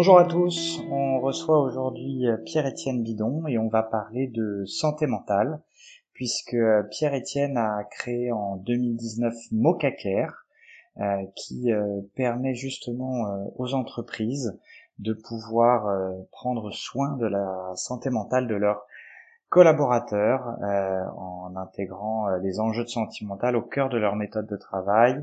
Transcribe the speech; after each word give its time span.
Bonjour 0.00 0.18
à 0.18 0.24
tous, 0.24 0.80
on 0.90 1.20
reçoit 1.20 1.60
aujourd'hui 1.60 2.26
euh, 2.26 2.38
Pierre-Étienne 2.38 3.02
Bidon 3.02 3.46
et 3.46 3.58
on 3.58 3.68
va 3.68 3.82
parler 3.82 4.28
de 4.28 4.64
santé 4.64 5.06
mentale 5.06 5.60
puisque 6.14 6.54
euh, 6.54 6.82
Pierre-Étienne 6.84 7.58
a 7.58 7.84
créé 7.84 8.32
en 8.32 8.56
2019 8.56 9.34
Mocacare 9.52 10.46
euh, 11.00 11.18
qui 11.36 11.70
permet 12.16 12.54
justement 12.54 13.46
aux 13.58 13.74
entreprises 13.74 14.58
de 15.00 15.12
pouvoir 15.12 15.94
prendre 16.32 16.70
soin 16.70 17.18
de 17.18 17.26
la 17.26 17.72
santé 17.74 18.08
mentale 18.08 18.48
de 18.48 18.54
leurs 18.54 18.86
collaborateurs 19.50 20.46
en 21.18 21.54
intégrant 21.56 22.30
les 22.36 22.58
enjeux 22.58 22.84
de 22.84 22.88
santé 22.88 23.26
mentale 23.26 23.54
au 23.54 23.60
cœur 23.60 23.90
de 23.90 23.98
leur 23.98 24.16
méthode 24.16 24.46
de 24.46 24.56
travail 24.56 25.22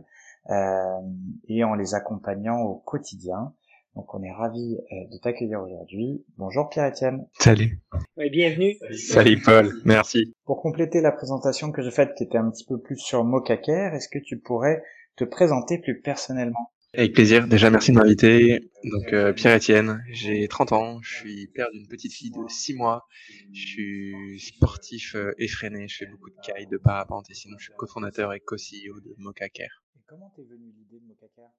et 1.47 1.63
en 1.63 1.73
les 1.73 1.95
accompagnant 1.95 2.61
au 2.61 2.75
quotidien. 2.75 3.53
Donc 3.97 4.13
on 4.13 4.21
est 4.21 4.31
ravi 4.31 4.77
euh, 4.91 4.95
de 5.11 5.17
t'accueillir 5.17 5.59
aujourd'hui. 5.59 6.23
Bonjour 6.37 6.69
Pierre-Étienne. 6.69 7.25
Salut. 7.39 7.79
Oui, 8.15 8.29
bienvenue. 8.29 8.77
Salut 8.95 9.41
Paul, 9.41 9.73
merci. 9.85 10.35
Pour 10.45 10.61
compléter 10.61 11.01
la 11.01 11.11
présentation 11.11 11.71
que 11.71 11.81
j'ai 11.81 11.89
faite 11.89 12.13
qui 12.15 12.23
était 12.23 12.37
un 12.37 12.51
petit 12.51 12.63
peu 12.63 12.79
plus 12.79 12.99
sur 12.99 13.23
Mocaker, 13.23 13.95
est-ce 13.95 14.07
que 14.07 14.19
tu 14.19 14.37
pourrais 14.37 14.83
te 15.15 15.23
présenter 15.23 15.79
plus 15.79 15.99
personnellement? 15.99 16.71
Avec 16.93 17.13
plaisir. 17.13 17.47
Déjà 17.47 17.71
merci 17.71 17.91
de 17.91 17.97
m'inviter. 17.97 18.69
Donc 18.83 19.13
euh, 19.13 19.33
Pierre-Étienne, 19.33 20.03
j'ai 20.11 20.47
30 20.47 20.73
ans, 20.73 20.99
je 21.01 21.15
suis 21.15 21.47
père 21.47 21.71
d'une 21.71 21.87
petite 21.87 22.13
fille 22.13 22.29
de 22.29 22.47
6 22.47 22.75
mois. 22.75 23.07
Je 23.51 23.65
suis 23.65 24.39
sportif 24.39 25.15
euh, 25.15 25.33
effréné, 25.39 25.87
je 25.87 25.97
fais 25.97 26.05
beaucoup 26.05 26.29
de 26.29 26.35
kite, 26.43 26.69
de 26.69 26.77
parapente 26.77 27.31
et 27.31 27.33
sinon 27.33 27.57
je 27.57 27.63
suis 27.63 27.73
cofondateur 27.75 28.31
et 28.33 28.41
co-CEO 28.41 28.99
de 28.99 29.15
Mocaker. 29.17 29.81
Et 29.95 30.03
comment 30.05 30.31
t'es 30.35 30.43
venu 30.43 30.71
l'idée 30.77 30.99
de 30.99 31.07
Mocaker? 31.07 31.49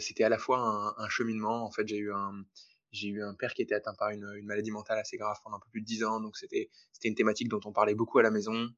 C'était 0.00 0.24
à 0.24 0.28
la 0.28 0.38
fois 0.38 0.58
un, 0.58 0.94
un, 1.04 1.08
cheminement. 1.08 1.64
En 1.64 1.70
fait, 1.70 1.86
j'ai 1.86 1.98
eu 1.98 2.12
un, 2.12 2.44
j'ai 2.92 3.08
eu 3.08 3.22
un 3.22 3.34
père 3.34 3.54
qui 3.54 3.62
était 3.62 3.74
atteint 3.74 3.94
par 3.94 4.10
une, 4.10 4.28
une, 4.36 4.46
maladie 4.46 4.70
mentale 4.70 4.98
assez 4.98 5.16
grave 5.16 5.36
pendant 5.42 5.56
un 5.56 5.60
peu 5.60 5.68
plus 5.70 5.80
de 5.80 5.86
10 5.86 6.04
ans, 6.04 6.20
donc 6.20 6.36
c'était, 6.36 6.70
c'était 6.92 7.08
une 7.08 7.14
thématique 7.14 7.48
dont 7.48 7.60
on 7.64 7.72
parlait 7.72 7.94
beaucoup 7.94 8.18
à 8.18 8.22
la 8.22 8.30
maison. 8.30 8.70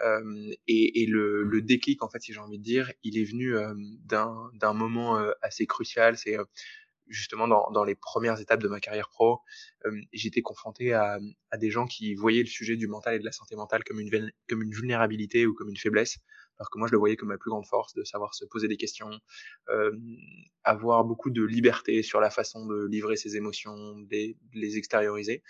Euh, 0.00 0.52
et, 0.66 1.02
et 1.02 1.06
le, 1.06 1.44
le, 1.44 1.62
déclic, 1.62 2.02
en 2.02 2.08
fait, 2.08 2.20
si 2.20 2.32
j'ai 2.32 2.40
envie 2.40 2.58
de 2.58 2.64
dire, 2.64 2.92
il 3.04 3.18
est 3.18 3.24
venu 3.24 3.56
euh, 3.56 3.74
d'un, 4.04 4.50
d'un 4.54 4.72
moment 4.72 5.18
euh, 5.18 5.32
assez 5.42 5.66
crucial. 5.66 6.16
C'est 6.16 6.36
justement 7.06 7.46
dans, 7.46 7.70
dans, 7.70 7.84
les 7.84 7.94
premières 7.94 8.40
étapes 8.40 8.62
de 8.62 8.68
ma 8.68 8.80
carrière 8.80 9.10
pro, 9.10 9.40
j'étais 10.12 10.40
confronté 10.40 10.94
à, 10.94 11.18
à, 11.50 11.58
des 11.58 11.70
gens 11.70 11.86
qui 11.86 12.14
voyaient 12.14 12.42
le 12.42 12.48
sujet 12.48 12.76
du 12.76 12.88
mental 12.88 13.14
et 13.14 13.18
de 13.18 13.24
la 13.24 13.32
santé 13.32 13.56
mentale 13.56 13.84
comme 13.84 14.00
une, 14.00 14.32
comme 14.48 14.62
une 14.62 14.72
vulnérabilité 14.72 15.46
ou 15.46 15.54
comme 15.54 15.68
une 15.68 15.76
faiblesse 15.76 16.18
alors 16.58 16.70
que 16.70 16.78
moi 16.78 16.88
je 16.88 16.92
le 16.92 16.98
voyais 16.98 17.16
comme 17.16 17.28
ma 17.28 17.38
plus 17.38 17.50
grande 17.50 17.66
force 17.66 17.94
de 17.94 18.04
savoir 18.04 18.34
se 18.34 18.44
poser 18.44 18.68
des 18.68 18.76
questions, 18.76 19.10
euh, 19.68 19.92
avoir 20.62 21.04
beaucoup 21.04 21.30
de 21.30 21.42
liberté 21.42 22.02
sur 22.02 22.20
la 22.20 22.30
façon 22.30 22.66
de 22.66 22.86
livrer 22.86 23.16
ses 23.16 23.36
émotions, 23.36 23.74
de 23.98 24.34
les, 24.54 24.76
extérioriser. 24.76 25.42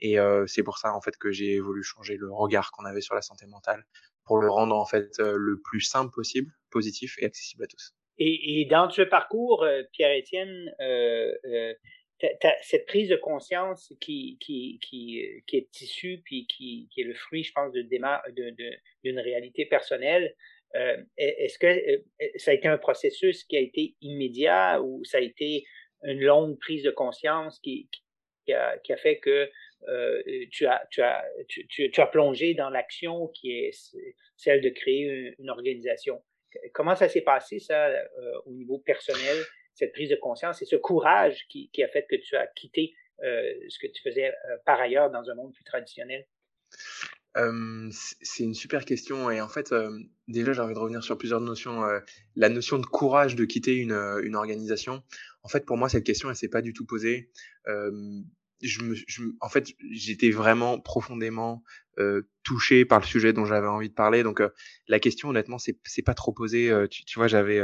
Et 0.00 0.18
euh, 0.18 0.46
c'est 0.46 0.62
pour 0.62 0.78
ça 0.78 0.94
en 0.94 1.00
fait 1.00 1.16
que 1.16 1.30
j'ai 1.30 1.60
voulu 1.60 1.82
changer 1.82 2.16
le 2.16 2.32
regard 2.32 2.72
qu'on 2.72 2.84
avait 2.84 3.00
sur 3.00 3.14
la 3.14 3.22
santé 3.22 3.46
mentale 3.46 3.84
pour 4.24 4.38
le 4.38 4.50
rendre 4.50 4.76
en 4.76 4.86
fait 4.86 5.18
euh, 5.20 5.34
le 5.36 5.60
plus 5.60 5.80
simple 5.80 6.12
possible, 6.14 6.52
positif 6.70 7.16
et 7.18 7.26
accessible 7.26 7.64
à 7.64 7.66
tous. 7.66 7.94
Et, 8.18 8.60
et 8.60 8.64
dans 8.66 8.90
ce 8.90 9.02
parcours, 9.02 9.64
euh, 9.64 9.82
Euh, 12.22 12.28
euh, 12.44 12.48
cette 12.62 12.86
prise 12.86 13.08
de 13.08 13.16
conscience 13.16 13.92
qui, 14.00 14.38
qui, 14.40 14.78
qui, 14.82 15.42
qui 15.46 15.56
est 15.56 15.80
issue, 15.80 16.20
puis 16.24 16.46
qui, 16.46 16.88
qui, 16.90 17.00
est 17.00 17.04
le 17.04 17.14
fruit, 17.14 17.44
je 17.44 17.52
pense, 17.52 17.72
d'une 17.72 17.88
de, 17.88 18.50
de, 19.04 19.20
réalité 19.20 19.66
personnelle, 19.66 20.34
euh, 20.76 21.02
est-ce 21.16 21.58
que 21.58 21.66
euh, 21.66 21.98
ça 22.36 22.52
a 22.52 22.54
été 22.54 22.68
un 22.68 22.78
processus 22.78 23.44
qui 23.44 23.56
a 23.56 23.60
été 23.60 23.96
immédiat 24.00 24.80
ou 24.80 25.04
ça 25.04 25.18
a 25.18 25.20
été 25.20 25.64
une 26.04 26.20
longue 26.20 26.58
prise 26.58 26.84
de 26.84 26.90
conscience 26.90 27.58
qui, 27.58 27.88
qui, 28.44 28.52
a, 28.52 28.78
qui 28.78 28.92
a, 28.92 28.96
fait 28.96 29.18
que 29.18 29.50
euh, 29.88 30.22
tu, 30.50 30.66
as, 30.66 30.86
tu, 30.90 31.02
as, 31.02 31.24
tu, 31.48 31.66
tu, 31.66 32.00
as 32.00 32.06
plongé 32.06 32.54
dans 32.54 32.70
l'action 32.70 33.28
qui 33.28 33.52
est 33.52 33.70
celle 34.36 34.60
de 34.60 34.68
créer 34.68 35.02
une, 35.02 35.34
une 35.38 35.50
organisation? 35.50 36.22
Comment 36.72 36.94
ça 36.94 37.08
s'est 37.08 37.22
passé, 37.22 37.58
ça, 37.58 37.88
euh, 37.88 38.02
au 38.46 38.52
niveau 38.52 38.78
personnel? 38.78 39.36
Cette 39.74 39.92
prise 39.92 40.10
de 40.10 40.16
conscience 40.16 40.60
et 40.62 40.64
ce 40.64 40.76
courage 40.76 41.46
qui, 41.48 41.70
a 41.82 41.88
fait 41.88 42.06
que 42.08 42.16
tu 42.16 42.36
as 42.36 42.46
quitté 42.48 42.94
euh, 43.22 43.52
ce 43.68 43.78
que 43.78 43.86
tu 43.86 44.02
faisais 44.02 44.28
euh, 44.28 44.56
par 44.64 44.80
ailleurs 44.80 45.10
dans 45.10 45.28
un 45.30 45.34
monde 45.34 45.52
plus 45.52 45.64
traditionnel? 45.64 46.26
c'est 47.92 48.42
une 48.42 48.54
super 48.54 48.84
question 48.84 49.30
et 49.30 49.40
en 49.40 49.48
fait 49.48 49.72
déjà 50.26 50.52
j'ai 50.52 50.60
envie 50.60 50.74
de 50.74 50.78
revenir 50.80 51.04
sur 51.04 51.16
plusieurs 51.16 51.40
notions. 51.40 51.80
la 52.34 52.48
notion 52.48 52.78
de 52.78 52.86
courage 52.86 53.36
de 53.36 53.44
quitter 53.44 53.76
une, 53.76 53.92
organisation. 54.34 55.04
En 55.44 55.48
fait 55.48 55.64
pour 55.64 55.76
moi 55.76 55.88
cette 55.88 56.02
question 56.02 56.28
elle 56.28 56.34
s'est 56.34 56.48
pas 56.48 56.60
du 56.60 56.72
tout 56.72 56.86
posée. 56.86 57.30
En 57.68 59.48
fait 59.48 59.68
j'étais 59.92 60.30
vraiment 60.30 60.80
profondément 60.80 61.62
touché 62.42 62.84
par 62.84 62.98
le 62.98 63.06
sujet 63.06 63.32
dont 63.32 63.44
j'avais 63.44 63.68
envie 63.68 63.90
de 63.90 63.94
parler 63.94 64.24
donc 64.24 64.42
la 64.88 64.98
question 64.98 65.28
honnêtement 65.28 65.58
c'est 65.58 66.02
pas 66.04 66.14
trop 66.14 66.32
posé. 66.32 66.72
Tu, 66.90 67.04
tu, 67.04 67.16
vois 67.16 67.28
j'avais 67.28 67.62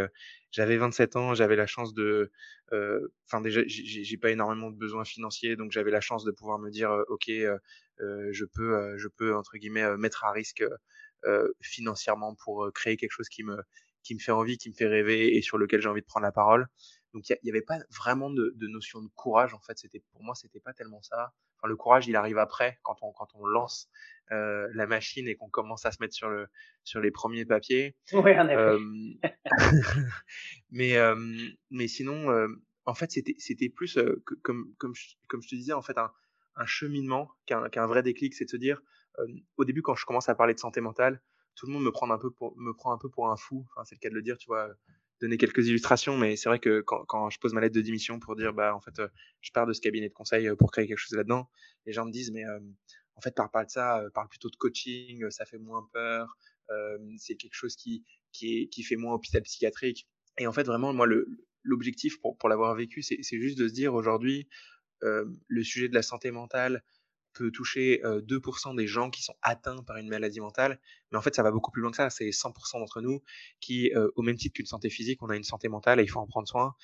j'avais 0.57 0.79
27 0.79 1.17
ans, 1.17 1.35
j'avais 1.35 1.55
la 1.55 1.67
chance 1.67 1.93
de, 1.93 2.33
euh, 2.73 3.13
enfin 3.27 3.43
déjà, 3.43 3.61
j'ai 3.67 4.17
pas 4.17 4.31
énormément 4.31 4.71
de 4.71 4.77
besoins 4.77 5.05
financiers, 5.05 5.55
donc 5.55 5.71
j'avais 5.71 5.91
la 5.91 6.01
chance 6.01 6.25
de 6.25 6.31
pouvoir 6.31 6.59
me 6.59 6.71
dire, 6.71 6.91
euh, 6.91 7.05
ok, 7.09 7.29
euh, 7.29 7.59
je 8.33 8.45
peux, 8.47 8.97
je 8.97 9.09
peux 9.09 9.37
entre 9.37 9.59
guillemets 9.59 9.97
mettre 9.99 10.25
à 10.25 10.33
risque 10.33 10.65
financièrement 11.61 12.35
pour 12.37 12.71
créer 12.73 12.97
quelque 12.97 13.11
chose 13.11 13.29
qui 13.29 13.43
me, 13.43 13.57
qui 14.03 14.15
me 14.15 14.21
fait 14.21 14.33
envie, 14.33 14.57
qui 14.57 14.71
me 14.71 14.75
fait 14.75 14.87
rêver 14.87 15.37
et 15.37 15.43
sur 15.43 15.59
lequel 15.59 15.83
j'ai 15.83 15.89
envie 15.89 16.01
de 16.01 16.07
prendre 16.07 16.25
la 16.25 16.33
parole. 16.33 16.69
Donc 17.13 17.29
il 17.29 17.37
n'y 17.43 17.51
avait 17.51 17.63
pas 17.63 17.79
vraiment 17.91 18.31
de, 18.31 18.53
de, 18.57 18.67
notion 18.69 19.03
de 19.03 19.09
courage 19.15 19.53
en 19.53 19.61
fait. 19.61 19.77
C'était 19.79 20.03
pour 20.13 20.23
moi 20.23 20.35
c'était 20.35 20.61
pas 20.61 20.73
tellement 20.73 21.03
ça. 21.03 21.33
Enfin 21.57 21.69
le 21.69 21.77
courage 21.77 22.07
il 22.07 22.17
arrive 22.17 22.39
après 22.39 22.79
quand 22.83 22.97
on 23.03 23.13
quand 23.13 23.29
on 23.35 23.47
lance 23.47 23.89
euh, 24.33 24.69
la 24.75 24.87
machine 24.87 25.29
et 25.29 25.37
qu'on 25.37 25.49
commence 25.49 25.87
à 25.87 25.93
se 25.93 25.99
mettre 26.01 26.15
sur 26.15 26.29
le 26.29 26.49
sur 26.83 27.01
les 27.01 27.11
premiers 27.11 27.45
papiers. 27.45 27.97
Oui, 28.13 28.39
en 28.39 28.49
effet. 28.49 28.57
Euh, 28.57 28.81
mais 30.71 30.97
euh, 30.97 31.15
mais 31.71 31.87
sinon, 31.87 32.27
en 32.87 32.95
fait, 32.95 33.13
c'était 33.13 33.35
c'était 33.39 33.69
plus 33.69 33.99
comme 34.43 34.75
comme 34.79 34.95
je, 34.95 35.15
comme 35.29 35.43
je 35.43 35.49
te 35.49 35.55
disais 35.55 35.73
en 35.73 35.83
fait 35.83 35.97
un, 35.97 36.13
un 36.57 36.67
cheminement 36.67 37.31
qu'un 37.47 37.69
qu'un 37.69 37.87
vrai 37.87 38.03
déclic, 38.03 38.35
c'est 38.35 38.47
de 38.47 38.51
se 38.51 38.57
dire 38.57 38.83
au 39.57 39.65
début 39.65 39.81
quand 39.81 39.95
je 39.95 40.05
commence 40.05 40.29
à 40.29 40.35
parler 40.35 40.55
de 40.55 40.59
santé 40.59 40.81
mentale, 40.81 41.23
tout 41.55 41.67
le 41.67 41.73
monde 41.73 41.85
me 41.85 41.93
prend 41.93 42.11
un 42.11 42.19
peu 42.19 42.31
pour 42.31 42.57
me 42.59 42.75
prend 42.75 42.93
un 42.93 42.99
peu 42.99 43.09
pour 43.09 43.31
un 43.31 43.37
fou. 43.37 43.65
Enfin, 43.71 43.85
c'est 43.85 43.95
le 43.95 44.01
cas 44.01 44.11
de 44.11 44.15
le 44.15 44.23
dire, 44.23 44.37
tu 44.39 44.47
vois 44.49 44.69
donner 45.21 45.39
quelques 45.39 45.67
illustrations, 45.67 46.17
mais 46.17 46.37
c'est 46.37 46.49
vrai 46.49 46.59
que 46.59 46.83
quand, 46.83 47.31
je 47.31 47.39
pose 47.39 47.55
ma 47.55 47.61
lettre 47.61 47.75
de 47.75 47.81
démission 47.81 48.19
pour 48.21 48.37
dire, 48.37 48.53
bah, 48.53 48.75
en 48.75 48.81
fait, 48.81 49.01
je 49.41 49.51
pars 49.53 49.67
de 49.67 49.73
ce 49.73 49.81
cabinet 49.81 50.09
de 50.09 50.15
conseil 50.15 50.49
pour 50.59 50.71
créer 50.71 50.87
quelque 50.87 50.99
chose 50.99 51.17
là-dedans, 51.17 51.49
les 51.87 51.93
gens 51.93 52.05
me 52.05 52.11
disent, 52.11 52.31
mais 52.33 52.45
en 53.17 53.21
fait, 53.21 53.35
parle 53.35 53.51
pas 53.51 53.65
de 53.65 53.71
ça, 53.71 54.01
euh, 54.01 54.11
parle 54.11 54.29
plutôt 54.29 54.51
de 54.51 54.57
coaching, 54.57 55.25
euh, 55.25 55.31
ça 55.31 55.45
fait 55.45 55.59
moins 55.59 55.89
peur, 55.93 56.37
euh, 56.71 56.99
c'est 57.19 57.37
quelque 57.37 57.55
chose 57.55 57.77
qui, 57.77 58.05
qui, 58.33 58.83
fait 58.83 58.97
moins 58.97 59.15
hôpital 59.15 59.43
psychiatrique. 59.43 60.07
Et 60.39 60.47
en 60.47 60.53
fait, 60.53 60.65
vraiment, 60.65 60.93
moi, 60.93 61.07
l'objectif 61.63 62.21
pour, 62.21 62.37
pour 62.37 62.49
l'avoir 62.49 62.75
vécu, 62.75 63.03
c'est 63.03 63.23
juste 63.23 63.59
de 63.59 63.69
se 63.69 63.73
dire 63.73 63.95
aujourd'hui, 63.95 64.49
euh, 65.03 65.25
le 65.49 65.63
sujet 65.63 65.89
de 65.89 65.95
la 65.95 66.03
santé 66.03 66.31
mentale 66.31 66.83
peut 67.37 67.51
toucher 67.51 68.05
euh, 68.05 68.21
2% 68.23 68.77
des 68.77 68.87
gens 68.87 69.11
qui 69.11 69.23
sont 69.23 69.35
atteints 69.43 69.83
par 69.83 69.97
une 69.97 70.09
maladie 70.09 70.41
mentale, 70.41 70.81
mais 71.11 71.19
en 71.19 71.23
fait, 71.23 71.35
ça 71.35 71.43
va 71.43 71.51
beaucoup 71.51 71.71
plus 71.71 71.83
loin 71.83 71.91
que 71.91 71.97
ça. 71.97 72.11
C'est 72.11 72.31
100% 72.31 72.79
d'entre 72.79 73.01
nous 73.01 73.23
qui, 73.61 73.93
au 74.17 74.23
même 74.23 74.37
titre 74.37 74.55
qu'une 74.55 74.67
santé 74.67 74.91
physique, 74.91 75.23
on 75.23 75.29
a 75.29 75.37
une 75.37 75.45
santé 75.45 75.69
mentale 75.69 76.01
et 76.01 76.03
il 76.03 76.09
faut 76.09 76.21
en 76.21 76.27
prendre 76.27 76.49
soin. 76.49 76.75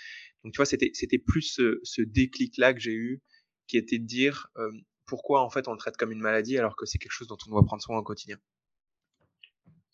Donc, 0.44 0.52
tu 0.52 0.58
vois, 0.58 0.66
c'était 0.66 1.18
plus 1.18 1.42
ce, 1.42 1.80
ce 1.82 2.02
déclic-là 2.02 2.74
que 2.74 2.80
j'ai 2.80 2.94
eu, 2.94 3.22
qui 3.66 3.76
était 3.76 3.98
de 3.98 4.06
dire, 4.06 4.48
pourquoi 5.06 5.42
en 5.42 5.50
fait 5.50 5.68
on 5.68 5.72
le 5.72 5.78
traite 5.78 5.96
comme 5.96 6.12
une 6.12 6.20
maladie 6.20 6.56
alors 6.58 6.76
que 6.76 6.86
c'est 6.86 6.98
quelque 6.98 7.12
chose 7.12 7.28
dont 7.28 7.36
on 7.46 7.50
doit 7.50 7.64
prendre 7.64 7.82
soin 7.82 7.98
au 7.98 8.02
quotidien. 8.02 8.38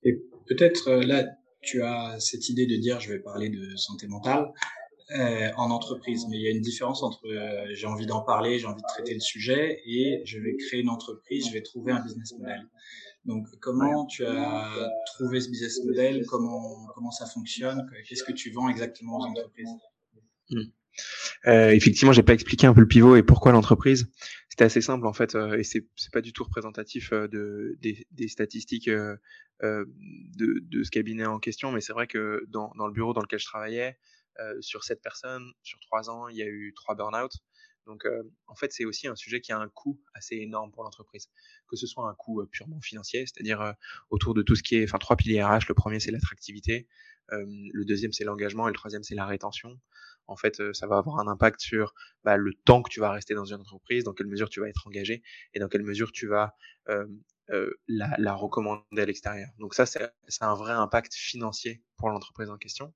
Et 0.05 0.13
peut-être 0.47 0.91
là, 0.93 1.25
tu 1.63 1.83
as 1.83 2.21
cette 2.21 2.49
idée 2.49 2.67
de 2.67 2.77
dire 2.77 3.01
je 3.01 3.13
vais 3.13 3.19
parler 3.19 3.49
de 3.49 3.75
santé 3.77 4.07
mentale 4.07 4.53
euh, 5.11 5.51
en 5.57 5.71
entreprise, 5.71 6.27
mais 6.29 6.37
il 6.37 6.43
y 6.43 6.49
a 6.49 6.51
une 6.51 6.61
différence 6.61 7.03
entre 7.03 7.27
euh, 7.27 7.67
j'ai 7.73 7.87
envie 7.87 8.05
d'en 8.05 8.21
parler, 8.21 8.59
j'ai 8.59 8.67
envie 8.67 8.83
de 8.83 8.87
traiter 8.89 9.15
le 9.15 9.21
sujet 9.21 9.81
et 9.87 10.21
je 10.25 10.39
vais 10.39 10.55
créer 10.57 10.81
une 10.81 10.91
entreprise, 10.91 11.49
je 11.49 11.53
vais 11.53 11.63
trouver 11.63 11.93
un 11.93 12.01
business 12.01 12.35
model. 12.39 12.69
Donc 13.25 13.47
comment 13.61 14.07
tu 14.07 14.25
as 14.27 14.91
trouvé 15.07 15.41
ce 15.41 15.51
business 15.51 15.83
model, 15.85 16.27
comment 16.27 16.87
comment 16.95 17.11
ça 17.11 17.27
fonctionne, 17.27 17.91
qu'est-ce 18.07 18.23
que 18.25 18.33
tu 18.33 18.51
vends 18.51 18.69
exactement 18.69 19.19
aux 19.19 19.25
entreprises? 19.25 19.71
Hmm. 20.51 20.63
Euh, 21.47 21.71
effectivement, 21.71 22.13
j'ai 22.13 22.23
pas 22.23 22.35
expliqué 22.35 22.67
un 22.67 22.75
peu 22.75 22.81
le 22.81 22.89
pivot 22.89 23.17
et 23.17 23.23
pourquoi 23.23 23.53
l'entreprise. 23.53 24.11
C'était 24.49 24.65
assez 24.65 24.81
simple 24.81 25.07
en 25.07 25.13
fait, 25.13 25.35
euh, 25.35 25.59
et 25.59 25.63
c'est 25.63 25.87
c'est 25.97 26.13
pas 26.13 26.21
du 26.21 26.33
tout 26.33 26.45
représentatif 26.45 27.13
euh, 27.13 27.29
de 27.29 27.77
des, 27.81 28.07
des 28.11 28.29
statistiques 28.29 28.91
de, 28.91 29.21
de 30.37 30.83
ce 30.83 30.91
cabinet 30.91 31.27
en 31.27 31.39
question, 31.39 31.73
mais 31.73 31.81
c'est 31.81 31.93
vrai 31.93 32.07
que 32.07 32.45
dans, 32.49 32.73
dans 32.77 32.87
le 32.87 32.93
bureau 32.93 33.13
dans 33.13 33.23
lequel 33.23 33.39
je 33.39 33.47
travaillais, 33.47 33.97
sur 34.61 34.85
sept 34.85 35.01
personnes, 35.03 35.51
sur 35.63 35.79
trois 35.81 36.11
ans, 36.11 36.29
il 36.29 36.37
y 36.37 36.43
a 36.43 36.47
eu 36.47 36.73
trois 36.75 36.95
burn-out. 36.95 37.33
Donc, 37.87 38.05
en 38.47 38.55
fait, 38.55 38.73
c'est 38.73 38.85
aussi 38.85 39.09
un 39.09 39.17
sujet 39.17 39.41
qui 39.41 39.53
a 39.53 39.59
un 39.59 39.69
coût 39.69 40.01
assez 40.15 40.37
énorme 40.37 40.71
pour 40.73 40.85
l'entreprise, 40.85 41.29
que 41.69 41.77
ce 41.77 41.87
soit 41.87 42.09
un 42.09 42.15
coût 42.15 42.45
purement 42.47 42.81
financier, 42.81 43.25
c'est-à-dire 43.27 43.75
autour 44.11 44.35
de 44.35 44.43
tout 44.43 44.57
ce 44.57 44.63
qui 44.63 44.77
est, 44.77 44.85
enfin, 44.85 44.99
trois 44.99 45.17
piliers 45.17 45.43
RH. 45.43 45.69
Le 45.69 45.75
premier, 45.75 45.99
c'est 45.99 46.11
l'attractivité. 46.11 46.87
le 47.31 47.85
deuxième, 47.85 48.13
c'est 48.13 48.25
l'engagement, 48.25 48.69
et 48.69 48.71
le 48.71 48.77
troisième, 48.77 49.03
c'est 49.03 49.15
la 49.15 49.27
rétention 49.27 49.81
en 50.29 50.37
fait, 50.37 50.63
ça 50.73 50.87
va 50.87 50.99
avoir 50.99 51.19
un 51.19 51.27
impact 51.27 51.61
sur 51.61 51.95
bah, 52.25 52.37
le 52.37 52.53
temps 52.55 52.83
que 52.83 52.91
tu 52.91 53.01
vas 53.01 53.11
rester 53.11 53.35
dans 53.35 53.47
une 53.47 53.61
entreprise, 53.61 54.05
dans 54.05 54.13
quelle 54.13 54.29
mesure 54.29 54.49
tu 54.49 54.61
vas 54.61 54.69
être 54.69 54.87
engagé 54.87 55.23
et 55.55 55.59
dans 55.59 55.69
quelle 55.69 55.83
mesure 55.83 56.13
tu 56.13 56.27
vas 56.27 56.55
la, 57.89 58.35
recommander 58.35 59.03
à 59.03 59.07
l'extérieur. 59.07 59.49
Donc 59.59 59.75
ça, 59.75 59.87
c'est 59.87 60.11
un 60.41 60.55
vrai 60.55 60.73
impact 60.73 61.15
financier 61.15 61.83
pour 61.97 62.11
l'entreprise 62.11 62.51
en 62.51 62.59
question. 62.59 62.95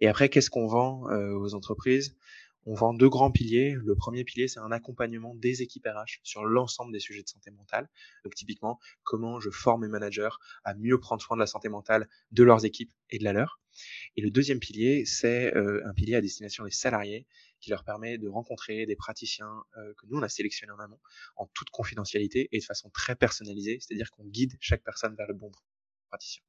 Et 0.00 0.08
après, 0.08 0.28
qu'est-ce 0.28 0.50
qu'on 0.50 0.66
vend 0.66 1.04
aux 1.10 1.54
entreprises? 1.54 2.16
On 2.66 2.74
vend 2.74 2.92
deux 2.92 3.08
grands 3.08 3.30
piliers. 3.30 3.76
Le 3.84 3.94
premier 3.94 4.24
pilier, 4.24 4.48
c'est 4.48 4.60
un 4.60 4.72
accompagnement 4.72 5.34
des 5.34 5.62
équipes 5.62 5.86
RH 5.86 6.20
sur 6.24 6.44
l'ensemble 6.44 6.92
des 6.92 7.00
sujets 7.00 7.22
de 7.22 7.28
santé 7.28 7.50
mentale. 7.50 7.88
Donc 8.24 8.34
typiquement, 8.34 8.78
comment 9.04 9.40
je 9.40 9.50
forme 9.50 9.82
mes 9.82 9.88
managers 9.88 10.30
à 10.64 10.74
mieux 10.74 10.98
prendre 10.98 11.22
soin 11.22 11.36
de 11.36 11.40
la 11.40 11.46
santé 11.46 11.68
mentale 11.68 12.08
de 12.32 12.42
leurs 12.42 12.64
équipes 12.64 12.92
et 13.10 13.18
de 13.18 13.24
la 13.24 13.32
leur. 13.32 13.60
Et 14.16 14.22
le 14.22 14.30
deuxième 14.30 14.58
pilier, 14.58 15.04
c'est 15.04 15.54
euh, 15.54 15.86
un 15.86 15.92
pilier 15.92 16.16
à 16.16 16.20
destination 16.20 16.64
des 16.64 16.70
salariés 16.70 17.26
qui 17.60 17.70
leur 17.70 17.84
permet 17.84 18.18
de 18.18 18.28
rencontrer 18.28 18.86
des 18.86 18.96
praticiens 18.96 19.64
euh, 19.76 19.94
que 19.94 20.06
nous, 20.06 20.18
on 20.18 20.22
a 20.22 20.28
sélectionnés 20.28 20.72
en 20.72 20.78
amont 20.78 21.00
en 21.36 21.46
toute 21.54 21.70
confidentialité 21.70 22.48
et 22.52 22.58
de 22.58 22.64
façon 22.64 22.90
très 22.90 23.16
personnalisée, 23.16 23.78
c'est-à-dire 23.80 24.10
qu'on 24.10 24.24
guide 24.24 24.56
chaque 24.60 24.82
personne 24.82 25.14
vers 25.14 25.26
le 25.26 25.34
bon 25.34 25.52
praticien. 26.08 26.42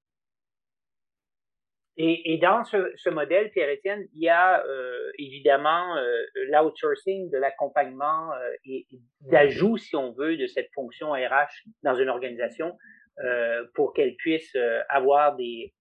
Et, 2.00 2.34
et, 2.34 2.38
dans 2.38 2.64
ce, 2.64 2.92
ce 2.96 3.10
modèle, 3.10 3.50
Pierre-Étienne, 3.50 4.08
il 4.14 4.22
y 4.22 4.30
a 4.30 4.64
euh, 4.64 5.12
évidemment 5.18 5.98
euh, 5.98 6.22
l'outsourcing 6.52 7.32
de 7.32 7.38
l'accompagnement 7.38 8.34
euh, 8.34 8.52
et, 8.66 8.86
d'ajout, 9.22 9.78
si 9.78 9.96
on 9.96 10.12
veut, 10.12 10.38
de 10.38 10.46
cette 10.46 10.70
fonction 10.76 11.12
RH 11.14 11.66
dans 11.82 11.96
une 11.96 12.10
organisation 12.10 12.78
euh, 13.24 13.66
pour 13.74 13.94
qu'elle 13.94 14.16
puisse 14.16 14.56
euh, 14.56 14.82
avoir 14.90 15.36
des, 15.38 15.74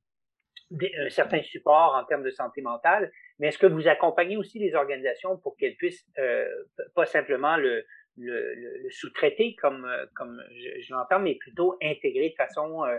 des, 0.71 0.91
un 0.99 1.11
certain 1.11 1.43
support 1.43 1.95
en 1.95 2.05
termes 2.07 2.25
de 2.25 2.31
santé 2.31 2.63
mentale. 2.63 3.13
Mais 3.39 3.49
est-ce 3.49 3.59
que 3.59 3.67
vous 3.67 3.87
accompagnez 3.87 4.39
aussi 4.39 4.59
les 4.59 4.75
organisations 4.75 5.37
pour 5.37 5.55
qu'elles 5.59 5.77
puissent 5.77 6.07
pas 6.95 7.05
simplement 7.05 7.59
le, 7.59 7.85
le, 8.17 8.55
le, 8.55 8.91
sous-traiter 8.91 9.55
comme, 9.61 9.87
comme 10.15 10.43
je, 10.51 10.81
je 10.81 10.95
l'entends, 10.95 11.19
mais 11.19 11.35
plutôt 11.35 11.77
intégrer 11.83 12.31
de 12.31 12.35
façon 12.35 12.85
euh, 12.85 12.99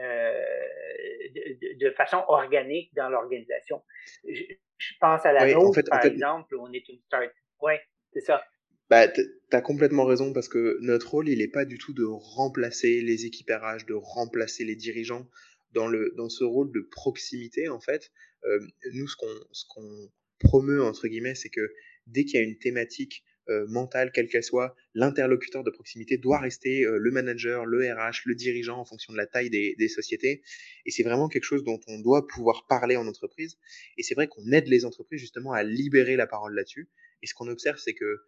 de, 0.00 1.78
de, 1.78 1.90
façon 1.92 2.22
organique 2.28 2.92
dans 2.94 3.08
l'organisation. 3.08 3.82
Je, 4.26 4.42
je, 4.78 4.92
pense 5.00 5.24
à 5.24 5.32
la 5.32 5.44
oui, 5.44 5.54
nôtre, 5.54 5.68
en 5.68 5.72
fait, 5.72 5.88
par 5.88 5.98
en 5.98 6.02
fait, 6.02 6.08
exemple, 6.08 6.56
on 6.58 6.72
est 6.72 6.88
une 6.88 7.00
start. 7.06 7.32
Ouais, 7.60 7.80
c'est 8.12 8.20
ça. 8.20 8.42
Bah, 8.90 9.08
t'as 9.48 9.62
complètement 9.62 10.04
raison 10.04 10.32
parce 10.34 10.48
que 10.48 10.76
notre 10.82 11.12
rôle, 11.12 11.28
il 11.28 11.38
n'est 11.38 11.48
pas 11.48 11.64
du 11.64 11.78
tout 11.78 11.94
de 11.94 12.04
remplacer 12.04 13.00
les 13.00 13.16
RH, 13.16 13.86
de 13.86 13.94
remplacer 13.94 14.64
les 14.64 14.76
dirigeants 14.76 15.26
dans 15.72 15.86
le 15.86 16.12
dans 16.16 16.28
ce 16.28 16.44
rôle 16.44 16.72
de 16.72 16.86
proximité. 16.90 17.68
En 17.68 17.80
fait, 17.80 18.10
euh, 18.44 18.60
nous, 18.92 19.08
ce 19.08 19.16
qu'on 19.16 19.34
ce 19.52 19.64
qu'on 19.68 20.10
promeut 20.40 20.82
entre 20.82 21.08
guillemets, 21.08 21.34
c'est 21.34 21.48
que 21.48 21.72
dès 22.06 22.24
qu'il 22.24 22.38
y 22.38 22.42
a 22.42 22.46
une 22.46 22.58
thématique 22.58 23.24
euh, 23.48 23.66
mentale, 23.68 24.12
quelle 24.12 24.28
qu'elle 24.28 24.44
soit, 24.44 24.74
l'interlocuteur 24.94 25.64
de 25.64 25.70
proximité 25.70 26.16
doit 26.16 26.38
rester 26.38 26.84
euh, 26.84 26.98
le 26.98 27.10
manager, 27.10 27.66
le 27.66 27.92
RH, 27.92 28.22
le 28.26 28.34
dirigeant 28.34 28.78
en 28.78 28.84
fonction 28.84 29.12
de 29.12 29.18
la 29.18 29.26
taille 29.26 29.50
des, 29.50 29.74
des 29.78 29.88
sociétés. 29.88 30.42
Et 30.86 30.90
c'est 30.90 31.02
vraiment 31.02 31.28
quelque 31.28 31.44
chose 31.44 31.64
dont 31.64 31.80
on 31.88 31.98
doit 31.98 32.26
pouvoir 32.26 32.66
parler 32.68 32.96
en 32.96 33.06
entreprise. 33.06 33.58
Et 33.98 34.02
c'est 34.02 34.14
vrai 34.14 34.28
qu'on 34.28 34.50
aide 34.52 34.68
les 34.68 34.84
entreprises 34.84 35.20
justement 35.20 35.52
à 35.52 35.62
libérer 35.62 36.16
la 36.16 36.26
parole 36.26 36.54
là-dessus. 36.54 36.88
Et 37.22 37.26
ce 37.26 37.34
qu'on 37.34 37.48
observe, 37.48 37.78
c'est 37.78 37.94
que 37.94 38.22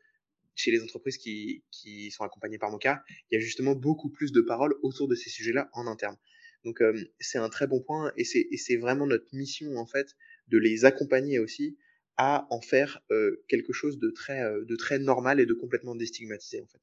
chez 0.54 0.70
les 0.70 0.82
entreprises 0.82 1.16
qui, 1.16 1.64
qui 1.70 2.10
sont 2.10 2.24
accompagnées 2.24 2.58
par 2.58 2.70
Moca, 2.70 3.02
il 3.30 3.34
y 3.34 3.38
a 3.38 3.40
justement 3.40 3.74
beaucoup 3.74 4.10
plus 4.10 4.32
de 4.32 4.40
paroles 4.40 4.74
autour 4.82 5.08
de 5.08 5.14
ces 5.14 5.30
sujets-là 5.30 5.68
en 5.72 5.86
interne. 5.86 6.16
Donc 6.64 6.80
euh, 6.80 6.94
c'est 7.20 7.38
un 7.38 7.48
très 7.48 7.66
bon 7.66 7.80
point 7.80 8.12
et 8.16 8.24
c'est 8.24 8.76
vraiment 8.76 9.06
notre 9.06 9.26
mission 9.34 9.76
en 9.76 9.86
fait 9.86 10.16
de 10.48 10.58
les 10.58 10.84
accompagner 10.84 11.38
aussi 11.38 11.76
à 12.16 12.46
en 12.50 12.60
faire 12.60 13.00
euh, 13.10 13.44
quelque 13.48 13.72
chose 13.72 13.98
de 13.98 14.10
très, 14.10 14.42
euh, 14.42 14.64
de 14.64 14.76
très 14.76 14.98
normal 14.98 15.40
et 15.40 15.46
de 15.46 15.54
complètement 15.54 15.94
déstigmatisé 15.94 16.62
en 16.62 16.66
fait. 16.66 16.80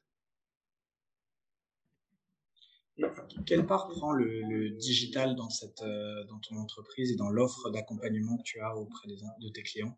quelle 3.45 3.65
part 3.65 3.87
prend 3.87 4.11
le, 4.11 4.41
le 4.41 4.69
digital 4.71 5.35
dans, 5.35 5.49
cette, 5.49 5.81
euh, 5.81 6.23
dans 6.25 6.39
ton 6.39 6.57
entreprise 6.57 7.11
et 7.11 7.15
dans 7.15 7.29
l'offre 7.29 7.69
d'accompagnement 7.71 8.37
que 8.37 8.43
tu 8.43 8.59
as 8.59 8.75
auprès 8.75 9.07
des, 9.07 9.15
de 9.15 9.49
tes 9.49 9.63
clients? 9.63 9.97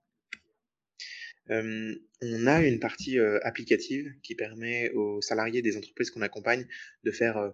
Euh, 1.49 1.95
on 2.21 2.47
a 2.47 2.61
une 2.63 2.79
partie 2.79 3.19
euh, 3.19 3.39
applicative 3.43 4.13
qui 4.21 4.35
permet 4.35 4.91
aux 4.91 5.21
salariés 5.21 5.61
des 5.61 5.75
entreprises 5.75 6.09
qu'on 6.09 6.21
accompagne 6.21 6.65
de 7.03 7.11
faire 7.11 7.51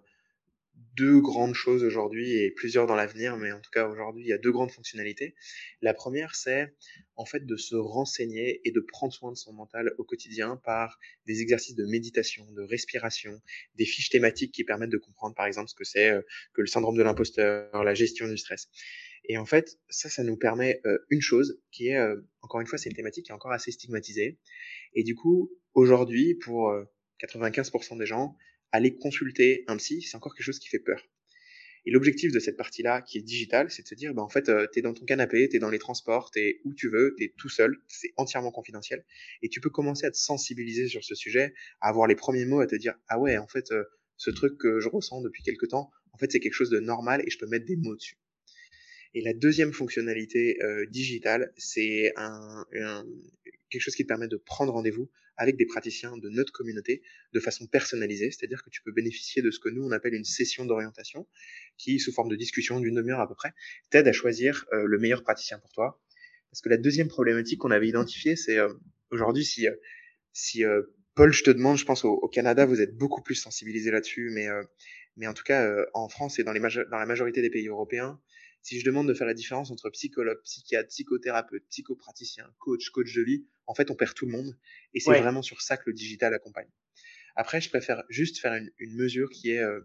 deux 0.96 1.20
grandes 1.20 1.54
choses 1.54 1.82
aujourd'hui 1.84 2.32
et 2.32 2.50
plusieurs 2.50 2.86
dans 2.86 2.94
l'avenir, 2.94 3.36
mais 3.36 3.52
en 3.52 3.60
tout 3.60 3.70
cas 3.70 3.88
aujourd'hui, 3.88 4.24
il 4.24 4.28
y 4.28 4.32
a 4.32 4.38
deux 4.38 4.52
grandes 4.52 4.70
fonctionnalités. 4.70 5.34
La 5.82 5.94
première, 5.94 6.34
c'est 6.34 6.74
en 7.16 7.24
fait 7.24 7.46
de 7.46 7.56
se 7.56 7.74
renseigner 7.74 8.60
et 8.64 8.70
de 8.70 8.80
prendre 8.80 9.12
soin 9.12 9.32
de 9.32 9.36
son 9.36 9.52
mental 9.52 9.92
au 9.98 10.04
quotidien 10.04 10.56
par 10.56 10.98
des 11.26 11.40
exercices 11.40 11.74
de 11.74 11.86
méditation, 11.86 12.50
de 12.52 12.62
respiration, 12.62 13.40
des 13.76 13.84
fiches 13.84 14.10
thématiques 14.10 14.52
qui 14.52 14.64
permettent 14.64 14.90
de 14.90 14.98
comprendre 14.98 15.34
par 15.34 15.46
exemple 15.46 15.68
ce 15.68 15.74
que 15.74 15.84
c'est 15.84 16.10
euh, 16.10 16.22
que 16.54 16.60
le 16.60 16.66
syndrome 16.66 16.96
de 16.96 17.02
l'imposteur, 17.02 17.84
la 17.84 17.94
gestion 17.94 18.28
du 18.28 18.36
stress. 18.36 18.68
Et 19.24 19.38
en 19.38 19.46
fait, 19.46 19.78
ça, 19.88 20.08
ça 20.08 20.24
nous 20.24 20.36
permet 20.36 20.80
euh, 20.86 20.98
une 21.10 21.20
chose 21.20 21.60
qui 21.70 21.88
est, 21.88 21.98
euh, 21.98 22.16
encore 22.42 22.60
une 22.60 22.66
fois, 22.66 22.78
c'est 22.78 22.88
une 22.88 22.96
thématique 22.96 23.26
qui 23.26 23.32
est 23.32 23.34
encore 23.34 23.52
assez 23.52 23.70
stigmatisée. 23.70 24.38
Et 24.94 25.04
du 25.04 25.14
coup, 25.14 25.52
aujourd'hui, 25.74 26.34
pour 26.34 26.74
95% 27.20 27.98
des 27.98 28.06
gens, 28.06 28.36
aller 28.72 28.96
consulter 28.96 29.64
un 29.66 29.76
psy, 29.76 30.02
c'est 30.02 30.16
encore 30.16 30.34
quelque 30.34 30.44
chose 30.44 30.58
qui 30.58 30.68
fait 30.68 30.78
peur. 30.78 31.08
Et 31.86 31.90
l'objectif 31.90 32.30
de 32.30 32.38
cette 32.38 32.56
partie-là, 32.56 33.00
qui 33.00 33.18
est 33.18 33.22
digitale, 33.22 33.70
c'est 33.70 33.82
de 33.82 33.88
se 33.88 33.94
dire, 33.94 34.12
bah, 34.12 34.22
en 34.22 34.28
fait, 34.28 34.48
euh, 34.48 34.66
tu 34.72 34.82
dans 34.82 34.92
ton 34.92 35.04
canapé, 35.06 35.48
tu 35.48 35.56
es 35.56 35.58
dans 35.58 35.70
les 35.70 35.78
transports, 35.78 36.30
tu 36.30 36.40
es 36.40 36.60
où 36.64 36.74
tu 36.74 36.90
veux, 36.90 37.14
tu 37.16 37.24
es 37.24 37.34
tout 37.36 37.48
seul, 37.48 37.76
c'est 37.88 38.12
entièrement 38.16 38.50
confidentiel. 38.50 39.04
Et 39.42 39.48
tu 39.48 39.60
peux 39.60 39.70
commencer 39.70 40.04
à 40.04 40.10
te 40.10 40.16
sensibiliser 40.16 40.88
sur 40.88 41.02
ce 41.02 41.14
sujet, 41.14 41.54
à 41.80 41.88
avoir 41.88 42.06
les 42.06 42.16
premiers 42.16 42.44
mots, 42.44 42.60
à 42.60 42.66
te 42.66 42.76
dire, 42.76 42.94
ah 43.08 43.18
ouais, 43.18 43.38
en 43.38 43.46
fait, 43.46 43.72
euh, 43.72 43.84
ce 44.16 44.30
truc 44.30 44.58
que 44.58 44.80
je 44.80 44.88
ressens 44.88 45.22
depuis 45.22 45.42
quelque 45.42 45.64
temps, 45.64 45.90
en 46.12 46.18
fait, 46.18 46.30
c'est 46.30 46.40
quelque 46.40 46.52
chose 46.54 46.70
de 46.70 46.80
normal 46.80 47.22
et 47.26 47.30
je 47.30 47.38
peux 47.38 47.46
mettre 47.46 47.64
des 47.64 47.76
mots 47.76 47.96
dessus. 47.96 48.18
Et 49.14 49.22
la 49.22 49.32
deuxième 49.32 49.72
fonctionnalité 49.72 50.62
euh, 50.62 50.86
digitale, 50.86 51.52
c'est 51.56 52.12
un, 52.16 52.64
un, 52.74 53.04
quelque 53.70 53.80
chose 53.80 53.94
qui 53.94 54.02
te 54.02 54.08
permet 54.08 54.28
de 54.28 54.36
prendre 54.36 54.72
rendez-vous 54.72 55.10
avec 55.40 55.56
des 55.56 55.64
praticiens 55.64 56.18
de 56.18 56.28
notre 56.28 56.52
communauté 56.52 57.02
de 57.32 57.40
façon 57.40 57.66
personnalisée, 57.66 58.30
c'est-à-dire 58.30 58.62
que 58.62 58.68
tu 58.68 58.82
peux 58.82 58.92
bénéficier 58.92 59.40
de 59.40 59.50
ce 59.50 59.58
que 59.58 59.70
nous 59.70 59.82
on 59.82 59.90
appelle 59.90 60.12
une 60.12 60.24
session 60.24 60.66
d'orientation, 60.66 61.26
qui, 61.78 61.98
sous 61.98 62.12
forme 62.12 62.28
de 62.28 62.36
discussion 62.36 62.78
d'une 62.78 62.94
demi-heure 62.94 63.20
à 63.20 63.26
peu 63.26 63.34
près, 63.34 63.54
t'aide 63.88 64.06
à 64.06 64.12
choisir 64.12 64.66
euh, 64.74 64.84
le 64.86 64.98
meilleur 64.98 65.22
praticien 65.22 65.58
pour 65.58 65.72
toi. 65.72 65.98
Parce 66.50 66.60
que 66.60 66.68
la 66.68 66.76
deuxième 66.76 67.08
problématique 67.08 67.58
qu'on 67.58 67.70
avait 67.70 67.88
identifiée, 67.88 68.36
c'est 68.36 68.58
euh, 68.58 68.68
aujourd'hui 69.10 69.44
si 69.44 69.66
euh, 69.66 69.74
si 70.34 70.62
Paul, 71.16 71.32
je 71.32 71.42
te 71.42 71.50
demande, 71.50 71.76
je 71.76 71.84
pense 71.84 72.04
au, 72.04 72.28
Canada, 72.28 72.66
vous 72.66 72.80
êtes 72.80 72.94
beaucoup 72.96 73.20
plus 73.20 73.34
sensibilisé 73.34 73.90
là-dessus, 73.90 74.30
mais 74.32 74.46
mais 75.16 75.26
en 75.26 75.34
tout 75.34 75.42
cas 75.42 75.74
en 75.92 76.08
France 76.08 76.38
et 76.38 76.44
dans 76.44 76.52
les 76.52 76.60
dans 76.60 76.98
la 76.98 77.06
majorité 77.06 77.42
des 77.42 77.50
pays 77.50 77.66
européens, 77.66 78.20
si 78.62 78.78
je 78.78 78.84
demande 78.84 79.08
de 79.08 79.14
faire 79.14 79.26
la 79.26 79.34
différence 79.34 79.70
entre 79.70 79.90
psychologue, 79.90 80.40
psychiatre, 80.44 80.88
psychothérapeute, 80.88 81.64
psychopraticien, 81.68 82.52
coach, 82.58 82.90
coach 82.90 83.14
de 83.14 83.22
vie, 83.22 83.46
en 83.66 83.74
fait, 83.74 83.90
on 83.90 83.94
perd 83.94 84.14
tout 84.14 84.26
le 84.26 84.32
monde. 84.32 84.56
Et 84.94 85.00
c'est 85.00 85.10
ouais. 85.10 85.20
vraiment 85.20 85.42
sur 85.42 85.62
ça 85.62 85.76
que 85.76 85.84
le 85.86 85.92
digital 85.92 86.34
accompagne. 86.34 86.68
Après, 87.36 87.60
je 87.60 87.68
préfère 87.68 88.04
juste 88.08 88.38
faire 88.38 88.54
une, 88.54 88.70
une 88.78 88.94
mesure 88.94 89.30
qui 89.30 89.50
est 89.50 89.62
euh, 89.62 89.80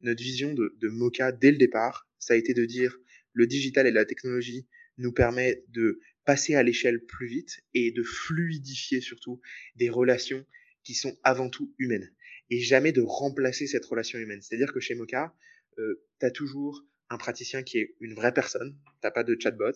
notre 0.00 0.22
vision 0.22 0.54
de, 0.54 0.74
de 0.80 0.88
Mocha 0.88 1.32
dès 1.32 1.50
le 1.50 1.58
départ. 1.58 2.08
Ça 2.18 2.34
a 2.34 2.36
été 2.36 2.54
de 2.54 2.64
dire 2.64 2.96
le 3.32 3.46
digital 3.46 3.86
et 3.86 3.92
la 3.92 4.04
technologie 4.04 4.66
nous 4.98 5.12
permet 5.12 5.64
de 5.68 6.00
passer 6.24 6.54
à 6.54 6.62
l'échelle 6.62 7.04
plus 7.04 7.26
vite 7.26 7.60
et 7.74 7.92
de 7.92 8.02
fluidifier 8.02 9.00
surtout 9.00 9.40
des 9.76 9.90
relations 9.90 10.44
qui 10.82 10.94
sont 10.94 11.16
avant 11.22 11.50
tout 11.50 11.74
humaines 11.78 12.12
et 12.50 12.60
jamais 12.60 12.92
de 12.92 13.02
remplacer 13.02 13.66
cette 13.66 13.84
relation 13.84 14.18
humaine. 14.18 14.40
C'est-à-dire 14.40 14.72
que 14.72 14.80
chez 14.80 14.94
Mocha, 14.94 15.34
euh, 15.78 16.02
tu 16.20 16.26
as 16.26 16.30
toujours 16.30 16.84
un 17.10 17.18
praticien 17.18 17.62
qui 17.62 17.78
est 17.78 17.94
une 18.00 18.14
vraie 18.14 18.32
personne, 18.32 18.76
t'as 19.00 19.10
pas 19.10 19.24
de 19.24 19.36
chatbot, 19.38 19.72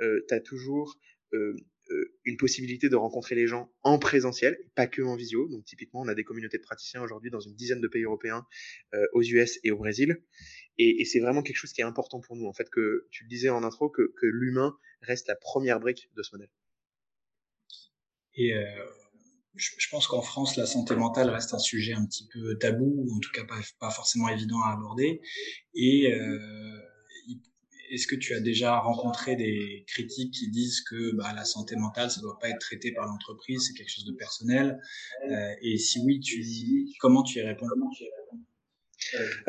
euh, 0.00 0.24
tu 0.28 0.34
as 0.34 0.40
toujours 0.40 0.98
euh, 1.32 1.56
euh, 1.90 2.14
une 2.24 2.36
possibilité 2.36 2.88
de 2.88 2.96
rencontrer 2.96 3.34
les 3.34 3.46
gens 3.46 3.72
en 3.82 3.98
présentiel, 3.98 4.56
pas 4.76 4.86
que 4.86 5.02
en 5.02 5.16
visio. 5.16 5.48
Donc 5.48 5.64
typiquement, 5.64 6.00
on 6.00 6.08
a 6.08 6.14
des 6.14 6.24
communautés 6.24 6.58
de 6.58 6.62
praticiens 6.62 7.02
aujourd'hui 7.02 7.30
dans 7.30 7.40
une 7.40 7.54
dizaine 7.54 7.80
de 7.80 7.88
pays 7.88 8.04
européens, 8.04 8.46
euh, 8.94 9.04
aux 9.12 9.22
US 9.22 9.58
et 9.64 9.72
au 9.72 9.78
Brésil. 9.78 10.22
Et, 10.78 11.00
et 11.00 11.04
c'est 11.04 11.20
vraiment 11.20 11.42
quelque 11.42 11.56
chose 11.56 11.72
qui 11.72 11.80
est 11.80 11.84
important 11.84 12.20
pour 12.20 12.36
nous, 12.36 12.46
en 12.46 12.52
fait, 12.52 12.70
que 12.70 13.08
tu 13.10 13.24
le 13.24 13.28
disais 13.28 13.50
en 13.50 13.64
intro, 13.64 13.90
que, 13.90 14.12
que 14.20 14.26
l'humain 14.26 14.76
reste 15.00 15.26
la 15.26 15.34
première 15.34 15.80
brique 15.80 16.10
de 16.16 16.22
ce 16.22 16.30
modèle. 16.34 16.50
Et 18.34 18.54
euh, 18.54 18.84
je, 19.54 19.88
pense 19.90 20.06
qu'en 20.06 20.22
France, 20.22 20.56
la 20.56 20.66
santé 20.66 20.94
mentale 20.96 21.30
reste 21.30 21.54
un 21.54 21.58
sujet 21.58 21.92
un 21.92 22.06
petit 22.06 22.26
peu 22.32 22.56
tabou, 22.58 23.04
ou 23.06 23.14
en 23.14 23.18
tout 23.18 23.30
cas 23.32 23.44
pas, 23.44 23.58
pas 23.78 23.90
forcément 23.90 24.28
évident 24.28 24.60
à 24.62 24.72
aborder. 24.72 25.20
Et 25.74 26.12
euh, 26.12 26.78
est-ce 27.90 28.06
que 28.06 28.16
tu 28.16 28.34
as 28.34 28.40
déjà 28.40 28.78
rencontré 28.78 29.36
des 29.36 29.84
critiques 29.86 30.32
qui 30.32 30.50
disent 30.50 30.80
que 30.80 31.14
bah, 31.14 31.32
la 31.36 31.44
santé 31.44 31.76
mentale, 31.76 32.10
ça 32.10 32.20
ne 32.20 32.22
doit 32.22 32.38
pas 32.38 32.48
être 32.48 32.58
traité 32.58 32.92
par 32.92 33.06
l'entreprise, 33.06 33.66
c'est 33.66 33.74
quelque 33.74 33.90
chose 33.90 34.06
de 34.06 34.14
personnel? 34.14 34.80
Euh, 35.30 35.54
Et 35.60 35.76
si 35.76 36.00
oui, 36.00 36.20
tu, 36.20 36.42
comment 37.00 37.22
tu 37.22 37.38
y 37.38 37.42
réponds? 37.42 37.66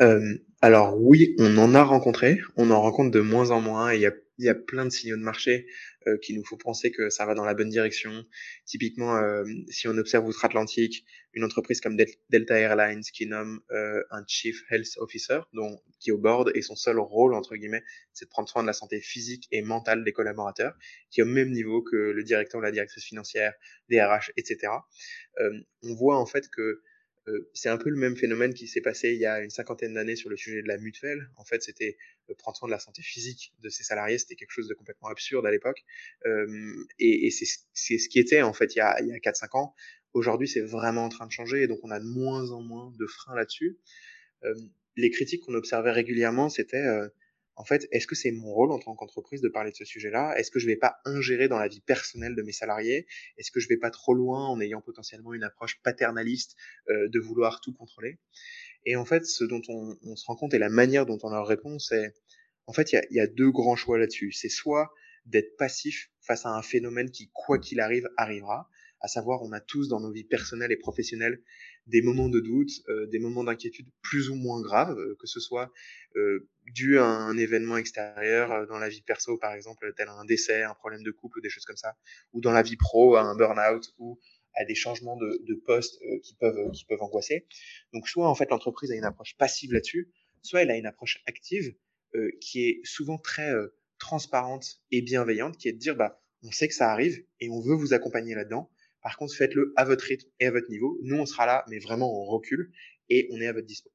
Euh, 0.00 0.38
Alors 0.60 1.00
oui, 1.00 1.34
on 1.38 1.56
en 1.56 1.74
a 1.74 1.82
rencontré, 1.82 2.40
on 2.56 2.70
en 2.70 2.82
rencontre 2.82 3.10
de 3.10 3.20
moins 3.20 3.50
en 3.50 3.60
moins, 3.60 3.94
il 3.94 4.02
y 4.02 4.06
a 4.06 4.12
il 4.38 4.44
y 4.44 4.48
a 4.48 4.54
plein 4.54 4.84
de 4.84 4.90
signaux 4.90 5.16
de 5.16 5.22
marché 5.22 5.66
euh, 6.06 6.18
qui 6.18 6.34
nous 6.34 6.44
font 6.44 6.56
penser 6.56 6.90
que 6.90 7.10
ça 7.10 7.24
va 7.24 7.34
dans 7.34 7.44
la 7.44 7.54
bonne 7.54 7.68
direction. 7.68 8.24
Typiquement, 8.66 9.16
euh, 9.16 9.44
si 9.68 9.88
on 9.88 9.96
observe 9.96 10.26
outre-Atlantique, 10.26 11.04
une 11.32 11.44
entreprise 11.44 11.80
comme 11.80 11.96
Delta 12.30 12.58
Airlines 12.58 13.02
qui 13.02 13.26
nomme 13.26 13.60
euh, 13.70 14.02
un 14.10 14.24
Chief 14.26 14.62
Health 14.70 14.96
Officer, 14.98 15.40
dont, 15.52 15.80
qui 16.00 16.10
est 16.10 16.12
au 16.12 16.18
board, 16.18 16.50
et 16.54 16.62
son 16.62 16.76
seul 16.76 16.98
rôle, 16.98 17.34
entre 17.34 17.56
guillemets, 17.56 17.82
c'est 18.12 18.26
de 18.26 18.30
prendre 18.30 18.48
soin 18.48 18.62
de 18.62 18.66
la 18.66 18.72
santé 18.72 19.00
physique 19.00 19.46
et 19.50 19.62
mentale 19.62 20.04
des 20.04 20.12
collaborateurs, 20.12 20.76
qui 21.10 21.20
est 21.20 21.22
au 21.24 21.26
même 21.26 21.50
niveau 21.50 21.82
que 21.82 21.96
le 21.96 22.22
directeur 22.22 22.60
ou 22.60 22.62
la 22.62 22.72
directrice 22.72 23.04
financière, 23.04 23.52
des 23.88 24.00
RH, 24.00 24.30
etc. 24.36 24.72
on 25.82 25.94
voit 25.94 26.18
en 26.18 26.26
fait 26.26 26.48
que 26.48 26.82
euh, 27.28 27.50
c'est 27.54 27.68
un 27.68 27.78
peu 27.78 27.88
le 27.88 27.96
même 27.96 28.16
phénomène 28.16 28.52
qui 28.52 28.66
s'est 28.66 28.80
passé 28.80 29.12
il 29.12 29.18
y 29.18 29.26
a 29.26 29.40
une 29.40 29.50
cinquantaine 29.50 29.94
d'années 29.94 30.16
sur 30.16 30.28
le 30.28 30.36
sujet 30.36 30.62
de 30.62 30.68
la 30.68 30.76
mutuelle. 30.76 31.30
En 31.36 31.44
fait, 31.44 31.62
c'était 31.62 31.96
euh, 32.30 32.34
prendre 32.34 32.56
soin 32.56 32.68
de 32.68 32.72
la 32.72 32.78
santé 32.78 33.02
physique 33.02 33.52
de 33.62 33.68
ses 33.68 33.82
salariés, 33.82 34.18
c'était 34.18 34.34
quelque 34.34 34.50
chose 34.50 34.68
de 34.68 34.74
complètement 34.74 35.08
absurde 35.08 35.46
à 35.46 35.50
l'époque. 35.50 35.84
Euh, 36.26 36.74
et, 36.98 37.26
et 37.26 37.30
c'est 37.30 37.98
ce 37.98 38.08
qui 38.08 38.18
était 38.18 38.42
en 38.42 38.52
fait 38.52 38.74
il 38.74 38.78
y 38.78 38.82
a, 38.82 39.00
il 39.00 39.08
y 39.08 39.12
a 39.12 39.18
4-5 39.18 39.56
ans. 39.56 39.74
Aujourd'hui, 40.12 40.46
c'est 40.46 40.60
vraiment 40.60 41.04
en 41.04 41.08
train 41.08 41.26
de 41.26 41.32
changer 41.32 41.62
et 41.62 41.66
donc 41.66 41.80
on 41.82 41.90
a 41.90 41.98
de 41.98 42.04
moins 42.04 42.50
en 42.50 42.62
moins 42.62 42.92
de 42.98 43.06
freins 43.06 43.34
là-dessus. 43.34 43.78
Euh, 44.44 44.54
les 44.96 45.10
critiques 45.10 45.42
qu'on 45.42 45.54
observait 45.54 45.90
régulièrement, 45.90 46.48
c'était 46.48 46.84
en 47.56 47.64
fait, 47.64 47.86
est-ce 47.92 48.06
que 48.06 48.14
c'est 48.14 48.32
mon 48.32 48.52
rôle 48.52 48.72
en 48.72 48.78
tant 48.78 48.94
qu'entreprise 48.94 49.40
de 49.40 49.48
parler 49.48 49.70
de 49.70 49.76
ce 49.76 49.84
sujet-là? 49.84 50.36
Est-ce 50.36 50.50
que 50.50 50.58
je 50.58 50.66
vais 50.66 50.76
pas 50.76 50.96
ingérer 51.04 51.48
dans 51.48 51.58
la 51.58 51.68
vie 51.68 51.80
personnelle 51.80 52.34
de 52.34 52.42
mes 52.42 52.52
salariés? 52.52 53.06
Est-ce 53.38 53.52
que 53.52 53.60
je 53.60 53.68
vais 53.68 53.76
pas 53.76 53.90
trop 53.90 54.14
loin 54.14 54.46
en 54.48 54.60
ayant 54.60 54.80
potentiellement 54.80 55.34
une 55.34 55.44
approche 55.44 55.80
paternaliste 55.82 56.56
euh, 56.88 57.08
de 57.08 57.20
vouloir 57.20 57.60
tout 57.60 57.72
contrôler? 57.72 58.18
Et 58.86 58.96
en 58.96 59.04
fait, 59.04 59.24
ce 59.24 59.44
dont 59.44 59.62
on, 59.68 59.96
on, 60.02 60.16
se 60.16 60.26
rend 60.26 60.36
compte 60.36 60.52
et 60.54 60.58
la 60.58 60.68
manière 60.68 61.06
dont 61.06 61.18
on 61.22 61.30
leur 61.30 61.46
répond, 61.46 61.78
c'est 61.78 62.14
en 62.66 62.72
fait, 62.72 62.92
il 62.92 63.00
y 63.10 63.16
y 63.16 63.20
a, 63.20 63.26
deux 63.26 63.50
grands 63.50 63.76
choix 63.76 63.98
là-dessus. 63.98 64.32
C'est 64.32 64.48
soit 64.48 64.92
d'être 65.26 65.56
passif 65.56 66.10
face 66.20 66.46
à 66.46 66.50
un 66.50 66.62
phénomène 66.62 67.10
qui, 67.10 67.30
quoi 67.32 67.58
qu'il 67.58 67.80
arrive, 67.80 68.08
arrivera, 68.16 68.68
à 69.04 69.06
savoir 69.06 69.42
on 69.42 69.52
a 69.52 69.60
tous 69.60 69.88
dans 69.88 70.00
nos 70.00 70.10
vies 70.10 70.24
personnelles 70.24 70.72
et 70.72 70.78
professionnelles 70.78 71.42
des 71.86 72.00
moments 72.00 72.30
de 72.30 72.40
doute, 72.40 72.70
euh, 72.88 73.06
des 73.08 73.18
moments 73.18 73.44
d'inquiétude 73.44 73.86
plus 74.00 74.30
ou 74.30 74.34
moins 74.34 74.62
graves, 74.62 74.98
euh, 74.98 75.14
que 75.20 75.26
ce 75.26 75.40
soit 75.40 75.70
euh, 76.16 76.48
dû 76.72 76.98
à 76.98 77.04
un 77.04 77.36
événement 77.36 77.76
extérieur 77.76 78.50
euh, 78.50 78.64
dans 78.64 78.78
la 78.78 78.88
vie 78.88 79.02
perso 79.02 79.36
par 79.36 79.52
exemple, 79.52 79.92
tel 79.94 80.08
un 80.08 80.24
décès, 80.24 80.62
un 80.62 80.72
problème 80.72 81.02
de 81.02 81.10
couple, 81.10 81.42
des 81.42 81.50
choses 81.50 81.66
comme 81.66 81.76
ça, 81.76 81.98
ou 82.32 82.40
dans 82.40 82.52
la 82.52 82.62
vie 82.62 82.76
pro, 82.76 83.16
à 83.16 83.20
un 83.20 83.36
burn-out 83.36 83.92
ou 83.98 84.18
à 84.54 84.64
des 84.64 84.74
changements 84.74 85.18
de, 85.18 85.38
de 85.46 85.54
poste 85.54 86.00
qui 86.22 86.34
peuvent 86.36 86.70
qui 86.72 86.86
peuvent 86.86 87.02
angoisser. 87.02 87.46
Donc 87.92 88.08
soit 88.08 88.26
en 88.26 88.34
fait 88.34 88.48
l'entreprise 88.48 88.90
a 88.90 88.94
une 88.94 89.04
approche 89.04 89.36
passive 89.36 89.70
là-dessus, 89.74 90.10
soit 90.40 90.62
elle 90.62 90.70
a 90.70 90.78
une 90.78 90.86
approche 90.86 91.22
active 91.26 91.74
qui 92.40 92.68
est 92.68 92.80
souvent 92.84 93.18
très 93.18 93.50
transparente 93.98 94.80
et 94.92 95.02
bienveillante, 95.02 95.58
qui 95.58 95.68
est 95.68 95.72
de 95.72 95.78
dire 95.78 95.96
bah 95.96 96.22
on 96.44 96.52
sait 96.52 96.68
que 96.68 96.74
ça 96.74 96.92
arrive 96.92 97.24
et 97.40 97.50
on 97.50 97.60
veut 97.60 97.74
vous 97.74 97.92
accompagner 97.94 98.34
là-dedans. 98.34 98.70
Par 99.04 99.18
contre, 99.18 99.34
faites-le 99.34 99.74
à 99.76 99.84
votre 99.84 100.04
rythme 100.04 100.28
et 100.40 100.46
à 100.46 100.50
votre 100.50 100.70
niveau. 100.70 100.98
Nous, 101.02 101.16
on 101.16 101.26
sera 101.26 101.44
là, 101.44 101.64
mais 101.68 101.78
vraiment 101.78 102.10
en 102.10 102.24
recul 102.24 102.72
et 103.10 103.28
on 103.32 103.40
est 103.40 103.46
à 103.46 103.52
votre 103.52 103.66
dispo. 103.66 103.90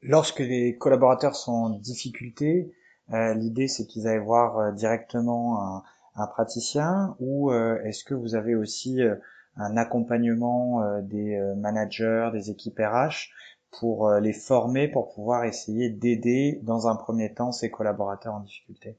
Lorsque 0.00 0.40
les 0.40 0.78
collaborateurs 0.78 1.36
sont 1.36 1.52
en 1.52 1.70
difficulté, 1.70 2.72
euh, 3.12 3.34
l'idée 3.34 3.68
c'est 3.68 3.86
qu'ils 3.86 4.06
aillent 4.08 4.24
voir 4.24 4.58
euh, 4.58 4.72
directement 4.72 5.62
un, 5.62 5.82
un, 6.14 6.26
praticien 6.26 7.16
ou 7.20 7.52
euh, 7.52 7.82
est-ce 7.84 8.04
que 8.04 8.14
vous 8.14 8.34
avez 8.34 8.54
aussi 8.54 9.02
euh, 9.02 9.16
un 9.56 9.76
accompagnement 9.76 10.82
euh, 10.82 11.02
des 11.02 11.34
euh, 11.34 11.54
managers, 11.56 12.30
des 12.32 12.50
équipes 12.50 12.78
RH 12.78 13.30
pour 13.70 14.10
les 14.12 14.32
former 14.32 14.88
pour 14.88 15.12
pouvoir 15.12 15.44
essayer 15.44 15.90
d'aider 15.90 16.58
dans 16.62 16.86
un 16.86 16.96
premier 16.96 17.34
temps 17.34 17.52
ces 17.52 17.70
collaborateurs 17.70 18.32
en 18.32 18.40
difficulté? 18.40 18.96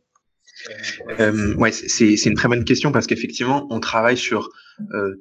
Euh, 1.20 1.56
ouais, 1.56 1.72
c'est 1.72 2.14
une 2.26 2.36
très 2.36 2.48
bonne 2.48 2.66
question 2.66 2.92
parce 2.92 3.08
qu'effectivement, 3.08 3.68
on 3.70 3.80
travaille 3.80 4.18
sur 4.18 4.46
euh, 4.46 4.50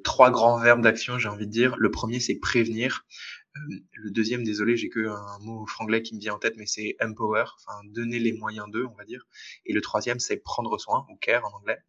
trois 0.03 0.31
grands 0.31 0.59
verbes 0.59 0.81
d'action, 0.81 1.19
j'ai 1.19 1.29
envie 1.29 1.47
de 1.47 1.51
dire. 1.51 1.75
Le 1.77 1.91
premier, 1.91 2.19
c'est 2.19 2.35
prévenir. 2.35 3.05
Euh, 3.55 3.79
le 3.93 4.11
deuxième, 4.11 4.43
désolé, 4.43 4.77
j'ai 4.77 4.89
que 4.89 5.07
un 5.07 5.39
mot 5.39 5.65
franglais 5.65 6.01
qui 6.01 6.15
me 6.15 6.19
vient 6.19 6.35
en 6.35 6.39
tête, 6.39 6.55
mais 6.57 6.65
c'est 6.65 6.95
empower, 7.01 7.45
enfin 7.55 7.81
donner 7.89 8.19
les 8.19 8.33
moyens 8.33 8.69
d'eux, 8.69 8.85
on 8.85 8.95
va 8.95 9.05
dire. 9.05 9.25
Et 9.65 9.73
le 9.73 9.81
troisième, 9.81 10.19
c'est 10.19 10.37
prendre 10.37 10.77
soin, 10.77 11.05
ou 11.09 11.17
care 11.17 11.45
en 11.45 11.57
anglais. 11.57 11.79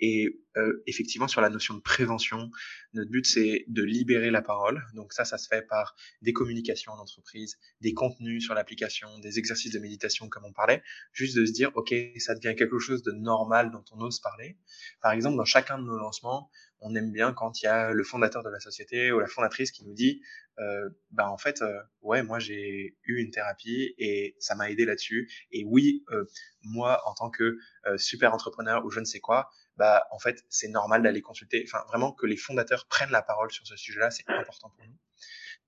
Et 0.00 0.40
euh, 0.56 0.82
effectivement, 0.86 1.28
sur 1.28 1.40
la 1.40 1.48
notion 1.48 1.74
de 1.74 1.80
prévention, 1.80 2.50
notre 2.92 3.10
but, 3.10 3.26
c'est 3.26 3.64
de 3.68 3.82
libérer 3.82 4.30
la 4.30 4.42
parole. 4.42 4.82
Donc 4.94 5.12
ça, 5.12 5.24
ça 5.24 5.38
se 5.38 5.48
fait 5.48 5.66
par 5.66 5.96
des 6.22 6.32
communications 6.32 6.92
en 6.92 6.98
entreprise, 6.98 7.58
des 7.80 7.94
contenus 7.94 8.44
sur 8.44 8.54
l'application, 8.54 9.18
des 9.20 9.38
exercices 9.38 9.72
de 9.72 9.78
méditation, 9.78 10.28
comme 10.28 10.44
on 10.44 10.52
parlait, 10.52 10.82
juste 11.12 11.36
de 11.36 11.46
se 11.46 11.52
dire, 11.52 11.70
OK, 11.76 11.94
ça 12.18 12.34
devient 12.34 12.56
quelque 12.56 12.78
chose 12.78 13.02
de 13.02 13.12
normal 13.12 13.70
dont 13.70 13.84
on 13.92 14.00
ose 14.00 14.20
parler. 14.20 14.58
Par 15.00 15.12
exemple, 15.12 15.36
dans 15.36 15.44
chacun 15.44 15.78
de 15.78 15.84
nos 15.84 15.98
lancements, 15.98 16.50
on 16.80 16.94
aime 16.94 17.12
bien 17.12 17.32
quand 17.32 17.62
il 17.62 17.64
y 17.64 17.68
a 17.68 17.92
le 17.92 18.04
fondateur 18.04 18.42
de 18.42 18.50
la 18.50 18.60
société 18.60 19.12
ou 19.12 19.18
la 19.18 19.26
fondatrice 19.26 19.70
qui 19.70 19.84
nous 19.84 19.94
dit, 19.94 20.22
euh, 20.58 20.88
bah 21.10 21.30
en 21.30 21.36
fait, 21.36 21.62
euh, 21.62 21.80
ouais, 22.02 22.22
moi 22.22 22.38
j'ai 22.38 22.96
eu 23.04 23.20
une 23.20 23.30
thérapie 23.30 23.94
et 23.98 24.36
ça 24.38 24.54
m'a 24.54 24.70
aidé 24.70 24.84
là-dessus. 24.84 25.30
Et 25.52 25.64
oui, 25.64 26.04
euh, 26.10 26.24
moi 26.62 27.02
en 27.06 27.14
tant 27.14 27.30
que 27.30 27.58
euh, 27.86 27.98
super 27.98 28.32
entrepreneur 28.32 28.84
ou 28.84 28.90
je 28.90 29.00
ne 29.00 29.04
sais 29.04 29.20
quoi, 29.20 29.50
bah 29.76 30.04
en 30.10 30.18
fait 30.18 30.44
c'est 30.48 30.68
normal 30.68 31.02
d'aller 31.02 31.22
consulter. 31.22 31.64
Enfin 31.66 31.84
vraiment 31.88 32.12
que 32.12 32.26
les 32.26 32.36
fondateurs 32.36 32.86
prennent 32.88 33.10
la 33.10 33.22
parole 33.22 33.50
sur 33.50 33.66
ce 33.66 33.76
sujet-là, 33.76 34.10
c'est 34.10 34.24
important 34.28 34.70
pour 34.70 34.86
nous. 34.86 34.96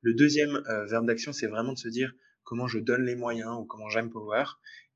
Le 0.00 0.14
deuxième 0.14 0.62
euh, 0.68 0.86
verbe 0.86 1.06
d'action, 1.06 1.32
c'est 1.32 1.48
vraiment 1.48 1.72
de 1.72 1.78
se 1.78 1.88
dire 1.88 2.12
comment 2.44 2.68
je 2.68 2.78
donne 2.78 3.04
les 3.04 3.16
moyens 3.16 3.56
ou 3.58 3.64
comment 3.64 3.88
j'empower. 3.88 4.44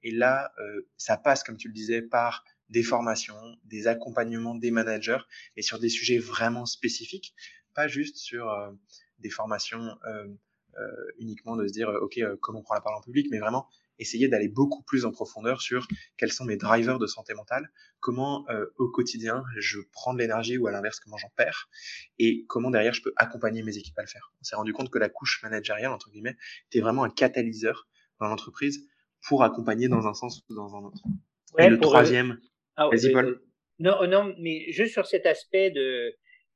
Et 0.05 0.11
là, 0.11 0.53
euh, 0.59 0.89
ça 0.97 1.17
passe, 1.17 1.43
comme 1.43 1.57
tu 1.57 1.69
le 1.69 1.75
disais, 1.75 2.03
par 2.03 2.45
des 2.73 2.83
formations, 2.83 3.57
des 3.65 3.87
accompagnements 3.87 4.55
des 4.55 4.71
managers 4.71 5.23
et 5.57 5.63
sur 5.63 5.79
des 5.79 5.89
sujets 5.89 6.19
vraiment 6.19 6.67
spécifiques, 6.67 7.35
pas 7.75 7.87
juste 7.87 8.17
sur 8.17 8.51
euh, 8.51 8.71
des 9.19 9.31
formations 9.31 9.97
euh, 10.07 10.27
euh, 10.79 11.13
uniquement 11.19 11.55
de 11.57 11.67
se 11.67 11.73
dire 11.73 11.89
ok 11.89 12.19
comment 12.41 12.61
on 12.61 12.63
prend 12.63 12.75
la 12.75 12.81
parole 12.81 12.99
en 12.99 13.03
public, 13.03 13.29
mais 13.31 13.39
vraiment 13.39 13.69
essayer 13.99 14.29
d'aller 14.29 14.49
beaucoup 14.49 14.83
plus 14.83 15.05
en 15.05 15.11
profondeur 15.11 15.61
sur 15.61 15.87
quels 16.17 16.33
sont 16.33 16.45
mes 16.45 16.57
drivers 16.57 16.99
de 16.99 17.07
santé 17.07 17.35
mentale, 17.35 17.71
comment 18.01 18.49
euh, 18.49 18.67
au 18.77 18.89
quotidien 18.89 19.45
je 19.59 19.79
prends 19.93 20.15
de 20.15 20.19
l'énergie 20.19 20.59
ou 20.59 20.67
à 20.67 20.73
l'inverse 20.73 20.99
comment 21.01 21.19
j'en 21.19 21.31
perds, 21.37 21.69
et 22.19 22.45
comment 22.49 22.71
derrière 22.71 22.95
je 22.95 23.03
peux 23.03 23.13
accompagner 23.17 23.63
mes 23.63 23.77
équipes 23.77 23.99
à 23.99 24.03
le 24.03 24.09
faire. 24.09 24.33
On 24.41 24.45
s'est 24.45 24.57
rendu 24.57 24.73
compte 24.73 24.91
que 24.91 24.99
la 24.99 25.09
couche 25.09 25.43
managériale, 25.43 25.93
entre 25.93 26.11
guillemets, 26.11 26.37
était 26.71 26.81
vraiment 26.81 27.05
un 27.05 27.11
catalyseur 27.11 27.87
dans 28.19 28.29
l'entreprise 28.29 28.87
pour 29.27 29.45
accompagner 29.45 29.89
dans 29.89 30.07
un 30.07 30.15
sens 30.15 30.43
ou 30.49 30.55
dans 30.55 30.75
un 30.75 30.85
autre. 30.85 31.03
Ouais, 31.55 31.67
et 31.67 31.71
le 31.71 31.79
troisième, 31.79 32.41
ah, 32.91 32.97
Vas-y, 32.97 33.13
Paul. 33.13 33.27
Euh, 33.27 33.47
non, 33.79 34.07
non, 34.07 34.35
mais 34.39 34.71
juste 34.71 34.93
sur 34.93 35.07
cet 35.07 35.27
aspect 35.27 35.71
de. 35.71 36.15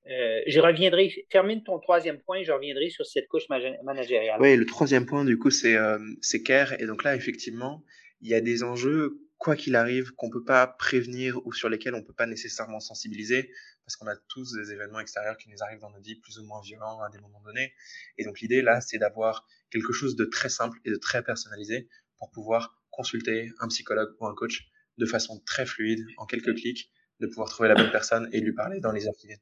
Euh, 0.09 0.41
je 0.47 0.61
reviendrai, 0.61 1.13
termine 1.31 1.65
ton 1.65 1.81
troisième 1.81 2.21
point, 2.21 2.43
je 2.45 2.53
reviendrai 2.53 2.91
sur 2.91 3.05
cette 3.05 3.27
couche 3.27 3.49
managériale. 3.49 4.41
Oui, 4.41 4.57
le 4.57 4.65
troisième 4.65 5.05
point, 5.05 5.25
du 5.25 5.37
coup, 5.37 5.51
c'est 5.51 5.75
euh, 5.75 5.99
care. 6.45 6.81
Et 6.81 6.87
donc 6.87 7.03
là, 7.03 7.17
effectivement, 7.17 7.83
il 8.21 8.29
y 8.29 8.35
a 8.35 8.41
des 8.41 8.63
enjeux, 8.63 9.19
quoi 9.39 9.57
qu'il 9.57 9.75
arrive, 9.75 10.13
qu'on 10.13 10.31
peut 10.31 10.45
pas 10.45 10.69
prévenir 10.69 11.45
ou 11.45 11.53
sur 11.53 11.69
lesquels 11.69 11.95
on 11.95 12.05
peut 12.05 12.15
pas 12.15 12.27
nécessairement 12.27 12.79
sensibiliser, 12.79 13.51
parce 13.85 13.97
qu'on 13.97 14.07
a 14.07 14.15
tous 14.29 14.53
des 14.53 14.73
événements 14.73 15.01
extérieurs 15.01 15.37
qui 15.39 15.51
nous 15.51 15.61
arrivent 15.61 15.81
dans 15.81 15.91
nos 15.91 16.01
vies 16.01 16.21
plus 16.21 16.39
ou 16.39 16.45
moins 16.45 16.61
violents 16.63 17.01
à 17.01 17.11
des 17.11 17.19
moments 17.19 17.43
donnés. 17.45 17.73
Et 18.17 18.25
donc 18.25 18.41
l'idée, 18.41 18.63
là, 18.63 18.81
c'est 18.81 18.99
d'avoir 18.99 19.45
quelque 19.71 19.93
chose 19.93 20.15
de 20.15 20.25
très 20.25 20.51
simple 20.51 20.79
et 20.85 20.91
de 20.91 20.97
très 20.97 21.25
personnalisé 21.25 21.89
pour 22.19 22.31
pouvoir 22.31 22.81
consulter 22.91 23.51
un 23.59 23.69
psychologue 23.69 24.15
ou 24.21 24.27
un 24.27 24.35
coach 24.35 24.69
de 24.99 25.07
façon 25.07 25.41
très 25.47 25.67
fluide, 25.67 26.05
en 26.17 26.27
quelques 26.27 26.55
clics, 26.55 26.91
de 27.21 27.27
pouvoir 27.27 27.49
trouver 27.49 27.69
la 27.69 27.75
bonne 27.75 27.91
personne 27.91 28.29
et 28.33 28.41
lui 28.41 28.53
parler 28.53 28.81
dans 28.81 28.93
les 28.93 29.07
heures 29.07 29.17
qui 29.19 29.27
viennent. 29.27 29.39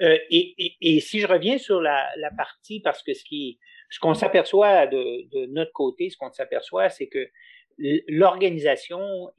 Euh, 0.00 0.18
et, 0.30 0.76
et, 0.80 1.00
si 1.00 1.20
je 1.20 1.26
reviens 1.26 1.58
sur 1.58 1.80
la, 1.80 2.08
la 2.16 2.30
partie, 2.30 2.80
parce 2.80 3.02
que 3.02 3.14
ce 3.14 3.22
qui, 3.24 3.58
ce 3.90 4.00
qu'on 4.00 4.14
s'aperçoit 4.14 4.86
de, 4.86 5.28
de, 5.30 5.46
notre 5.46 5.72
côté, 5.72 6.10
ce 6.10 6.16
qu'on 6.16 6.32
s'aperçoit, 6.32 6.88
c'est 6.88 7.08
que 7.08 7.28
l'organisation, 8.08 9.30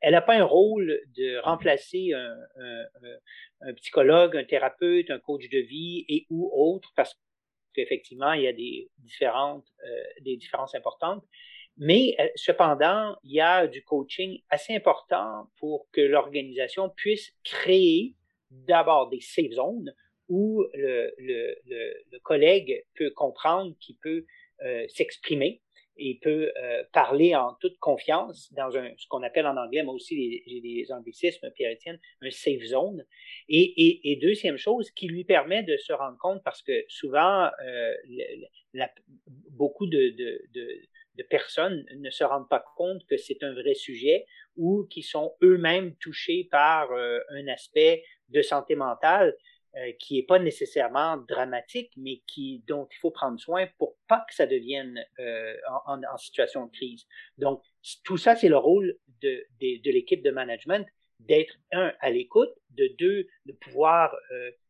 elle 0.00 0.12
n'a 0.12 0.22
pas 0.22 0.36
un 0.36 0.44
rôle 0.44 1.00
de 1.16 1.38
remplacer 1.38 2.12
un, 2.12 2.36
un, 2.60 2.84
un, 3.62 3.74
psychologue, 3.74 4.36
un 4.36 4.44
thérapeute, 4.44 5.10
un 5.10 5.18
coach 5.18 5.48
de 5.48 5.58
vie 5.58 6.04
et 6.08 6.26
ou 6.30 6.50
autre, 6.52 6.92
parce 6.96 7.18
qu'effectivement, 7.74 8.32
il 8.32 8.42
y 8.42 8.48
a 8.48 8.52
des 8.52 8.90
différentes, 8.98 9.66
euh, 9.84 10.04
des 10.22 10.36
différences 10.36 10.74
importantes. 10.74 11.24
Mais 11.78 12.16
euh, 12.18 12.28
cependant, 12.36 13.16
il 13.22 13.32
y 13.32 13.40
a 13.40 13.66
du 13.66 13.82
coaching 13.82 14.40
assez 14.50 14.74
important 14.74 15.50
pour 15.58 15.88
que 15.92 16.00
l'organisation 16.00 16.88
puisse 16.88 17.32
créer 17.44 18.14
d'abord 18.50 19.10
des 19.10 19.20
safe 19.20 19.52
zones 19.52 19.92
où 20.28 20.64
le, 20.74 21.12
le, 21.18 21.56
le, 21.66 22.18
collègue 22.20 22.84
peut 22.94 23.10
comprendre 23.10 23.76
qu'il 23.78 23.96
peut 23.96 24.24
euh, 24.62 24.86
s'exprimer 24.88 25.62
et 25.98 26.18
peut 26.20 26.52
euh, 26.56 26.82
parler 26.92 27.34
en 27.34 27.54
toute 27.54 27.78
confiance 27.78 28.52
dans 28.52 28.76
un, 28.76 28.90
ce 28.98 29.06
qu'on 29.08 29.22
appelle 29.22 29.46
en 29.46 29.56
anglais, 29.56 29.82
moi 29.82 29.94
aussi 29.94 30.42
j'ai 30.46 30.60
des 30.60 30.92
anglicismes, 30.92 31.50
Pierre-Étienne, 31.52 31.98
un 32.20 32.30
safe 32.30 32.64
zone. 32.64 33.04
Et, 33.48 33.62
et, 33.62 34.12
et, 34.12 34.16
deuxième 34.16 34.58
chose, 34.58 34.90
qui 34.90 35.06
lui 35.06 35.24
permet 35.24 35.62
de 35.62 35.76
se 35.76 35.92
rendre 35.92 36.18
compte, 36.18 36.42
parce 36.44 36.62
que 36.62 36.84
souvent, 36.88 37.50
euh, 37.64 37.94
la, 38.74 38.90
beaucoup 39.50 39.86
de, 39.86 40.10
de, 40.10 40.42
de, 40.52 40.68
de, 41.16 41.22
personnes 41.22 41.84
ne 41.96 42.10
se 42.10 42.24
rendent 42.24 42.48
pas 42.48 42.64
compte 42.76 43.04
que 43.06 43.16
c'est 43.16 43.42
un 43.42 43.52
vrai 43.52 43.74
sujet 43.74 44.26
ou 44.56 44.86
qui 44.90 45.02
sont 45.02 45.34
eux-mêmes 45.42 45.94
touchés 45.96 46.48
par 46.50 46.92
euh, 46.92 47.18
un 47.30 47.46
aspect 47.48 48.04
de 48.28 48.42
santé 48.42 48.74
mentale 48.74 49.36
euh, 49.76 49.92
qui 49.98 50.16
n'est 50.16 50.24
pas 50.24 50.38
nécessairement 50.38 51.18
dramatique, 51.18 51.92
mais 51.96 52.22
qui, 52.26 52.62
dont 52.66 52.88
il 52.90 52.98
faut 52.98 53.10
prendre 53.10 53.38
soin 53.38 53.66
pour 53.78 53.96
pas 54.08 54.24
que 54.28 54.34
ça 54.34 54.46
devienne 54.46 55.04
euh, 55.18 55.54
en, 55.86 56.16
situation 56.16 56.66
de 56.66 56.70
crise. 56.72 57.06
Donc, 57.38 57.62
tout 58.04 58.16
ça, 58.16 58.36
c'est 58.36 58.48
le 58.48 58.56
rôle 58.56 58.96
de, 59.20 59.44
de, 59.60 59.90
l'équipe 59.90 60.22
de 60.22 60.30
management 60.30 60.86
d'être, 61.20 61.54
un, 61.72 61.92
à 62.00 62.10
l'écoute, 62.10 62.52
de 62.70 62.88
deux, 62.98 63.26
de 63.46 63.52
pouvoir 63.52 64.14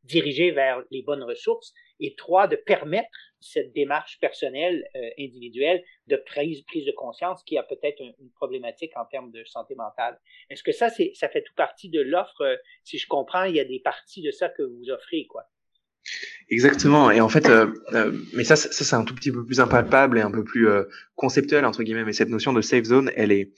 diriger 0.04 0.52
vers 0.52 0.82
les 0.92 1.02
bonnes 1.02 1.24
ressources, 1.24 1.74
et 1.98 2.14
trois, 2.14 2.46
de 2.46 2.56
permettre 2.56 3.10
cette 3.52 3.72
démarche 3.72 4.18
personnelle, 4.20 4.88
euh, 4.96 5.10
individuelle, 5.18 5.82
de 6.06 6.16
prise, 6.16 6.62
prise 6.62 6.84
de 6.84 6.92
conscience 6.92 7.42
qui 7.44 7.58
a 7.58 7.62
peut-être 7.62 8.00
une, 8.00 8.30
problématique 8.34 8.92
en 8.96 9.04
termes 9.04 9.30
de 9.30 9.44
santé 9.44 9.74
mentale. 9.74 10.20
Est-ce 10.50 10.62
que 10.62 10.72
ça, 10.72 10.88
ça 10.90 11.28
fait 11.28 11.42
tout 11.42 11.54
partie 11.56 11.88
de 11.88 12.00
l'offre? 12.00 12.42
Euh, 12.42 12.56
si 12.84 12.98
je 12.98 13.06
comprends, 13.06 13.44
il 13.44 13.56
y 13.56 13.60
a 13.60 13.64
des 13.64 13.80
parties 13.80 14.22
de 14.22 14.30
ça 14.30 14.48
que 14.48 14.62
vous 14.62 14.90
offrez, 14.90 15.26
quoi. 15.26 15.44
Exactement. 16.48 17.10
Et 17.10 17.20
en 17.20 17.28
fait, 17.28 17.46
euh, 17.46 17.66
mais 18.34 18.44
ça, 18.44 18.54
ça 18.54 18.70
c'est 18.70 18.94
un 18.94 19.04
tout 19.04 19.14
petit 19.14 19.32
peu 19.32 19.44
plus 19.44 19.58
impalpable 19.58 20.18
et 20.18 20.20
un 20.20 20.30
peu 20.30 20.44
plus 20.44 20.68
conceptuel 21.16 21.64
entre 21.64 21.82
guillemets. 21.82 22.04
Mais 22.04 22.12
cette 22.12 22.28
notion 22.28 22.52
de 22.52 22.60
safe 22.60 22.84
zone, 22.84 23.10
elle 23.16 23.32
est, 23.32 23.52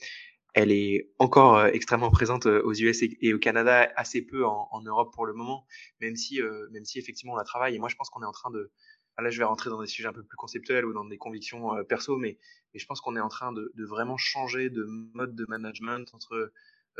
elle 0.55 0.71
est 0.71 1.11
encore 1.19 1.63
extrêmement 1.67 2.09
présente 2.09 2.47
aux 2.47 2.73
US 2.73 3.03
et, 3.03 3.33
au 3.35 3.37
Canada, 3.37 3.87
assez 3.95 4.23
peu 4.23 4.47
en, 4.47 4.67
en, 4.71 4.81
Europe 4.81 5.13
pour 5.13 5.27
le 5.27 5.33
moment, 5.33 5.67
même 6.01 6.15
si, 6.15 6.41
même 6.71 6.85
si 6.85 6.97
effectivement 6.97 7.33
on 7.33 7.37
la 7.37 7.43
travaille. 7.43 7.75
Et 7.75 7.79
moi, 7.79 7.87
je 7.87 7.95
pense 7.95 8.09
qu'on 8.09 8.23
est 8.23 8.25
en 8.25 8.31
train 8.31 8.49
de, 8.49 8.71
là, 9.21 9.29
je 9.29 9.37
vais 9.39 9.45
rentrer 9.45 9.69
dans 9.69 9.81
des 9.81 9.87
sujets 9.87 10.07
un 10.07 10.13
peu 10.13 10.23
plus 10.23 10.37
conceptuels 10.37 10.85
ou 10.85 10.93
dans 10.93 11.05
des 11.05 11.17
convictions 11.17 11.83
perso, 11.85 12.17
mais, 12.17 12.37
je 12.73 12.85
pense 12.85 13.01
qu'on 13.01 13.15
est 13.15 13.21
en 13.21 13.29
train 13.29 13.51
de, 13.51 13.71
vraiment 13.77 14.17
changer 14.17 14.69
de 14.69 14.85
mode 15.13 15.35
de 15.35 15.45
management 15.47 16.13
entre, 16.13 16.51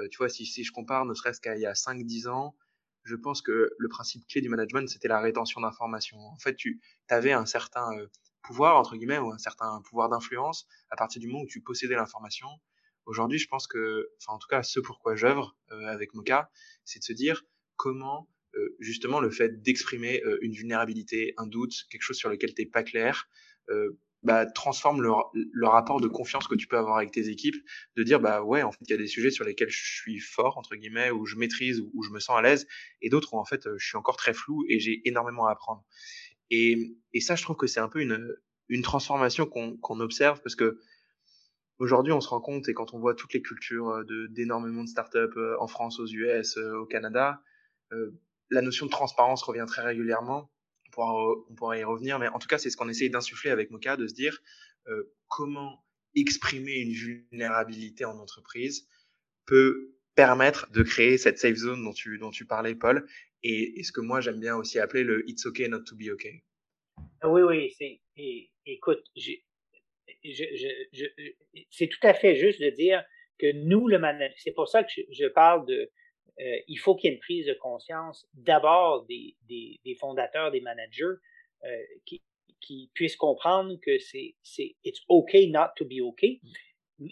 tu 0.10 0.18
vois, 0.18 0.30
si, 0.30 0.46
je 0.46 0.72
compare, 0.72 1.06
ne 1.06 1.14
serait-ce 1.14 1.42
qu'à 1.42 1.56
il 1.56 1.62
y 1.62 1.66
a 1.66 1.74
5-10 1.74 2.28
ans, 2.28 2.56
je 3.04 3.16
pense 3.16 3.42
que 3.42 3.72
le 3.78 3.88
principe 3.88 4.28
clé 4.28 4.42
du 4.42 4.50
management, 4.50 4.88
c'était 4.90 5.08
la 5.08 5.20
rétention 5.20 5.62
d'informations. 5.62 6.18
En 6.18 6.38
fait, 6.40 6.56
tu 6.56 6.82
avais 7.08 7.34
un 7.34 7.46
certain 7.46 7.90
pouvoir, 8.42 8.78
entre 8.78 8.96
guillemets, 8.96 9.20
ou 9.20 9.32
un 9.32 9.38
certain 9.38 9.82
pouvoir 9.84 10.10
d'influence 10.10 10.68
à 10.90 10.96
partir 10.96 11.22
du 11.22 11.28
moment 11.28 11.44
où 11.44 11.48
tu 11.48 11.62
possédais 11.62 11.96
l'information 11.96 12.50
Aujourd'hui, 13.10 13.40
je 13.40 13.48
pense 13.48 13.66
que, 13.66 14.08
enfin, 14.22 14.34
en 14.34 14.38
tout 14.38 14.48
cas, 14.48 14.62
ce 14.62 14.80
pourquoi 14.80 15.16
j'œuvre 15.16 15.58
euh, 15.72 15.88
avec 15.88 16.14
Mocha, 16.14 16.52
c'est 16.86 17.00
de 17.00 17.04
se 17.04 17.14
dire 17.14 17.44
comment 17.76 18.30
euh, 18.56 18.76
justement 18.80 19.20
le 19.20 19.30
fait 19.30 19.62
d'exprimer 19.62 20.22
euh, 20.26 20.38
une 20.42 20.54
vulnérabilité, 20.54 21.34
un 21.38 21.48
doute, 21.48 21.74
quelque 21.92 22.02
chose 22.02 22.18
sur 22.18 22.30
lequel 22.30 22.54
tu 22.54 22.62
n'es 22.62 22.70
pas 22.70 22.84
clair, 22.84 23.28
bah, 24.24 24.48
transforme 24.48 25.04
le, 25.04 25.12
le, 25.34 25.68
rapport 25.68 26.02
de 26.02 26.08
confiance 26.08 26.48
que 26.48 26.56
tu 26.56 26.66
peux 26.66 26.78
avoir 26.78 26.98
avec 26.98 27.12
tes 27.12 27.30
équipes, 27.30 27.56
de 27.96 28.02
dire 28.02 28.20
bah 28.20 28.42
ouais 28.42 28.64
en 28.64 28.72
fait 28.72 28.80
il 28.82 28.90
y 28.90 28.94
a 28.94 28.98
des 28.98 29.06
sujets 29.06 29.30
sur 29.30 29.46
lesquels 29.46 29.70
je 29.70 30.02
suis 30.02 30.20
fort 30.20 30.58
entre 30.58 30.76
guillemets 30.76 31.12
où 31.12 31.28
je 31.28 31.36
maîtrise 31.36 31.80
où, 31.94 32.04
je 32.04 32.10
me 32.10 32.20
sens 32.20 32.36
à 32.36 32.42
l'aise 32.42 32.68
et 33.04 33.10
d'autres 33.10 33.36
où 33.36 33.38
en 33.38 33.46
fait 33.46 33.70
je 33.78 33.88
suis 33.88 33.96
encore 33.96 34.18
très 34.18 34.34
flou 34.34 34.66
et 34.68 34.80
j'ai 34.80 35.08
énormément 35.08 35.46
à 35.46 35.52
apprendre. 35.52 35.86
Et, 36.50 36.98
et 37.14 37.20
ça 37.20 37.36
je 37.36 37.44
trouve 37.44 37.58
que 37.58 37.68
c'est 37.68 37.80
un 37.80 37.90
peu 37.90 38.02
une, 38.02 38.28
une 38.70 38.82
transformation 38.82 39.46
qu'on 39.46 39.78
qu'on 39.78 40.00
observe 40.00 40.42
parce 40.42 40.56
que 40.56 40.80
Aujourd'hui, 41.80 42.12
on 42.12 42.20
se 42.20 42.28
rend 42.28 42.42
compte, 42.42 42.68
et 42.68 42.74
quand 42.74 42.94
on 42.94 43.00
voit 43.00 43.16
toutes 43.16 43.34
les 43.34 43.42
cultures 43.42 43.90
euh, 43.90 44.04
de, 44.04 44.28
d'énormément 44.28 44.84
de 44.84 44.90
startups 44.90 45.38
euh, 45.38 45.56
en 45.60 45.68
France, 45.68 46.00
aux 46.02 46.08
US, 46.08 46.58
euh, 46.58 46.78
au 46.78 46.86
Canada, 46.86 47.42
la 48.50 48.62
notion 48.62 48.86
de 48.86 48.92
transparence 48.92 49.44
revient 49.44 49.66
très 49.68 49.84
régulièrement. 49.84 50.52
On 50.98 51.56
pourra, 51.56 51.78
y 51.78 51.84
revenir, 51.84 52.20
mais 52.20 52.28
en 52.28 52.40
tout 52.40 52.48
cas, 52.48 52.58
c'est 52.58 52.70
ce 52.70 52.76
qu'on 52.76 52.90
essaye 52.90 53.10
d'insuffler 53.10 53.52
avec 53.52 53.72
Mocha, 53.72 53.96
de 53.96 54.08
se 54.08 54.14
dire 54.14 54.42
comment 55.28 55.86
exprimer 56.16 56.80
une 56.80 56.92
vulnérabilité 56.92 58.06
en 58.06 58.18
entreprise 58.18 58.88
peut 59.46 59.96
permettre 60.16 60.70
de 60.72 60.84
créer 60.84 61.18
cette 61.18 61.40
safe 61.40 61.56
zone 61.56 61.84
dont 61.84 61.94
tu, 61.94 62.18
dont 62.18 62.32
tu 62.32 62.46
parlais, 62.46 62.76
Paul, 62.76 63.08
et, 63.44 63.82
ce 63.84 63.92
que 63.92 64.02
moi 64.02 64.22
j'aime 64.22 64.40
bien 64.40 64.56
aussi 64.56 64.80
appeler 64.80 65.04
le 65.04 65.28
It's 65.30 65.46
okay 65.46 65.68
not 65.70 65.84
to 65.84 65.96
be 65.96 66.10
okay. 66.12 66.44
Oui, 67.24 67.42
oui, 67.42 67.74
c'est, 67.78 68.02
écoute, 68.66 69.04
c'est 71.72 71.88
tout 71.88 72.08
à 72.08 72.14
fait 72.14 72.36
juste 72.36 72.62
de 72.62 72.70
dire 72.70 73.04
que 73.38 73.54
nous, 73.54 73.88
le 73.88 74.00
manager, 74.00 74.36
c'est 74.38 74.52
pour 74.52 74.68
ça 74.68 74.84
que 74.84 74.90
je, 75.10 75.28
parle 75.28 75.66
de, 75.66 75.90
euh, 76.40 76.58
il 76.68 76.78
faut 76.78 76.96
qu'il 76.96 77.10
y 77.10 77.14
ait 77.14 77.16
une 77.16 77.22
prise 77.22 77.46
de 77.48 77.54
conscience 77.54 78.28
d'abord 78.34 79.06
des, 79.06 79.36
des, 79.48 79.80
des, 79.84 79.96
fondateurs, 79.96 80.52
des 80.52 80.62
managers, 80.62 81.16
euh, 81.66 81.84
qui, 82.06 82.22
qui 82.62 82.90
puissent 82.94 83.16
comprendre 83.16 83.76
que 83.82 84.00
c'est, 84.00 84.36
c'est, 84.44 84.76
it's 84.84 85.02
okay 85.10 85.48
not 85.48 85.70
to 85.76 85.86
be 85.86 86.02
okay. 86.02 86.42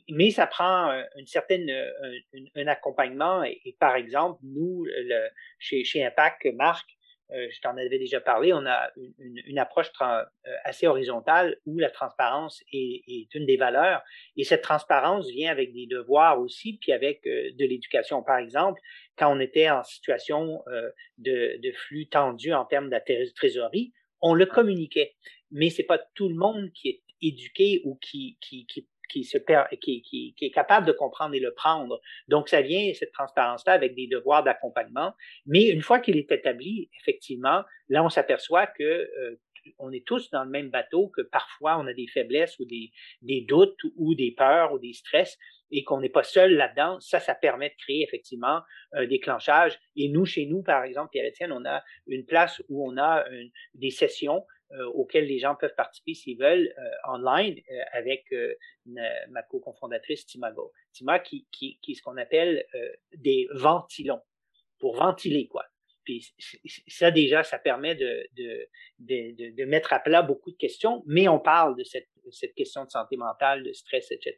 Mais 0.09 0.31
ça 0.31 0.47
prend 0.47 0.91
une 1.15 1.27
certaine, 1.27 1.69
un, 1.69 2.45
un 2.55 2.67
accompagnement. 2.67 3.43
Et, 3.45 3.61
et, 3.63 3.73
par 3.79 3.95
exemple, 3.95 4.39
nous, 4.43 4.83
le, 4.85 5.29
chez, 5.59 5.85
chez 5.85 6.03
Impact, 6.03 6.45
Marc, 6.55 6.85
euh, 6.89 6.96
je 7.29 7.59
t'en 7.61 7.75
avais 7.75 7.99
déjà 7.99 8.21
parlé, 8.21 8.53
on 8.53 8.65
a 8.65 8.89
une, 8.95 9.41
une 9.45 9.59
approche 9.59 9.91
euh, 10.01 10.23
assez 10.63 10.87
horizontale 10.87 11.57
où 11.65 11.77
la 11.77 11.89
transparence 11.89 12.63
est, 12.71 13.03
est, 13.07 13.33
une 13.35 13.45
des 13.45 13.57
valeurs. 13.57 14.01
Et 14.37 14.43
cette 14.43 14.61
transparence 14.61 15.29
vient 15.29 15.51
avec 15.51 15.73
des 15.73 15.87
devoirs 15.87 16.39
aussi, 16.39 16.77
puis 16.79 16.93
avec 16.93 17.25
euh, 17.27 17.51
de 17.53 17.65
l'éducation. 17.65 18.23
Par 18.23 18.37
exemple, 18.37 18.79
quand 19.17 19.35
on 19.35 19.39
était 19.39 19.69
en 19.69 19.83
situation 19.83 20.63
de, 21.17 21.59
de, 21.61 21.71
flux 21.71 22.07
tendu 22.07 22.53
en 22.53 22.65
termes 22.65 22.89
de 22.89 23.33
trésorerie, 23.35 23.93
on 24.21 24.33
le 24.33 24.45
communiquait. 24.45 25.15
Mais 25.51 25.69
c'est 25.69 25.83
pas 25.83 25.99
tout 26.15 26.29
le 26.29 26.35
monde 26.35 26.71
qui 26.73 26.89
est 26.89 27.01
éduqué 27.21 27.81
ou 27.83 27.95
qui, 27.95 28.37
qui, 28.41 28.65
qui 28.67 28.87
qui, 29.07 29.23
se 29.23 29.37
qui, 29.81 30.01
qui, 30.01 30.33
qui, 30.35 30.45
est 30.45 30.51
capable 30.51 30.85
de 30.85 30.91
comprendre 30.91 31.33
et 31.35 31.39
le 31.39 31.53
prendre. 31.53 31.99
Donc, 32.27 32.49
ça 32.49 32.61
vient, 32.61 32.91
cette 32.93 33.11
transparence-là, 33.11 33.73
avec 33.73 33.95
des 33.95 34.07
devoirs 34.07 34.43
d'accompagnement. 34.43 35.13
Mais 35.45 35.67
une 35.67 35.81
fois 35.81 35.99
qu'il 35.99 36.17
est 36.17 36.31
établi, 36.31 36.89
effectivement, 36.99 37.63
là, 37.89 38.03
on 38.03 38.09
s'aperçoit 38.09 38.67
que 38.67 38.83
euh, 38.83 39.39
on 39.79 39.91
est 39.91 40.05
tous 40.05 40.29
dans 40.31 40.43
le 40.43 40.49
même 40.49 40.69
bateau, 40.69 41.09
que 41.09 41.21
parfois 41.21 41.77
on 41.77 41.87
a 41.87 41.93
des 41.93 42.07
faiblesses 42.07 42.57
ou 42.59 42.65
des, 42.65 42.91
des 43.21 43.41
doutes 43.41 43.79
ou 43.97 44.15
des 44.15 44.31
peurs 44.31 44.73
ou 44.73 44.79
des 44.79 44.93
stress 44.93 45.37
et 45.71 45.83
qu'on 45.83 45.99
n'est 45.99 46.09
pas 46.09 46.23
seul 46.23 46.53
là-dedans. 46.53 46.99
Ça, 47.01 47.19
ça 47.19 47.35
permet 47.35 47.69
de 47.69 47.75
créer 47.75 48.03
effectivement 48.03 48.61
un 48.93 49.05
déclenchage. 49.05 49.77
Et 49.95 50.07
nous, 50.09 50.25
chez 50.25 50.45
nous, 50.45 50.63
par 50.63 50.83
exemple, 50.83 51.09
Pierre-Étienne, 51.11 51.51
on 51.51 51.65
a 51.65 51.83
une 52.07 52.25
place 52.25 52.61
où 52.69 52.89
on 52.89 52.97
a 52.97 53.25
des 53.73 53.91
sessions 53.91 54.45
auxquelles 54.93 55.25
les 55.25 55.39
gens 55.39 55.55
peuvent 55.55 55.75
participer 55.75 56.13
s'ils 56.13 56.37
veulent 56.37 56.73
euh, 56.77 57.13
online 57.13 57.59
euh, 57.71 57.81
avec 57.93 58.25
ma 58.85 59.43
co-cofondatrice 59.43 60.25
Timago. 60.25 60.71
Tima 60.93 61.19
qui, 61.19 61.47
qui, 61.51 61.79
qui 61.81 61.91
est 61.91 61.95
ce 61.95 62.01
qu'on 62.01 62.17
appelle 62.17 62.65
des 63.15 63.47
ventilons 63.53 64.21
pour 64.79 64.95
ventiler 64.95 65.47
quoi. 65.47 65.65
Puis 66.03 66.33
ça 66.87 67.11
déjà, 67.11 67.43
ça 67.43 67.59
permet 67.59 67.95
de, 67.95 68.27
de, 68.37 68.67
de, 68.99 69.55
de, 69.55 69.65
mettre 69.65 69.91
à 69.91 69.99
plat 69.99 70.21
beaucoup 70.21 70.51
de 70.51 70.55
questions, 70.55 71.03
mais 71.05 71.27
on 71.27 71.39
parle 71.39 71.75
de 71.75 71.83
cette, 71.83 72.07
cette 72.31 72.53
question 72.55 72.85
de 72.85 72.89
santé 72.89 73.17
mentale, 73.17 73.63
de 73.63 73.73
stress, 73.73 74.09
etc. 74.11 74.35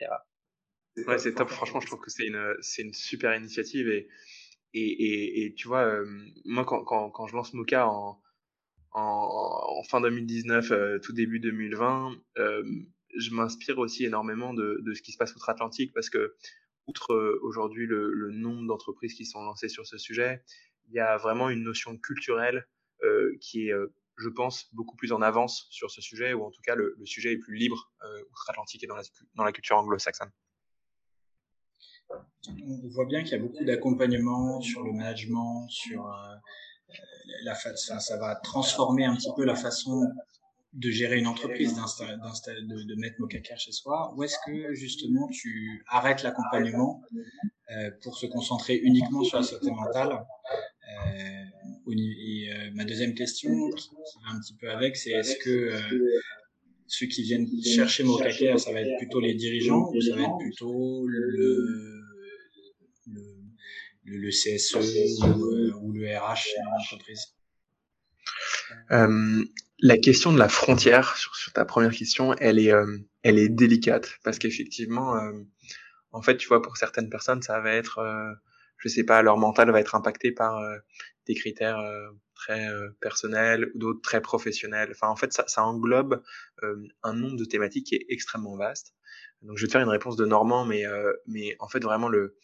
Ouais, 1.06 1.20
c'est 1.20 1.36
top. 1.36 1.50
Franchement, 1.50 1.80
je 1.80 1.86
trouve 1.86 2.00
que 2.00 2.10
c'est 2.10 2.26
une, 2.26 2.56
c'est 2.62 2.82
une 2.82 2.94
super 2.94 3.36
initiative 3.36 3.88
et, 3.88 4.08
et, 4.74 4.82
et, 4.82 5.46
et 5.46 5.54
tu 5.54 5.68
vois, 5.68 6.02
moi, 6.46 6.66
quand, 6.66 6.84
quand, 6.84 7.12
quand 7.12 7.28
je 7.28 7.36
lance 7.36 7.54
Mocha 7.54 7.88
en, 7.88 8.20
en, 8.92 9.84
fin 9.84 10.02
2019, 10.02 10.72
euh, 10.72 11.00
tout 11.00 11.14
début 11.14 11.40
2020, 11.40 12.16
euh, 12.38 12.64
je 13.18 13.32
m'inspire 13.32 13.78
aussi 13.78 14.06
énormément 14.06 14.54
de, 14.54 14.84
ce 14.94 15.02
qui 15.02 15.12
se 15.12 15.18
passe 15.18 15.36
outre-Atlantique 15.36 15.94
parce 15.94 16.10
que, 16.10 16.36
outre 16.88 17.14
euh, 17.14 17.40
aujourd'hui 17.44 17.86
le, 17.86 18.32
nombre 18.32 18.68
d'entreprises 18.68 19.14
qui 19.14 19.26
sont 19.26 19.44
lancées 19.44 19.70
sur 19.70 19.86
ce 19.86 19.98
sujet, 19.98 20.44
il 20.88 20.94
y 20.94 21.00
a 21.00 21.18
vraiment 21.18 21.50
une 21.50 21.64
notion 21.64 21.98
culturelle 21.98 22.68
qui 23.40 23.70
est 23.70 23.74
je 24.18 24.28
pense, 24.28 24.68
beaucoup 24.74 24.98
plus 24.98 25.14
en 25.14 25.22
avance 25.22 25.68
sur 25.70 25.90
ce 25.90 26.02
sujet, 26.02 26.34
ou 26.34 26.44
en 26.44 26.52
tout 26.52 26.62
cas 26.62 26.76
le, 26.76 26.98
sujet 27.06 27.32
est 27.32 27.38
plus 27.38 27.56
libre 27.56 27.94
outre-Atlantique 28.32 28.84
et 28.84 28.88
dans 28.88 29.44
la 29.46 29.52
culture 29.54 29.78
anglo-saxonne. 29.78 30.32
On 32.12 32.88
voit 32.90 33.06
bien 33.06 33.24
qu'il 33.24 33.32
y 33.32 33.36
a 33.36 33.40
beaucoup 33.40 33.64
d'accompagnement 33.64 34.60
sur 34.60 34.84
le 34.84 34.92
management, 34.92 35.70
sur 35.70 36.12
la 37.44 37.56
façon, 37.56 38.00
ça 38.00 38.18
va 38.18 38.36
transformer 38.36 39.06
un 39.06 39.16
petit 39.16 39.32
peu 39.36 39.46
la 39.46 39.56
façon 39.56 40.08
de 40.74 40.92
gérer 40.92 41.18
une 41.18 41.28
entreprise, 41.28 41.74
de, 41.74 42.84
de 42.84 42.96
mettre 42.96 43.16
Mokaker 43.20 43.58
chez 43.58 43.72
soi, 43.72 44.14
ou 44.16 44.24
est-ce 44.24 44.38
que 44.46 44.74
justement 44.76 45.28
tu 45.28 45.84
arrêtes 45.88 46.22
l'accompagnement 46.24 47.02
euh, 47.72 47.92
pour 48.04 48.18
se 48.18 48.28
concentrer 48.28 48.76
uniquement 48.76 49.24
sur 49.24 49.38
la 49.38 49.44
santé 49.44 49.72
mentale 49.72 50.26
euh, 51.08 51.92
Et 51.92 52.52
euh, 52.52 52.72
ma 52.74 52.86
deuxième 52.86 53.16
question, 53.16 53.50
qui, 53.72 53.90
va 54.24 54.36
un 54.36 54.40
petit 54.40 54.54
peu 54.54 54.70
avec, 54.70 54.96
c'est 54.96 55.12
est-ce 55.12 55.38
que 55.38 55.72
ceux 56.86 57.08
qui 57.08 57.24
viennent 57.24 57.48
chercher 57.64 58.04
Mokaker, 58.04 58.60
ça 58.60 58.72
va 58.72 58.82
être 58.82 58.98
plutôt 58.98 59.20
les 59.20 59.34
dirigeants 59.34 59.92
ou 59.92 60.02
ça 60.02 60.16
va 60.16 60.22
être 60.22 60.38
plutôt 60.40 61.08
le, 61.08 61.99
le 64.10 64.30
CSE 64.30 64.76
ou, 65.24 65.88
ou 65.88 65.92
le 65.94 66.18
RH 66.18 66.56
de 66.58 66.72
l'entreprise 66.72 67.36
euh, 68.92 69.44
la 69.82 69.98
question 69.98 70.34
de 70.34 70.40
la 70.40 70.50
frontière 70.50 71.16
sur, 71.16 71.36
sur 71.36 71.54
ta 71.54 71.66
première 71.66 71.92
question, 71.92 72.34
elle 72.36 72.60
est, 72.60 72.74
euh, 72.74 72.98
elle 73.24 73.40
est 73.40 73.50
délicate 73.50 74.10
parce 74.24 74.40
qu'effectivement, 74.40 75.16
euh, 75.16 75.32
en 76.12 76.22
fait, 76.22 76.38
tu 76.38 76.48
vois, 76.48 76.62
pour 76.62 76.78
certaines 76.78 77.10
personnes, 77.10 77.42
ça 77.42 77.60
va 77.60 77.72
être, 77.72 78.00
euh, 78.00 78.32
je 78.78 78.90
sais 78.90 79.04
pas, 79.04 79.22
leur 79.22 79.38
mental 79.38 79.72
va 79.72 79.80
être 79.80 79.96
impacté 79.96 80.32
par 80.32 80.62
des 81.28 81.36
critères 81.36 81.80
très 82.34 82.66
personnels 83.02 83.70
ou 83.76 83.78
d'autres 83.78 84.02
très 84.02 84.22
professionnels. 84.22 84.90
Enfin, 84.92 85.10
en 85.10 85.18
fait, 85.18 85.34
ça, 85.34 85.44
ça 85.48 85.64
englobe 85.64 86.24
un 87.04 87.14
nombre 87.14 87.36
de 87.36 87.44
thématiques 87.44 87.88
qui 87.88 87.96
est 87.96 88.06
extrêmement 88.08 88.56
vaste. 88.56 88.94
Donc, 89.42 89.58
je 89.58 89.64
vais 89.64 89.68
te 89.68 89.74
faire 89.74 89.82
une 89.82 89.90
réponse 89.90 90.16
de 90.16 90.26
Normand, 90.26 90.66
mais, 90.66 90.86
mais 91.28 91.58
en 91.60 91.68
fait, 91.68 91.84
vraiment 91.84 92.08
le 92.08 92.38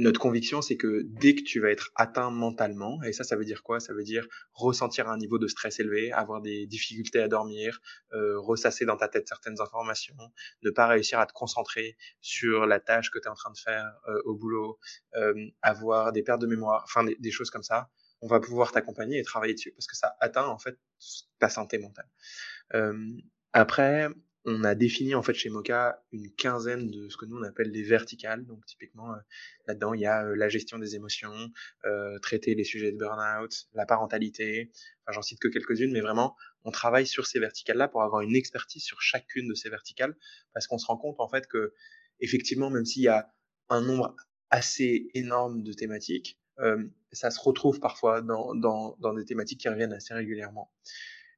notre 0.00 0.18
conviction, 0.18 0.62
c'est 0.62 0.76
que 0.76 1.02
dès 1.04 1.34
que 1.34 1.42
tu 1.42 1.60
vas 1.60 1.70
être 1.70 1.90
atteint 1.94 2.30
mentalement, 2.30 3.02
et 3.02 3.12
ça, 3.12 3.22
ça 3.22 3.36
veut 3.36 3.44
dire 3.44 3.62
quoi? 3.62 3.80
Ça 3.80 3.92
veut 3.92 4.02
dire 4.02 4.26
ressentir 4.52 5.08
un 5.08 5.18
niveau 5.18 5.38
de 5.38 5.46
stress 5.46 5.78
élevé, 5.78 6.10
avoir 6.12 6.40
des 6.40 6.66
difficultés 6.66 7.20
à 7.20 7.28
dormir, 7.28 7.80
euh, 8.12 8.38
ressasser 8.38 8.86
dans 8.86 8.96
ta 8.96 9.08
tête 9.08 9.28
certaines 9.28 9.60
informations, 9.60 10.16
ne 10.62 10.70
pas 10.70 10.86
réussir 10.86 11.20
à 11.20 11.26
te 11.26 11.32
concentrer 11.32 11.96
sur 12.20 12.66
la 12.66 12.80
tâche 12.80 13.10
que 13.10 13.18
tu 13.18 13.26
es 13.26 13.30
en 13.30 13.34
train 13.34 13.52
de 13.52 13.58
faire 13.58 13.86
euh, 14.08 14.20
au 14.24 14.34
boulot, 14.34 14.78
euh, 15.16 15.34
avoir 15.62 16.12
des 16.12 16.22
pertes 16.22 16.40
de 16.40 16.46
mémoire, 16.46 16.82
enfin 16.84 17.04
des, 17.04 17.16
des, 17.20 17.30
choses 17.30 17.50
comme 17.50 17.62
ça, 17.62 17.90
on 18.22 18.26
va 18.26 18.40
pouvoir 18.40 18.72
t'accompagner 18.72 19.18
et 19.18 19.22
travailler 19.22 19.54
dessus 19.54 19.72
parce 19.72 19.86
que 19.86 19.96
ça 19.96 20.16
atteint 20.20 20.46
en 20.46 20.58
fait 20.58 20.78
ta 21.38 21.48
santé 21.48 21.78
mentale. 21.78 22.08
Après, 23.52 24.08
on 24.44 24.64
a 24.64 24.74
défini 24.74 25.14
en 25.14 25.22
fait 25.22 25.34
chez 25.34 25.50
Mocha 25.50 26.02
une 26.12 26.30
quinzaine 26.34 26.90
de 26.90 27.08
ce 27.08 27.16
que 27.16 27.26
nous 27.26 27.36
on 27.36 27.42
appelle 27.42 27.70
des 27.70 27.82
verticales. 27.82 28.46
Donc 28.46 28.64
typiquement 28.66 29.12
euh, 29.12 29.18
là-dedans 29.66 29.94
il 29.94 30.00
y 30.00 30.06
a 30.06 30.24
euh, 30.24 30.34
la 30.34 30.48
gestion 30.48 30.78
des 30.78 30.96
émotions, 30.96 31.50
euh, 31.84 32.18
traiter 32.20 32.54
les 32.54 32.64
sujets 32.64 32.92
de 32.92 32.96
burn-out, 32.96 33.68
la 33.74 33.86
parentalité. 33.86 34.70
Enfin 35.02 35.12
j'en 35.12 35.22
cite 35.22 35.40
que 35.40 35.48
quelques-unes, 35.48 35.92
mais 35.92 36.00
vraiment 36.00 36.36
on 36.64 36.70
travaille 36.70 37.06
sur 37.06 37.26
ces 37.26 37.38
verticales-là 37.38 37.88
pour 37.88 38.02
avoir 38.02 38.22
une 38.22 38.36
expertise 38.36 38.82
sur 38.82 39.00
chacune 39.02 39.48
de 39.48 39.54
ces 39.54 39.68
verticales, 39.68 40.16
parce 40.54 40.66
qu'on 40.66 40.78
se 40.78 40.86
rend 40.86 40.96
compte 40.96 41.20
en 41.20 41.28
fait 41.28 41.46
que 41.46 41.74
effectivement 42.20 42.70
même 42.70 42.86
s'il 42.86 43.02
y 43.02 43.08
a 43.08 43.32
un 43.68 43.82
nombre 43.82 44.16
assez 44.50 45.10
énorme 45.14 45.62
de 45.62 45.72
thématiques, 45.72 46.38
ça 47.12 47.30
se 47.30 47.40
retrouve 47.40 47.80
parfois 47.80 48.20
dans, 48.20 48.54
dans, 48.54 48.96
dans 48.98 49.14
des 49.14 49.24
thématiques 49.24 49.60
qui 49.60 49.68
reviennent 49.68 49.94
assez 49.94 50.12
régulièrement. 50.12 50.70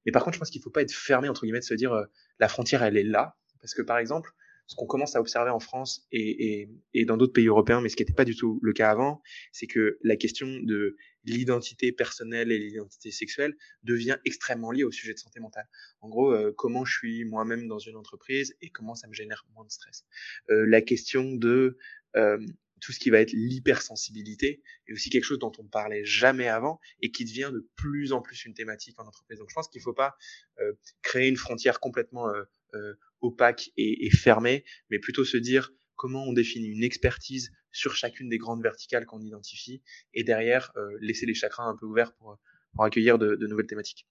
Mais 0.06 0.12
par 0.12 0.24
contre, 0.24 0.34
je 0.34 0.38
pense 0.38 0.50
qu'il 0.50 0.60
ne 0.60 0.64
faut 0.64 0.70
pas 0.70 0.82
être 0.82 0.92
fermé, 0.92 1.28
entre 1.28 1.42
guillemets, 1.42 1.60
de 1.60 1.64
se 1.64 1.74
dire 1.74 1.92
euh, 1.92 2.04
la 2.38 2.48
frontière, 2.48 2.82
elle 2.82 2.96
est 2.96 3.04
là. 3.04 3.36
Parce 3.60 3.74
que 3.74 3.82
par 3.82 3.98
exemple, 3.98 4.32
ce 4.66 4.76
qu'on 4.76 4.86
commence 4.86 5.16
à 5.16 5.20
observer 5.20 5.50
en 5.50 5.60
France 5.60 6.06
et, 6.12 6.60
et, 6.60 6.70
et 6.94 7.04
dans 7.04 7.16
d'autres 7.16 7.32
pays 7.32 7.46
européens, 7.46 7.80
mais 7.80 7.88
ce 7.88 7.96
qui 7.96 8.02
n'était 8.02 8.14
pas 8.14 8.24
du 8.24 8.34
tout 8.34 8.58
le 8.62 8.72
cas 8.72 8.90
avant, 8.90 9.20
c'est 9.52 9.66
que 9.66 9.98
la 10.02 10.16
question 10.16 10.46
de 10.46 10.96
l'identité 11.24 11.92
personnelle 11.92 12.50
et 12.50 12.58
l'identité 12.58 13.10
sexuelle 13.10 13.54
devient 13.82 14.16
extrêmement 14.24 14.70
liée 14.70 14.84
au 14.84 14.90
sujet 14.90 15.14
de 15.14 15.18
santé 15.18 15.40
mentale. 15.40 15.68
En 16.00 16.08
gros, 16.08 16.32
euh, 16.32 16.52
comment 16.56 16.84
je 16.84 16.96
suis 16.96 17.24
moi-même 17.24 17.68
dans 17.68 17.78
une 17.78 17.96
entreprise 17.96 18.56
et 18.60 18.70
comment 18.70 18.94
ça 18.94 19.08
me 19.08 19.12
génère 19.12 19.44
moins 19.54 19.64
de 19.64 19.70
stress. 19.70 20.04
Euh, 20.50 20.64
la 20.66 20.80
question 20.80 21.32
de 21.34 21.76
euh, 22.16 22.38
tout 22.82 22.92
ce 22.92 22.98
qui 22.98 23.10
va 23.10 23.20
être 23.20 23.32
l'hypersensibilité 23.32 24.60
est 24.88 24.92
aussi 24.92 25.08
quelque 25.08 25.24
chose 25.24 25.38
dont 25.38 25.52
on 25.58 25.62
ne 25.62 25.68
parlait 25.68 26.04
jamais 26.04 26.48
avant 26.48 26.80
et 27.00 27.12
qui 27.12 27.24
devient 27.24 27.50
de 27.54 27.66
plus 27.76 28.12
en 28.12 28.20
plus 28.20 28.44
une 28.44 28.54
thématique 28.54 28.98
en 29.00 29.06
entreprise. 29.06 29.38
Donc 29.38 29.48
je 29.48 29.54
pense 29.54 29.68
qu'il 29.68 29.78
ne 29.78 29.84
faut 29.84 29.94
pas 29.94 30.16
euh, 30.60 30.72
créer 31.00 31.28
une 31.28 31.36
frontière 31.36 31.78
complètement 31.80 32.28
euh, 32.28 32.42
euh, 32.74 32.94
opaque 33.20 33.70
et, 33.76 34.06
et, 34.06 34.10
fermée, 34.10 34.64
mais 34.90 34.98
plutôt 34.98 35.24
se 35.24 35.36
dire 35.36 35.72
comment 35.94 36.24
on 36.24 36.32
définit 36.32 36.66
une 36.66 36.82
expertise 36.82 37.52
sur 37.70 37.94
chacune 37.94 38.28
des 38.28 38.38
grandes 38.38 38.62
verticales 38.62 39.06
qu'on 39.06 39.22
identifie 39.22 39.80
et 40.12 40.24
derrière 40.24 40.72
euh, 40.76 40.98
laisser 41.00 41.24
les 41.24 41.34
chakrins 41.34 41.68
un 41.68 41.76
peu 41.76 41.86
ouverts 41.86 42.12
pour, 42.14 42.36
pour 42.74 42.84
accueillir 42.84 43.16
de, 43.18 43.36
de, 43.36 43.46
nouvelles 43.46 43.68
thématiques. 43.68 44.08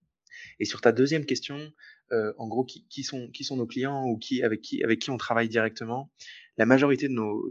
Et 0.59 0.65
sur 0.65 0.79
ta 0.79 0.91
deuxième 0.91 1.25
question, 1.25 1.73
euh, 2.11 2.33
en 2.37 2.47
gros, 2.47 2.63
qui, 2.63 2.87
qui, 2.87 3.03
sont, 3.03 3.29
qui 3.29 3.43
sont 3.43 3.57
nos 3.57 3.67
clients 3.67 4.05
ou 4.05 4.17
qui, 4.17 4.43
avec, 4.43 4.61
qui, 4.61 4.83
avec 4.83 4.99
qui 4.99 5.09
on 5.09 5.17
travaille 5.17 5.49
directement 5.49 6.11
la 6.57 6.65
majorité 6.65 7.07
de 7.07 7.13
nos, 7.13 7.41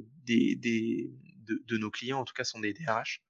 clients, 1.90 2.20
en 2.20 2.24
tout 2.24 2.34
cas, 2.34 2.44
sont 2.44 2.60
des 2.60 2.72
DRH, 2.72 3.22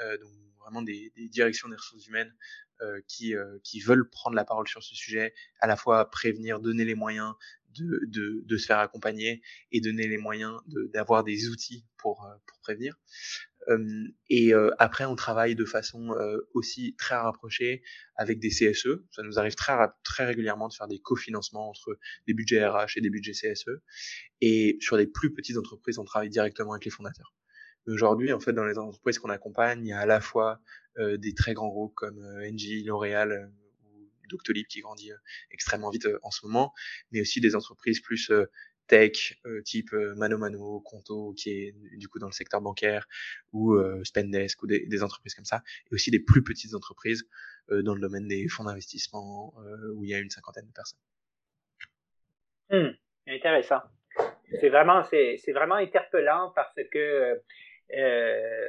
euh, 0.00 0.18
donc 0.18 0.30
vraiment 0.60 0.82
des, 0.82 1.12
directions 1.16 1.68
des 1.68 1.76
ressources 1.76 2.06
humaines 2.06 2.34
euh, 2.80 3.00
qui, 3.06 3.36
euh, 3.36 3.58
qui 3.62 3.80
veulent 3.80 4.08
prendre 4.08 4.34
la 4.34 4.44
parole 4.44 4.66
sur 4.66 4.82
ce 4.82 4.94
sujet, 4.94 5.32
à 5.60 5.66
la 5.66 5.76
fois 5.76 6.10
prévenir, 6.10 6.60
donner 6.60 6.84
les 6.84 6.94
moyens 6.94 7.34
de, 7.70 8.56
se 8.56 8.66
faire 8.66 8.78
accompagner 8.78 9.42
et 9.72 9.80
donner 9.80 10.06
les 10.06 10.18
moyens 10.18 10.60
d'avoir 10.92 11.24
des 11.24 11.48
outils 11.48 11.84
pour, 11.96 12.24
euh, 12.24 12.34
pour 12.46 12.58
prévenir 12.60 12.96
et 14.28 14.52
après, 14.78 15.04
on 15.04 15.16
travaille 15.16 15.54
de 15.54 15.64
façon 15.64 16.14
aussi 16.52 16.94
très 16.96 17.16
rapprochée 17.16 17.82
avec 18.16 18.38
des 18.38 18.48
CSE. 18.48 19.00
Ça 19.10 19.22
nous 19.22 19.38
arrive 19.38 19.54
très, 19.54 19.74
très 20.02 20.24
régulièrement 20.24 20.68
de 20.68 20.74
faire 20.74 20.88
des 20.88 21.00
cofinancements 21.00 21.70
entre 21.70 21.98
des 22.26 22.34
budgets 22.34 22.66
RH 22.66 22.96
et 22.96 23.00
des 23.00 23.10
budgets 23.10 23.32
CSE. 23.32 23.70
Et 24.40 24.76
sur 24.80 24.96
des 24.96 25.06
plus 25.06 25.32
petites 25.32 25.56
entreprises, 25.56 25.98
on 25.98 26.04
travaille 26.04 26.30
directement 26.30 26.72
avec 26.72 26.84
les 26.84 26.90
fondateurs. 26.90 27.34
Aujourd'hui, 27.86 28.32
en 28.32 28.40
fait, 28.40 28.52
dans 28.52 28.64
les 28.64 28.78
entreprises 28.78 29.18
qu'on 29.18 29.28
accompagne, 29.28 29.84
il 29.84 29.88
y 29.88 29.92
a 29.92 30.00
à 30.00 30.06
la 30.06 30.20
fois 30.20 30.60
euh, 30.98 31.18
des 31.18 31.34
très 31.34 31.52
grands 31.52 31.68
groupes 31.68 31.94
comme 31.94 32.18
euh, 32.18 32.50
Engie, 32.50 32.82
L'Oréal 32.84 33.52
ou 33.92 34.08
Doctolib 34.30 34.66
qui 34.66 34.80
grandit 34.80 35.10
extrêmement 35.50 35.90
vite 35.90 36.08
en 36.22 36.30
ce 36.30 36.46
moment, 36.46 36.72
mais 37.12 37.20
aussi 37.20 37.40
des 37.40 37.54
entreprises 37.54 38.00
plus 38.00 38.30
tech 38.86 39.38
euh, 39.46 39.62
type 39.62 39.92
euh, 39.92 40.14
Mano 40.16 40.38
Mano, 40.38 40.80
Conto, 40.80 41.32
qui 41.34 41.50
est 41.50 41.74
du 41.96 42.08
coup 42.08 42.18
dans 42.18 42.26
le 42.26 42.32
secteur 42.32 42.60
bancaire, 42.60 43.06
ou 43.52 43.74
euh, 43.74 44.02
Spendesk, 44.04 44.62
ou 44.62 44.66
des, 44.66 44.86
des, 44.86 45.02
entreprises 45.02 45.34
comme 45.34 45.44
ça, 45.44 45.62
et 45.90 45.94
aussi 45.94 46.10
des 46.10 46.20
plus 46.20 46.42
petites 46.42 46.74
entreprises 46.74 47.28
dans 47.70 47.94
le 47.94 48.00
domaine 48.00 48.28
des 48.28 48.46
fonds 48.48 48.64
d'investissement, 48.64 49.54
où 49.94 50.04
il 50.04 50.10
y 50.10 50.14
a 50.14 50.18
une 50.18 50.28
cinquantaine 50.28 50.66
de 50.66 50.72
personnes. 50.72 50.98
Hum, 52.70 52.94
intéressant. 53.26 53.80
C'est 54.60 54.68
vraiment, 54.68 55.02
c'est, 55.04 55.38
c'est 55.38 55.52
vraiment 55.52 55.76
interpellant 55.76 56.52
parce 56.54 56.78
que 56.92 57.40
euh, 57.92 58.68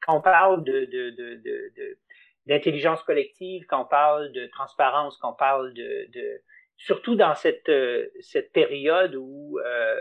quand 0.00 0.16
on 0.16 0.20
parle 0.20 0.64
de, 0.64 0.84
de, 0.84 1.10
de, 1.10 1.98
d'intelligence 2.46 3.02
collective, 3.02 3.66
quand 3.66 3.82
on 3.82 3.86
parle 3.86 4.32
de 4.32 4.46
transparence, 4.46 5.16
quand 5.18 5.32
on 5.32 5.36
parle 5.36 5.74
de, 5.74 6.08
de 6.12 6.42
surtout 6.76 7.16
dans 7.16 7.34
cette, 7.34 7.68
euh, 7.68 8.08
cette 8.20 8.52
période 8.52 9.14
où 9.14 9.58
euh, 9.58 10.00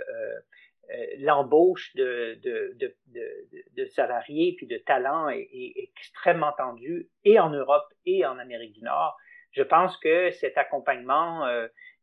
euh, 0.91 1.05
l'embauche 1.19 1.95
de, 1.95 2.39
de, 2.43 2.75
de, 2.75 2.95
de, 3.75 3.85
salariés 3.85 4.53
puis 4.57 4.67
de 4.67 4.77
talents 4.77 5.29
est, 5.29 5.49
est, 5.51 5.89
extrêmement 5.97 6.51
tendue 6.57 7.09
et 7.23 7.39
en 7.39 7.49
Europe 7.49 7.87
et 8.05 8.25
en 8.25 8.37
Amérique 8.37 8.73
du 8.73 8.83
Nord. 8.83 9.17
Je 9.51 9.63
pense 9.63 9.97
que 9.97 10.31
cet 10.31 10.57
accompagnement 10.57 11.47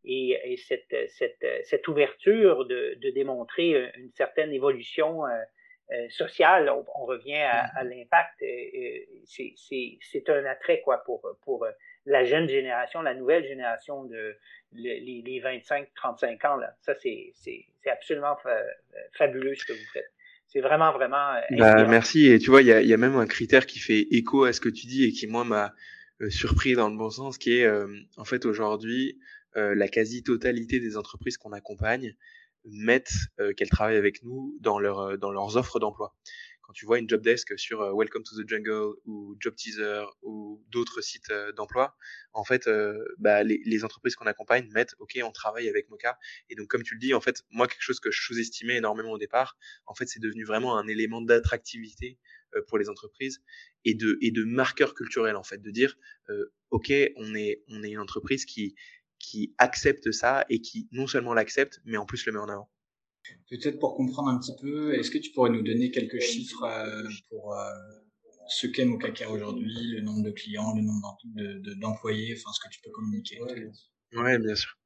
et, 0.05 0.39
et 0.45 0.57
cette, 0.57 1.11
cette, 1.11 1.47
cette, 1.65 1.87
ouverture 1.87 2.65
de, 2.65 2.95
de, 2.99 3.11
démontrer 3.11 3.93
une 3.99 4.11
certaine 4.13 4.53
évolution 4.53 5.21
sociale, 6.09 6.71
on, 6.71 6.87
on, 6.95 7.05
revient 7.05 7.43
à, 7.43 7.67
à 7.77 7.85
l'impact, 7.85 8.43
c'est 9.27 10.31
un 10.31 10.47
attrait 10.47 10.81
quoi 10.81 11.05
pour, 11.05 11.21
pour 11.45 11.67
la 12.07 12.25
jeune 12.25 12.49
génération, 12.49 13.03
la 13.03 13.15
nouvelle 13.15 13.47
génération 13.47 14.05
de 14.05 14.37
les, 14.73 15.01
les 15.01 15.41
25-35 15.41 16.47
ans. 16.47 16.57
Là. 16.57 16.75
Ça, 16.81 16.95
c'est 16.95 17.33
absolument 17.91 18.37
fabuleux 19.13 19.55
ce 19.55 19.65
que 19.65 19.73
vous 19.73 19.91
faites. 19.93 20.11
C'est 20.49 20.61
vraiment, 20.61 20.93
vraiment. 20.93 21.35
Euh, 21.35 21.41
bah, 21.57 21.87
merci. 21.87 22.27
Et 22.27 22.39
tu 22.39 22.51
vois, 22.51 22.61
il 22.61 22.69
y 22.69 22.73
a, 22.73 22.83
y 22.83 22.93
a, 22.93 22.99
même 22.99 23.17
un 23.17 23.27
critère 23.27 23.65
qui 23.65 23.79
fait 23.79 24.07
écho 24.11 24.45
à 24.45 24.53
ce 24.53 24.61
que 24.61 24.69
tu 24.69 24.87
dis 24.87 25.05
et 25.05 25.13
qui, 25.13 25.27
moi, 25.27 25.45
m'a 25.45 25.73
euh, 26.23 26.31
surpris 26.31 26.75
dans 26.75 26.89
le 26.89 26.97
bon 26.97 27.11
sens, 27.11 27.39
qui 27.39 27.59
est, 27.59 27.65
euh, 27.65 27.89
en 28.17 28.25
fait, 28.25 28.45
aujourd'hui, 28.45 29.19
euh, 29.57 29.75
la 29.75 29.89
quasi-totalité 29.89 30.79
des 30.79 30.97
entreprises 30.97 31.37
qu'on 31.37 31.53
accompagne 31.53 32.15
mettent 32.65 33.15
qu'elles 33.57 33.71
travaillent 33.71 33.97
avec 33.97 34.23
nous 34.23 34.57
dans, 34.61 34.79
leur, 34.79 35.19
dans 35.19 35.33
leurs 35.33 35.57
offres 35.57 35.81
d'emploi 35.81 36.15
tu 36.75 36.87
vois 36.87 36.99
une 36.99 37.09
job 37.09 37.23
desk 37.23 37.59
sur 37.59 37.81
Welcome 37.97 38.23
to 38.23 38.43
the 38.43 38.49
Jungle 38.49 38.95
ou 39.05 39.37
Job 39.41 39.55
Teaser 39.55 40.05
ou 40.23 40.63
d'autres 40.71 41.01
sites 41.01 41.33
d'emploi, 41.57 41.97
en 42.33 42.45
fait, 42.45 42.69
bah, 43.19 43.43
les, 43.43 43.85
entreprises 43.85 44.17
qu'on 44.17 44.27
accompagne 44.27 44.69
mettent 44.73 44.95
OK, 44.99 45.19
on 45.23 45.33
travaille 45.33 45.69
avec 45.69 45.89
Mocha. 45.91 46.19
Et 46.51 46.55
donc, 46.55 46.69
comme 46.69 46.83
tu 46.83 46.95
le 46.95 47.01
dis, 47.01 47.15
en 47.15 47.21
fait, 47.21 47.43
moi, 47.51 47.67
quelque 47.67 47.83
chose 47.83 48.01
que 48.01 48.11
je 48.11 48.23
sous-estimais 48.23 48.77
énormément 48.77 49.11
au 49.11 49.19
départ, 49.19 49.57
en 49.87 49.95
fait, 49.95 50.07
c'est 50.07 50.21
devenu 50.21 50.45
vraiment 50.45 50.79
un 50.79 50.87
élément 50.87 51.21
d'attractivité 51.21 52.19
pour 52.69 52.79
les 52.79 52.89
entreprises 52.89 53.43
et 53.85 53.95
de, 53.95 54.45
marqueur 54.45 54.95
culturel, 54.95 55.37
en 55.37 55.43
fait, 55.43 55.61
de 55.61 55.71
dire 55.71 55.97
OK, 56.71 56.93
on 57.17 57.35
est, 57.35 57.63
une 57.69 57.99
entreprise 57.99 58.45
qui 58.45 59.55
accepte 59.59 60.11
ça 60.13 60.45
et 60.49 60.61
qui 60.61 60.89
non 60.93 61.07
seulement 61.07 61.35
l'accepte, 61.35 61.81
mais 61.85 61.97
en 61.97 62.07
plus 62.07 62.25
le 62.27 62.33
met 62.33 62.39
en 62.39 62.49
avant. 62.49 62.72
Peut-être 63.49 63.79
pour 63.79 63.95
comprendre 63.95 64.31
un 64.31 64.39
petit 64.39 64.55
peu, 64.61 64.95
est-ce 64.95 65.11
que 65.11 65.19
tu 65.19 65.31
pourrais 65.33 65.51
nous 65.51 65.63
donner 65.63 65.91
quelques 65.91 66.21
chiffres 66.21 66.65
euh, 66.65 67.09
pour 67.29 67.55
euh, 67.55 67.71
ce 68.49 68.67
qu'est 68.67 68.85
Mokaka 68.85 69.31
aujourd'hui, 69.31 69.89
le 69.89 70.01
nombre 70.01 70.23
de 70.23 70.31
clients, 70.31 70.75
le 70.75 70.83
nombre 70.83 71.19
d'employés, 71.77 72.35
enfin 72.37 72.51
ce 72.53 72.61
que 72.61 72.73
tu 72.73 72.81
peux 72.81 72.91
communiquer? 72.91 73.39
Oui, 74.15 74.39
bien 74.39 74.55
sûr. 74.55 74.77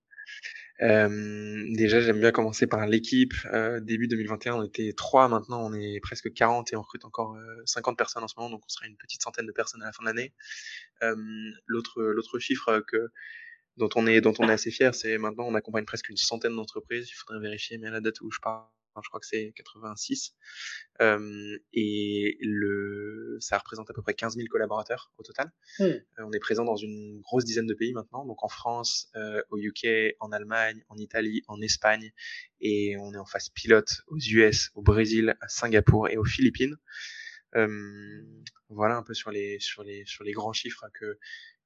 Euh, 0.82 1.64
déjà, 1.74 2.00
j'aime 2.00 2.20
bien 2.20 2.32
commencer 2.32 2.66
par 2.66 2.86
l'équipe. 2.86 3.34
début 3.82 4.08
2021, 4.08 4.56
on 4.56 4.64
était 4.64 4.92
trois, 4.94 5.28
maintenant 5.28 5.64
on 5.64 5.72
est 5.72 6.00
presque 6.00 6.32
40 6.32 6.72
et 6.72 6.76
on 6.76 6.82
recrute 6.82 7.04
encore 7.04 7.38
50 7.64 7.96
personnes 7.96 8.24
en 8.24 8.28
ce 8.28 8.34
moment, 8.36 8.50
donc 8.50 8.62
on 8.66 8.68
sera 8.68 8.86
une 8.86 8.96
petite 8.96 9.22
centaine 9.22 9.46
de 9.46 9.52
personnes 9.52 9.82
à 9.82 9.86
la 9.86 9.92
fin 9.92 10.02
de 10.02 10.08
l'année. 10.08 10.34
l'autre 11.66 12.38
chiffre 12.40 12.84
que 12.86 13.10
dont 13.76 13.88
on 13.94 14.06
est 14.06 14.20
dont 14.20 14.34
on 14.38 14.48
est 14.48 14.52
assez 14.52 14.70
fier, 14.70 14.94
c'est 14.94 15.18
maintenant 15.18 15.44
on 15.46 15.54
accompagne 15.54 15.84
presque 15.84 16.08
une 16.08 16.16
centaine 16.16 16.56
d'entreprises. 16.56 17.08
Il 17.08 17.14
faudrait 17.14 17.40
vérifier, 17.40 17.78
mais 17.78 17.88
à 17.88 17.90
la 17.90 18.00
date 18.00 18.20
où 18.20 18.30
je 18.30 18.40
parle, 18.40 18.64
je 19.02 19.08
crois 19.08 19.20
que 19.20 19.26
c'est 19.26 19.52
86. 19.54 20.34
Euh, 21.00 21.58
et 21.72 22.38
le, 22.40 23.36
ça 23.40 23.58
représente 23.58 23.90
à 23.90 23.92
peu 23.94 24.02
près 24.02 24.14
15 24.14 24.36
000 24.36 24.46
collaborateurs 24.48 25.12
au 25.18 25.22
total. 25.22 25.52
Hmm. 25.78 25.84
Euh, 25.84 26.00
on 26.20 26.32
est 26.32 26.38
présent 26.38 26.64
dans 26.64 26.76
une 26.76 27.20
grosse 27.20 27.44
dizaine 27.44 27.66
de 27.66 27.74
pays 27.74 27.92
maintenant, 27.92 28.24
donc 28.24 28.42
en 28.44 28.48
France, 28.48 29.08
euh, 29.16 29.42
au 29.50 29.58
UK, 29.58 30.16
en 30.20 30.32
Allemagne, 30.32 30.82
en 30.88 30.96
Italie, 30.96 31.42
en 31.48 31.60
Espagne, 31.60 32.12
et 32.60 32.96
on 32.98 33.12
est 33.12 33.18
en 33.18 33.26
phase 33.26 33.50
pilote 33.50 34.02
aux 34.08 34.18
US, 34.18 34.70
au 34.74 34.82
Brésil, 34.82 35.36
à 35.40 35.48
Singapour 35.48 36.08
et 36.08 36.16
aux 36.16 36.24
Philippines. 36.24 36.76
Euh, 37.54 38.22
voilà 38.68 38.96
un 38.96 39.02
peu 39.02 39.14
sur 39.14 39.30
les 39.30 39.60
sur 39.60 39.84
les 39.84 40.04
sur 40.04 40.24
les 40.24 40.32
grands 40.32 40.52
chiffres 40.52 40.84
que 40.92 41.18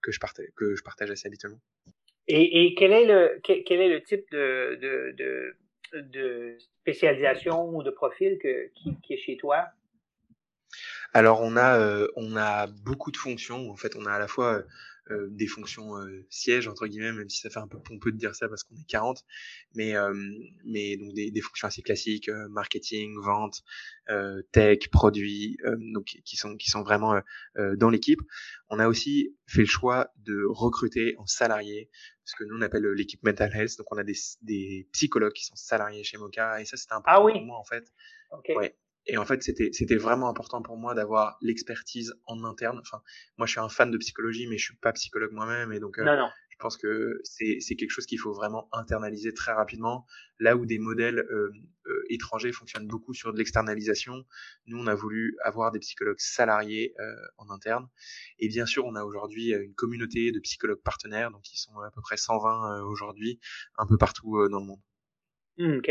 que 0.02 0.12
je 0.12 0.20
partage 0.20 0.46
que 0.54 0.76
je 0.76 0.82
partage 0.82 1.10
assez 1.10 1.26
habituellement. 1.26 1.60
Et, 2.28 2.74
quel, 2.78 2.92
est 2.92 3.06
le, 3.06 3.40
quel, 3.42 3.80
est 3.80 3.88
le 3.88 4.02
type 4.02 4.24
de, 4.30 4.78
de, 4.80 5.56
de, 5.94 6.56
spécialisation 6.82 7.68
ou 7.70 7.82
de 7.82 7.90
profil 7.90 8.38
que, 8.40 8.70
qui, 8.74 9.14
est 9.14 9.18
chez 9.18 9.36
toi? 9.36 9.66
Alors 11.12 11.40
on 11.42 11.56
a 11.56 11.76
euh, 11.76 12.06
on 12.14 12.36
a 12.36 12.68
beaucoup 12.68 13.10
de 13.10 13.16
fonctions. 13.16 13.68
En 13.70 13.76
fait, 13.76 13.96
on 13.96 14.06
a 14.06 14.12
à 14.12 14.18
la 14.20 14.28
fois 14.28 14.62
euh, 15.10 15.28
des 15.30 15.46
fonctions 15.46 15.96
euh, 15.96 16.26
sièges 16.28 16.68
entre 16.68 16.86
guillemets, 16.86 17.12
même 17.12 17.28
si 17.28 17.40
ça 17.40 17.50
fait 17.50 17.58
un 17.58 17.66
peu 17.66 17.80
pompeux 17.80 18.12
de 18.12 18.16
dire 18.16 18.34
ça 18.34 18.48
parce 18.48 18.64
qu'on 18.64 18.76
est 18.76 18.86
40, 18.86 19.24
mais 19.74 19.96
euh, 19.96 20.14
mais 20.64 20.96
donc 20.96 21.14
des, 21.14 21.30
des, 21.30 21.40
fonctions 21.40 21.68
assez 21.68 21.82
classiques, 21.82 22.28
marketing, 22.50 23.16
vente, 23.20 23.62
tech, 24.52 24.88
produits, 24.90 25.58
donc 25.94 26.16
qui 26.24 26.36
sont 26.36 26.56
qui 26.56 26.70
sont 26.70 26.82
vraiment 26.82 27.20
dans 27.76 27.90
l'équipe. 27.90 28.20
On 28.68 28.78
a 28.78 28.88
aussi 28.88 29.36
fait 29.46 29.60
le 29.60 29.66
choix 29.66 30.12
de 30.18 30.44
recruter 30.48 31.14
en 31.18 31.26
salarié 31.26 31.90
ce 32.24 32.36
que 32.36 32.44
nous 32.44 32.56
on 32.56 32.62
appelle 32.62 32.86
l'équipe 32.92 33.22
mental 33.22 33.50
health. 33.54 33.78
Donc 33.78 33.86
on 33.90 33.98
a 33.98 34.04
des, 34.04 34.16
des 34.42 34.88
psychologues 34.92 35.32
qui 35.32 35.44
sont 35.44 35.56
salariés 35.56 36.04
chez 36.04 36.18
Mocha 36.18 36.60
et 36.60 36.64
ça 36.64 36.76
c'était 36.76 36.94
important 36.94 37.22
ah 37.22 37.24
oui. 37.24 37.32
pour 37.32 37.42
moi 37.42 37.58
en 37.58 37.64
fait. 37.64 37.92
Okay. 38.32 38.54
Ouais. 38.56 38.76
Et 39.06 39.16
en 39.16 39.24
fait, 39.24 39.42
c'était 39.42 39.70
c'était 39.72 39.96
vraiment 39.96 40.28
important 40.28 40.62
pour 40.62 40.76
moi 40.76 40.94
d'avoir 40.94 41.38
l'expertise 41.40 42.14
en 42.26 42.44
interne. 42.44 42.78
Enfin, 42.80 43.02
moi, 43.38 43.46
je 43.46 43.52
suis 43.52 43.60
un 43.60 43.68
fan 43.68 43.90
de 43.90 43.98
psychologie, 43.98 44.46
mais 44.46 44.58
je 44.58 44.64
suis 44.64 44.76
pas 44.76 44.92
psychologue 44.92 45.32
moi-même, 45.32 45.72
et 45.72 45.80
donc 45.80 45.98
euh, 45.98 46.04
je 46.50 46.56
pense 46.58 46.76
que 46.76 47.18
c'est 47.24 47.58
c'est 47.60 47.76
quelque 47.76 47.90
chose 47.90 48.04
qu'il 48.04 48.18
faut 48.18 48.34
vraiment 48.34 48.68
internaliser 48.72 49.32
très 49.32 49.52
rapidement. 49.52 50.06
Là 50.38 50.54
où 50.56 50.66
des 50.66 50.78
modèles 50.78 51.20
euh, 51.20 51.50
euh, 51.86 52.04
étrangers 52.10 52.52
fonctionnent 52.52 52.86
beaucoup 52.86 53.14
sur 53.14 53.32
de 53.32 53.38
l'externalisation, 53.38 54.26
nous, 54.66 54.78
on 54.78 54.86
a 54.86 54.94
voulu 54.94 55.36
avoir 55.42 55.72
des 55.72 55.78
psychologues 55.78 56.20
salariés 56.20 56.94
en 57.38 57.48
interne. 57.50 57.88
Et 58.38 58.48
bien 58.48 58.66
sûr, 58.66 58.84
on 58.84 58.94
a 58.96 59.04
aujourd'hui 59.04 59.52
une 59.52 59.74
communauté 59.74 60.30
de 60.30 60.40
psychologues 60.40 60.82
partenaires, 60.82 61.30
donc 61.30 61.50
ils 61.52 61.58
sont 61.58 61.78
à 61.80 61.90
peu 61.90 62.02
près 62.02 62.18
120 62.18 62.82
aujourd'hui, 62.82 63.40
un 63.78 63.86
peu 63.86 63.96
partout 63.96 64.46
dans 64.50 64.60
le 64.60 64.66
monde. 64.66 64.80
Hmm, 65.60 65.76
OK. 65.76 65.90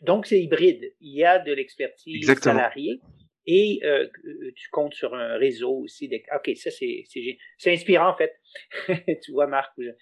Donc, 0.00 0.24
c'est 0.24 0.42
hybride. 0.42 0.94
Il 1.00 1.14
y 1.14 1.22
a 1.22 1.38
de 1.38 1.52
l'expertise 1.52 2.26
salariée 2.40 2.98
et 3.44 3.80
euh, 3.84 4.08
euh, 4.24 4.52
tu 4.56 4.70
comptes 4.70 4.94
sur 4.94 5.14
un 5.14 5.36
réseau 5.36 5.80
aussi. 5.80 6.10
OK, 6.34 6.56
ça, 6.56 6.70
c'est 6.70 7.06
inspirant, 7.66 8.08
en 8.08 8.16
fait. 8.16 8.32
tu 9.22 9.32
vois, 9.32 9.46
Marc, 9.46 9.78
euh, 9.80 9.92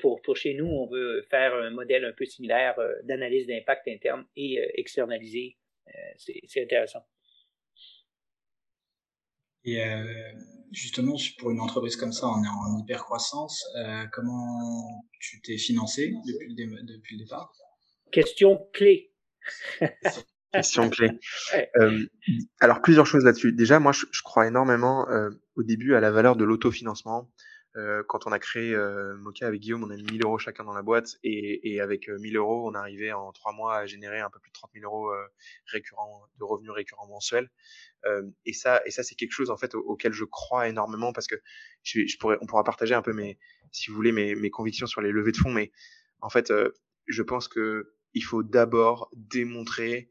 pour, 0.00 0.20
pour 0.20 0.36
chez 0.36 0.52
nous, 0.52 0.66
on 0.66 0.90
veut 0.90 1.26
faire 1.30 1.54
un 1.54 1.70
modèle 1.70 2.04
un 2.04 2.12
peu 2.12 2.26
similaire 2.26 2.74
d'analyse 3.04 3.46
d'impact 3.46 3.88
interne 3.88 4.26
et 4.36 4.58
externalisé. 4.74 5.56
c'est 6.18 6.62
intéressant. 6.62 7.06
Et 9.64 9.80
justement, 10.70 11.16
pour 11.38 11.50
une 11.50 11.60
entreprise 11.60 11.96
comme 11.96 12.12
ça, 12.12 12.26
on 12.26 12.44
est 12.44 12.48
en 12.48 12.78
hyper 12.82 13.04
croissance. 13.04 13.64
comment 14.12 15.02
tu 15.18 15.40
t'es 15.40 15.56
financé 15.56 16.12
depuis 16.26 16.54
le, 16.54 16.82
depuis 16.82 17.16
le 17.16 17.24
départ? 17.24 17.50
Question 18.10 18.68
clé. 18.72 19.12
Question 20.52 20.90
clé. 20.90 21.10
Euh, 21.76 22.06
alors, 22.60 22.82
plusieurs 22.82 23.06
choses 23.06 23.24
là-dessus. 23.24 23.52
Déjà, 23.52 23.78
moi, 23.78 23.92
je, 23.92 24.22
crois 24.22 24.46
énormément 24.46 25.08
euh, 25.08 25.30
au 25.56 25.62
début 25.62 25.94
à 25.94 26.00
la 26.00 26.10
valeur 26.10 26.36
de 26.36 26.44
l'autofinancement. 26.44 27.30
Euh, 27.76 28.02
quand 28.08 28.26
on 28.26 28.32
a 28.32 28.38
créé 28.40 28.74
euh, 28.74 29.14
Mocha 29.16 29.46
avec 29.46 29.60
Guillaume, 29.60 29.84
on 29.84 29.90
a 29.90 29.96
mis 29.96 30.02
1000 30.02 30.24
euros 30.24 30.38
chacun 30.38 30.64
dans 30.64 30.72
la 30.72 30.82
boîte 30.82 31.16
et, 31.22 31.72
et 31.72 31.80
avec 31.80 32.08
1000 32.08 32.36
euros, 32.36 32.68
on 32.68 32.74
arrivait 32.74 33.12
en 33.12 33.30
trois 33.32 33.52
mois 33.52 33.76
à 33.76 33.86
générer 33.86 34.18
un 34.18 34.30
peu 34.30 34.40
plus 34.40 34.50
de 34.50 34.54
30 34.54 34.70
000 34.74 34.84
euros 34.84 35.12
récurrents, 35.66 36.22
de 36.38 36.44
revenus 36.44 36.72
récurrents 36.72 37.06
mensuels. 37.06 37.48
et 38.44 38.52
ça, 38.52 38.82
et 38.86 38.90
ça 38.90 39.04
c'est 39.04 39.14
quelque 39.14 39.30
chose 39.32 39.50
en 39.50 39.56
fait 39.56 39.76
auquel 39.76 40.12
je 40.12 40.24
crois 40.24 40.68
énormément 40.68 41.12
parce 41.12 41.28
que 41.28 41.36
je, 41.84 42.04
je, 42.06 42.18
pourrais, 42.18 42.38
on 42.40 42.46
pourra 42.46 42.64
partager 42.64 42.94
un 42.94 43.02
peu 43.02 43.12
mes, 43.12 43.38
si 43.70 43.90
vous 43.90 43.96
voulez, 43.96 44.10
mes, 44.10 44.34
mes 44.34 44.50
convictions 44.50 44.88
sur 44.88 45.00
les 45.00 45.12
levées 45.12 45.32
de 45.32 45.36
fonds, 45.36 45.52
mais 45.52 45.70
en 46.22 46.28
fait, 46.28 46.52
je 47.06 47.22
pense 47.22 47.46
que 47.46 47.94
il 48.14 48.24
faut 48.24 48.42
d'abord 48.42 49.10
démontrer. 49.14 50.10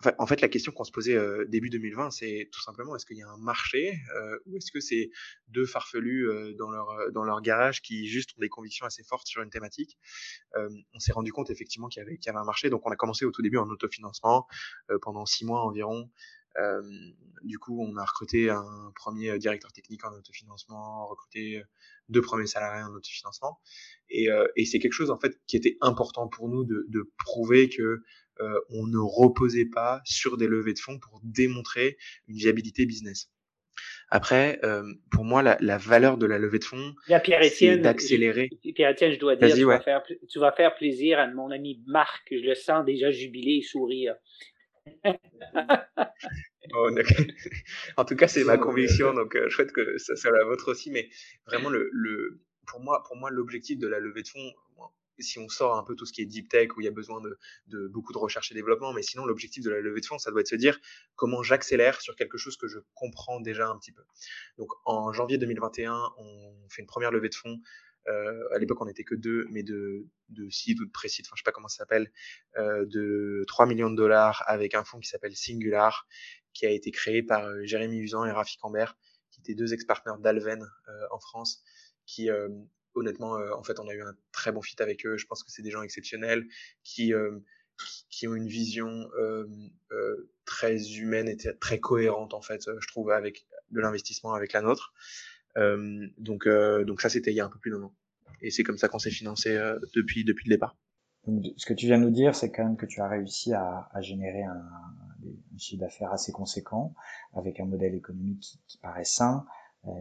Enfin, 0.00 0.12
en 0.18 0.26
fait, 0.26 0.40
la 0.40 0.48
question 0.48 0.72
qu'on 0.72 0.84
se 0.84 0.92
posait 0.92 1.14
euh, 1.14 1.46
début 1.46 1.70
2020, 1.70 2.10
c'est 2.10 2.48
tout 2.52 2.60
simplement 2.60 2.94
est-ce 2.94 3.06
qu'il 3.06 3.16
y 3.16 3.22
a 3.22 3.28
un 3.28 3.38
marché 3.38 3.98
euh, 4.16 4.38
ou 4.46 4.56
est-ce 4.56 4.70
que 4.70 4.80
c'est 4.80 5.10
deux 5.48 5.64
farfelus 5.64 6.28
euh, 6.28 6.52
dans 6.54 6.70
leur 6.70 7.12
dans 7.12 7.24
leur 7.24 7.40
garage 7.40 7.80
qui 7.80 8.06
juste 8.06 8.30
ont 8.36 8.40
des 8.40 8.48
convictions 8.48 8.84
assez 8.86 9.02
fortes 9.02 9.26
sur 9.26 9.42
une 9.42 9.50
thématique? 9.50 9.98
On 10.56 10.98
s'est 10.98 11.12
rendu 11.12 11.32
compte 11.32 11.50
effectivement 11.50 11.88
qu'il 11.88 12.00
y 12.00 12.06
avait 12.06 12.18
qu'il 12.18 12.26
y 12.26 12.30
avait 12.30 12.40
un 12.40 12.44
marché, 12.44 12.70
donc 12.70 12.86
on 12.86 12.90
a 12.90 12.96
commencé 12.96 13.24
au 13.24 13.30
tout 13.30 13.42
début 13.42 13.58
en 13.58 13.68
autofinancement 13.68 14.46
pendant 15.00 15.26
six 15.26 15.44
mois 15.44 15.62
environ. 15.62 16.10
Euh, 16.58 16.82
du 17.42 17.58
coup, 17.58 17.78
on 17.80 17.96
a 17.96 18.04
recruté 18.04 18.48
un 18.48 18.92
premier 18.94 19.38
directeur 19.38 19.72
technique 19.72 20.04
en 20.04 20.12
autofinancement, 20.12 21.06
recruté 21.06 21.62
deux 22.08 22.22
premiers 22.22 22.46
salariés 22.46 22.82
en 22.82 22.94
autofinancement, 22.94 23.60
et, 24.08 24.30
euh, 24.30 24.46
et 24.56 24.64
c'est 24.64 24.78
quelque 24.78 24.92
chose 24.92 25.10
en 25.10 25.18
fait 25.18 25.38
qui 25.46 25.56
était 25.56 25.76
important 25.80 26.28
pour 26.28 26.48
nous 26.48 26.64
de, 26.64 26.86
de 26.88 27.12
prouver 27.18 27.68
que 27.68 28.02
euh, 28.40 28.60
on 28.70 28.86
ne 28.86 28.98
reposait 28.98 29.66
pas 29.66 30.00
sur 30.04 30.36
des 30.36 30.48
levées 30.48 30.74
de 30.74 30.78
fonds 30.78 30.98
pour 30.98 31.20
démontrer 31.22 31.96
une 32.28 32.36
viabilité 32.36 32.84
business. 32.84 33.30
Après, 34.08 34.60
euh, 34.64 34.84
pour 35.10 35.24
moi, 35.24 35.42
la, 35.42 35.56
la, 35.60 35.78
valeur 35.78 36.18
de 36.18 36.26
la 36.26 36.38
levée 36.38 36.58
de 36.58 36.64
fonds, 36.64 36.94
c'est 37.50 37.76
d'accélérer. 37.78 38.50
Pierre-Étienne, 38.74 39.12
je 39.12 39.18
dois 39.18 39.34
dire, 39.34 39.54
tu, 39.54 39.64
vas 39.64 39.80
faire, 39.80 40.02
tu 40.28 40.38
vas 40.38 40.52
faire 40.52 40.74
plaisir 40.74 41.18
à 41.18 41.26
mon 41.28 41.50
ami 41.50 41.82
Marc, 41.86 42.28
je 42.30 42.44
le 42.46 42.54
sens 42.54 42.84
déjà 42.84 43.10
jubilé 43.10 43.58
et 43.58 43.62
sourire. 43.62 44.14
en 47.96 48.04
tout 48.04 48.16
cas, 48.16 48.28
c'est 48.28 48.44
ma 48.44 48.58
conviction, 48.58 49.14
donc 49.14 49.36
euh, 49.36 49.48
je 49.48 49.54
souhaite 49.54 49.72
que 49.72 49.96
ça 49.98 50.16
soit 50.16 50.32
la 50.32 50.44
vôtre 50.44 50.70
aussi. 50.70 50.90
Mais 50.90 51.08
vraiment, 51.46 51.70
le, 51.70 51.88
le, 51.92 52.40
pour 52.66 52.80
moi, 52.80 53.02
pour 53.04 53.16
moi, 53.16 53.30
l'objectif 53.30 53.78
de 53.78 53.88
la 53.88 54.00
levée 54.00 54.22
de 54.22 54.28
fonds, 54.28 54.52
si 55.18 55.38
on 55.38 55.48
sort 55.48 55.76
un 55.76 55.84
peu 55.84 55.94
tout 55.94 56.06
ce 56.06 56.12
qui 56.12 56.22
est 56.22 56.26
deep 56.26 56.48
tech 56.48 56.76
où 56.76 56.80
il 56.80 56.84
y 56.84 56.88
a 56.88 56.92
besoin 56.92 57.20
de, 57.20 57.38
de 57.68 57.88
beaucoup 57.88 58.12
de 58.12 58.18
recherche 58.18 58.50
et 58.50 58.54
développement, 58.54 58.92
mais 58.92 59.02
sinon 59.02 59.24
l'objectif 59.24 59.62
de 59.62 59.70
la 59.70 59.80
levée 59.80 60.00
de 60.00 60.06
fonds, 60.06 60.18
ça 60.18 60.30
doit 60.30 60.40
être 60.40 60.46
de 60.46 60.50
se 60.50 60.56
dire 60.56 60.78
comment 61.14 61.42
j'accélère 61.42 62.00
sur 62.00 62.16
quelque 62.16 62.36
chose 62.36 62.56
que 62.56 62.66
je 62.66 62.78
comprends 62.94 63.40
déjà 63.40 63.68
un 63.68 63.78
petit 63.78 63.92
peu. 63.92 64.02
Donc 64.58 64.70
en 64.84 65.12
janvier 65.12 65.38
2021, 65.38 65.96
on 66.18 66.68
fait 66.68 66.82
une 66.82 66.88
première 66.88 67.12
levée 67.12 67.28
de 67.28 67.34
fonds 67.34 67.58
euh, 67.58 67.60
à 68.06 68.58
l'époque, 68.58 68.80
on 68.80 68.86
n'était 68.86 69.04
que 69.04 69.14
deux, 69.14 69.46
mais 69.50 69.62
de, 69.62 70.06
de 70.28 70.48
seed 70.50 70.80
ou 70.80 70.86
de 70.86 70.90
pré-seed, 70.90 71.24
enfin, 71.26 71.34
je 71.36 71.40
sais 71.40 71.44
pas 71.44 71.52
comment 71.52 71.68
ça 71.68 71.78
s'appelle, 71.78 72.10
euh, 72.56 72.84
de 72.86 73.44
3 73.48 73.66
millions 73.66 73.90
de 73.90 73.96
dollars 73.96 74.42
avec 74.46 74.74
un 74.74 74.84
fonds 74.84 75.00
qui 75.00 75.08
s'appelle 75.08 75.34
Singular, 75.36 76.06
qui 76.52 76.66
a 76.66 76.70
été 76.70 76.90
créé 76.90 77.22
par 77.22 77.46
euh, 77.46 77.64
Jérémy 77.64 77.98
Usan 77.98 78.24
et 78.24 78.30
Rafi 78.30 78.58
Cambert, 78.58 78.96
qui 79.30 79.40
étaient 79.40 79.54
deux 79.54 79.72
ex-partners 79.72 80.20
d'Alven 80.20 80.62
euh, 80.62 80.92
en 81.10 81.18
France, 81.18 81.62
qui 82.06 82.28
honnêtement, 82.94 83.38
en 83.56 83.62
fait, 83.62 83.80
on 83.80 83.88
a 83.88 83.94
eu 83.94 84.02
un 84.02 84.14
très 84.30 84.52
bon 84.52 84.60
fit 84.60 84.76
avec 84.80 85.06
eux. 85.06 85.16
Je 85.16 85.26
pense 85.26 85.42
que 85.42 85.50
c'est 85.50 85.62
des 85.62 85.70
gens 85.70 85.82
exceptionnels 85.82 86.46
qui 86.84 87.14
qui 88.08 88.28
ont 88.28 88.34
une 88.34 88.48
vision 88.48 89.10
euh, 89.18 89.46
euh, 89.92 90.30
très 90.44 90.92
humaine 90.92 91.28
et 91.28 91.36
très 91.58 91.80
cohérente 91.80 92.34
en 92.34 92.40
fait, 92.40 92.62
je 92.78 92.86
trouve, 92.88 93.10
avec 93.10 93.46
de 93.70 93.80
l'investissement 93.80 94.34
avec 94.34 94.52
la 94.52 94.62
nôtre. 94.62 94.92
Donc, 96.18 96.48
donc 96.48 97.00
ça, 97.00 97.08
c'était 97.08 97.32
il 97.32 97.36
y 97.36 97.40
a 97.40 97.46
un 97.46 97.50
peu 97.50 97.58
plus 97.58 97.70
d'un 97.70 97.82
an. 97.82 97.94
Et 98.40 98.50
c'est 98.50 98.62
comme 98.62 98.78
ça 98.78 98.88
qu'on 98.88 98.98
s'est 98.98 99.10
financé 99.10 99.56
depuis 99.94 100.24
depuis 100.24 100.48
le 100.48 100.54
départ. 100.54 100.76
ce 101.56 101.66
que 101.66 101.74
tu 101.74 101.86
viens 101.86 101.98
de 101.98 102.04
nous 102.04 102.10
dire, 102.10 102.34
c'est 102.34 102.50
quand 102.50 102.64
même 102.64 102.76
que 102.76 102.86
tu 102.86 103.00
as 103.00 103.08
réussi 103.08 103.52
à, 103.52 103.88
à 103.92 104.00
générer 104.00 104.42
un, 104.42 104.52
un 104.54 105.58
chiffre 105.58 105.80
d'affaires 105.80 106.12
assez 106.12 106.32
conséquent 106.32 106.94
avec 107.34 107.60
un 107.60 107.64
modèle 107.64 107.94
économique 107.94 108.40
qui, 108.40 108.60
qui 108.66 108.78
paraît 108.78 109.04
sain. 109.04 109.46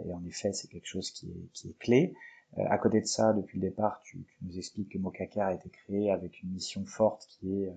et 0.05 0.13
en 0.13 0.23
effet, 0.25 0.53
c'est 0.53 0.67
quelque 0.67 0.87
chose 0.87 1.11
qui 1.11 1.29
est, 1.29 1.49
qui 1.53 1.69
est 1.69 1.77
clé. 1.79 2.13
Euh, 2.57 2.65
à 2.69 2.77
côté 2.77 3.01
de 3.01 3.05
ça, 3.05 3.33
depuis 3.33 3.59
le 3.59 3.67
départ, 3.67 4.01
tu, 4.03 4.25
nous 4.41 4.57
expliques 4.57 4.89
que 4.89 4.97
Mokaker 4.97 5.41
a 5.41 5.53
été 5.53 5.69
créé 5.69 6.11
avec 6.11 6.41
une 6.41 6.51
mission 6.51 6.85
forte 6.85 7.25
qui 7.27 7.63
est 7.63 7.73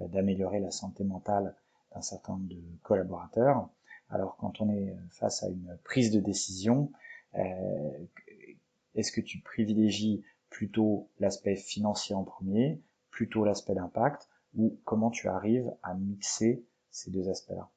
euh, 0.00 0.08
d'améliorer 0.08 0.60
la 0.60 0.70
santé 0.70 1.04
mentale 1.04 1.54
d'un 1.94 2.02
certain 2.02 2.32
nombre 2.32 2.48
de 2.48 2.60
collaborateurs. 2.82 3.68
Alors 4.10 4.36
quand 4.36 4.60
on 4.60 4.70
est 4.70 4.94
face 5.10 5.42
à 5.42 5.48
une 5.48 5.78
prise 5.84 6.10
de 6.10 6.20
décision, 6.20 6.90
euh, 6.92 6.96
est-ce 7.34 9.12
que 9.12 9.20
tu 9.20 9.40
privilégies 9.40 10.22
plutôt 10.50 11.10
l'aspect 11.18 11.56
financier 11.56 12.14
en 12.14 12.24
premier, 12.24 12.80
plutôt 13.10 13.44
l'aspect 13.44 13.74
d'impact, 13.74 14.28
ou 14.54 14.80
comment 14.84 15.10
tu 15.10 15.28
arrives 15.28 15.70
à 15.82 15.94
mixer 15.94 16.64
ces 16.90 17.10
deux 17.10 17.28
aspects-là 17.28 17.70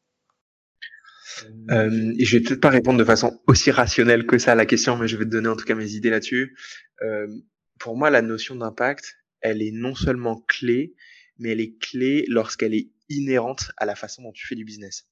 euh, 1.70 2.14
je 2.20 2.38
vais 2.38 2.44
peut-être 2.44 2.62
pas 2.62 2.70
répondre 2.70 2.98
de 2.98 3.04
façon 3.04 3.40
aussi 3.48 3.72
rationnelle 3.72 4.26
que 4.26 4.38
ça 4.38 4.54
à 4.54 4.56
la 4.56 4.66
question, 4.66 4.98
mais 4.98 5.08
je 5.08 5.16
vais 5.16 5.26
te 5.26 5.30
donner 5.30 5.48
en 5.48 5.56
tout 5.56 5.66
cas 5.66 5.76
mes 5.76 5.92
idées 5.92 6.10
là-dessus. 6.10 6.58
Euh, 7.02 7.28
pour 7.80 7.96
moi, 7.96 8.10
la 8.10 8.22
notion 8.22 8.56
d'impact, 8.56 9.18
elle 9.42 9.62
est 9.62 9.72
non 9.72 9.96
seulement 9.96 10.44
clé, 10.48 10.96
mais 11.38 11.50
elle 11.52 11.62
est 11.62 11.78
clé 11.80 12.26
lorsqu'elle 12.28 12.74
est 12.74 12.90
inhérente 13.10 13.72
à 13.78 13.86
la 13.86 13.96
façon 13.96 14.24
dont 14.24 14.32
tu 14.32 14.48
fais 14.48 14.56
du 14.56 14.66
business. 14.66 15.08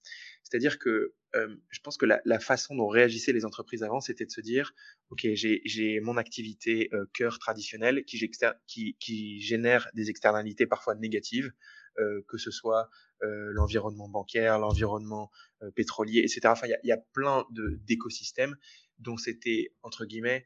C'est-à-dire 0.49 0.79
que 0.79 1.13
euh, 1.35 1.55
je 1.69 1.79
pense 1.81 1.97
que 1.97 2.05
la, 2.05 2.39
façon 2.39 2.75
dont 2.75 2.87
réagissaient 2.87 3.33
les 3.33 3.43
entreprises 3.43 3.83
avant, 3.83 3.99
c'était 3.99 4.25
de 4.25 4.31
se 4.31 4.39
dire, 4.39 4.73
ok, 5.09 5.27
j'ai 5.33 5.99
mon 6.01 6.15
activité 6.15 6.89
euh, 6.93 7.05
cœur 7.13 7.37
traditionnelle 7.37 8.05
qui, 8.05 9.39
génère 9.41 9.89
des 9.93 10.09
externalités 10.09 10.65
parfois 10.65 10.95
négatives, 10.95 11.51
euh, 11.99 12.21
que 12.27 12.37
ce 12.37 12.51
soit 12.51 12.89
l'environnement 13.19 14.07
bancaire, 14.07 14.59
l'environnement 14.59 15.31
pétrolier, 15.73 16.19
etc. 16.19 16.41
Enfin, 16.45 16.67
il 16.67 16.87
y 16.87 16.91
a, 16.91 16.97
plein 16.97 17.45
d'écosystèmes 17.87 18.55
dont 18.99 19.17
c'était 19.17 19.73
entre 19.81 20.05
guillemets 20.05 20.45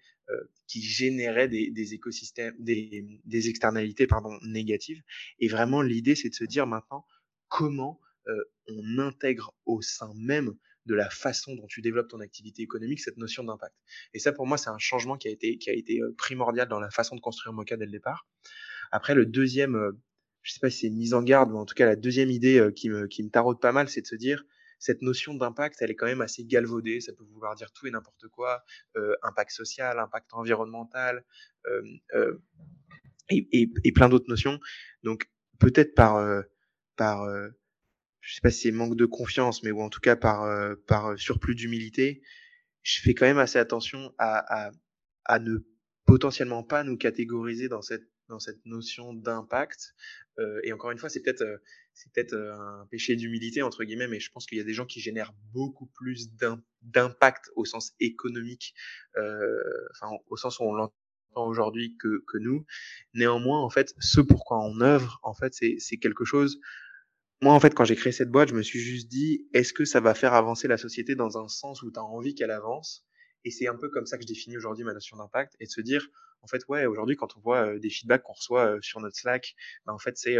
qui 0.68 0.82
généraient 0.82 1.50
des, 1.50 1.70
des 1.70 1.94
écosystèmes, 1.94 2.56
des, 2.60 3.20
des, 3.26 3.50
externalités 3.50 4.08
pardon 4.08 4.40
négatives. 4.44 5.04
Et 5.40 5.50
vraiment, 5.50 5.82
l'idée, 5.82 6.16
c'est 6.16 6.30
de 6.30 6.34
se 6.34 6.46
dire 6.46 6.66
maintenant 6.66 7.06
comment 7.50 8.00
on 8.68 9.00
intègre 9.00 9.54
au 9.66 9.82
sein 9.82 10.12
même 10.16 10.54
de 10.86 10.96
la 10.96 11.10
façon 11.10 11.56
dont 11.56 11.68
tu 11.68 11.82
développes 11.82 12.10
ton 12.10 12.22
activité 12.22 12.62
économique 12.64 13.00
cette 13.00 13.18
notion 13.18 13.44
d'impact. 13.44 13.76
Et 14.14 14.20
ça, 14.20 14.32
pour 14.32 14.48
moi, 14.48 14.58
c'est 14.58 14.70
un 14.70 14.80
changement 14.80 15.16
qui 15.16 15.28
a 15.28 15.32
été, 15.32 15.58
qui 15.58 15.70
a 15.70 15.74
été 15.74 16.02
primordial 16.18 16.68
dans 16.68 16.80
la 16.80 16.90
façon 16.90 17.16
de 17.16 17.22
construire 17.22 17.54
Mocha 17.54 17.78
dès 17.78 17.86
le 17.86 17.92
départ. 17.92 18.28
Après, 18.92 19.14
le 19.14 19.26
deuxième 19.26 19.94
je 20.44 20.54
sais 20.54 20.60
pas 20.60 20.70
si 20.70 20.80
c'est 20.80 20.88
une 20.88 20.98
mise 20.98 21.14
en 21.14 21.24
garde, 21.24 21.52
mais 21.52 21.58
en 21.58 21.66
tout 21.66 21.76
cas 21.76 21.86
la 21.86 21.96
deuxième 21.96 22.30
idée 22.30 22.60
euh, 22.60 22.72
qui 22.72 22.90
me, 22.90 23.08
qui 23.08 23.24
me 23.24 23.30
taraude 23.30 23.60
pas 23.60 23.72
mal, 23.72 23.90
c'est 23.90 24.02
de 24.02 24.08
se 24.08 24.16
dire 24.16 24.44
cette 24.80 25.04
notion 25.04 25.36
d'impact, 25.36 25.78
elle 25.82 25.92
est 25.92 25.96
quand 25.96 26.08
même 26.08 26.22
assez 26.22 26.44
galvaudée. 26.44 27.02
Ça 27.02 27.14
peut 27.14 27.24
vouloir 27.24 27.54
dire 27.56 27.72
tout 27.72 27.86
et 27.86 27.92
n'importe 27.92 28.28
quoi, 28.30 28.64
euh, 28.98 29.16
impact 29.22 29.52
social, 29.52 30.00
impact 30.00 30.34
environnemental, 30.34 31.24
euh, 31.68 31.84
euh, 32.16 32.42
et, 33.30 33.70
et, 33.84 33.92
plein 33.92 34.10
d'autres 34.10 34.28
notions. 34.28 34.60
Donc 35.04 35.30
peut-être 35.60 35.94
par 35.94 36.16
euh, 36.16 36.42
par 36.96 37.22
euh, 37.24 37.50
je 38.22 38.36
sais 38.36 38.42
pas 38.42 38.52
si 38.52 38.62
c'est 38.62 38.72
manque 38.72 38.96
de 38.96 39.06
confiance, 39.06 39.64
mais 39.64 39.72
ou 39.72 39.82
en 39.82 39.90
tout 39.90 40.00
cas 40.00 40.16
par 40.16 40.76
par 40.88 41.18
surplus 41.20 41.56
d'humilité, 41.56 42.22
je 42.84 43.02
fais 43.02 43.14
quand 43.14 43.26
même 43.26 43.40
assez 43.40 43.60
attention 43.60 44.14
à, 44.18 44.68
à 44.68 44.72
à 45.26 45.40
ne 45.40 45.60
potentiellement 46.06 46.64
pas 46.64 46.84
nous 46.84 46.98
catégoriser 46.98 47.68
dans 47.68 47.82
cette 47.82 48.12
dans 48.32 48.40
cette 48.40 48.66
notion 48.66 49.14
d'impact. 49.14 49.94
Euh, 50.40 50.60
et 50.64 50.74
encore 50.74 50.92
une 50.92 50.98
fois, 50.98 51.10
c'est 51.10 51.22
peut-être 51.22 51.42
euh, 51.42 51.58
c'est 51.94 52.12
peut-être 52.12 52.34
euh, 52.34 52.54
un 52.54 52.88
péché 52.90 53.16
d'humilité 53.16 53.62
entre 53.62 53.84
guillemets, 53.84 54.08
mais 54.08 54.20
je 54.20 54.32
pense 54.32 54.48
qu'il 54.48 54.58
y 54.58 54.62
a 54.62 54.64
des 54.64 54.74
gens 54.74 54.86
qui 54.86 55.02
génèrent 55.02 55.34
beaucoup 55.54 55.86
plus 55.88 56.30
d'impact 56.82 57.52
au 57.56 57.66
sens 57.66 57.94
économique, 58.00 58.74
enfin 59.16 60.18
au 60.28 60.38
sens 60.38 60.60
où 60.60 60.64
on 60.64 60.74
l'entend 60.74 60.96
aujourd'hui 61.36 61.98
que, 61.98 62.24
que 62.28 62.38
nous. 62.38 62.66
Néanmoins, 63.14 63.62
en 63.62 63.70
fait, 63.70 63.94
ce 64.00 64.22
pourquoi 64.22 64.60
on 64.60 64.82
œuvre, 64.82 65.20
en 65.22 65.34
fait, 65.34 65.54
c'est 65.54 65.98
quelque 65.98 66.26
chose. 66.26 66.60
Moi, 67.44 67.54
en 67.56 67.60
fait, 67.60 67.74
quand 67.74 67.86
j'ai 67.86 67.96
créé 67.96 68.12
cette 68.12 68.30
boîte, 68.30 68.50
je 68.50 68.54
me 68.54 68.62
suis 68.62 68.80
juste 68.80 69.08
dit, 69.08 69.48
est-ce 69.54 69.74
que 69.74 69.84
ça 69.84 70.00
va 70.00 70.14
faire 70.14 70.36
avancer 70.36 70.68
la 70.68 70.78
société 70.78 71.16
dans 71.16 71.40
un 71.40 71.48
sens 71.48 71.82
où 71.82 71.92
tu 71.92 72.00
as 72.00 72.04
envie 72.04 72.36
qu'elle 72.36 72.52
avance? 72.52 73.04
Et 73.46 73.50
c'est 73.50 73.68
un 73.68 73.76
peu 73.76 73.90
comme 73.90 74.06
ça 74.06 74.18
que 74.18 74.22
je 74.24 74.28
définis 74.28 74.58
aujourd'hui 74.58 74.84
ma 74.84 74.94
notion 74.94 75.18
d'impact, 75.18 75.56
et 75.60 75.66
de 75.66 75.72
se 75.72 75.82
dire, 75.82 76.08
en 76.44 76.48
fait, 76.48 76.62
ouais, 76.68 76.86
aujourd'hui, 76.86 77.16
quand 77.16 77.36
on 77.38 77.40
voit 77.40 77.80
des 77.80 77.90
feedbacks 77.90 78.22
qu'on 78.22 78.34
reçoit 78.34 78.78
sur 78.82 79.00
notre 79.00 79.16
Slack, 79.16 79.56
bah, 79.88 79.94
en 79.94 79.98
fait, 79.98 80.18
c'est 80.20 80.38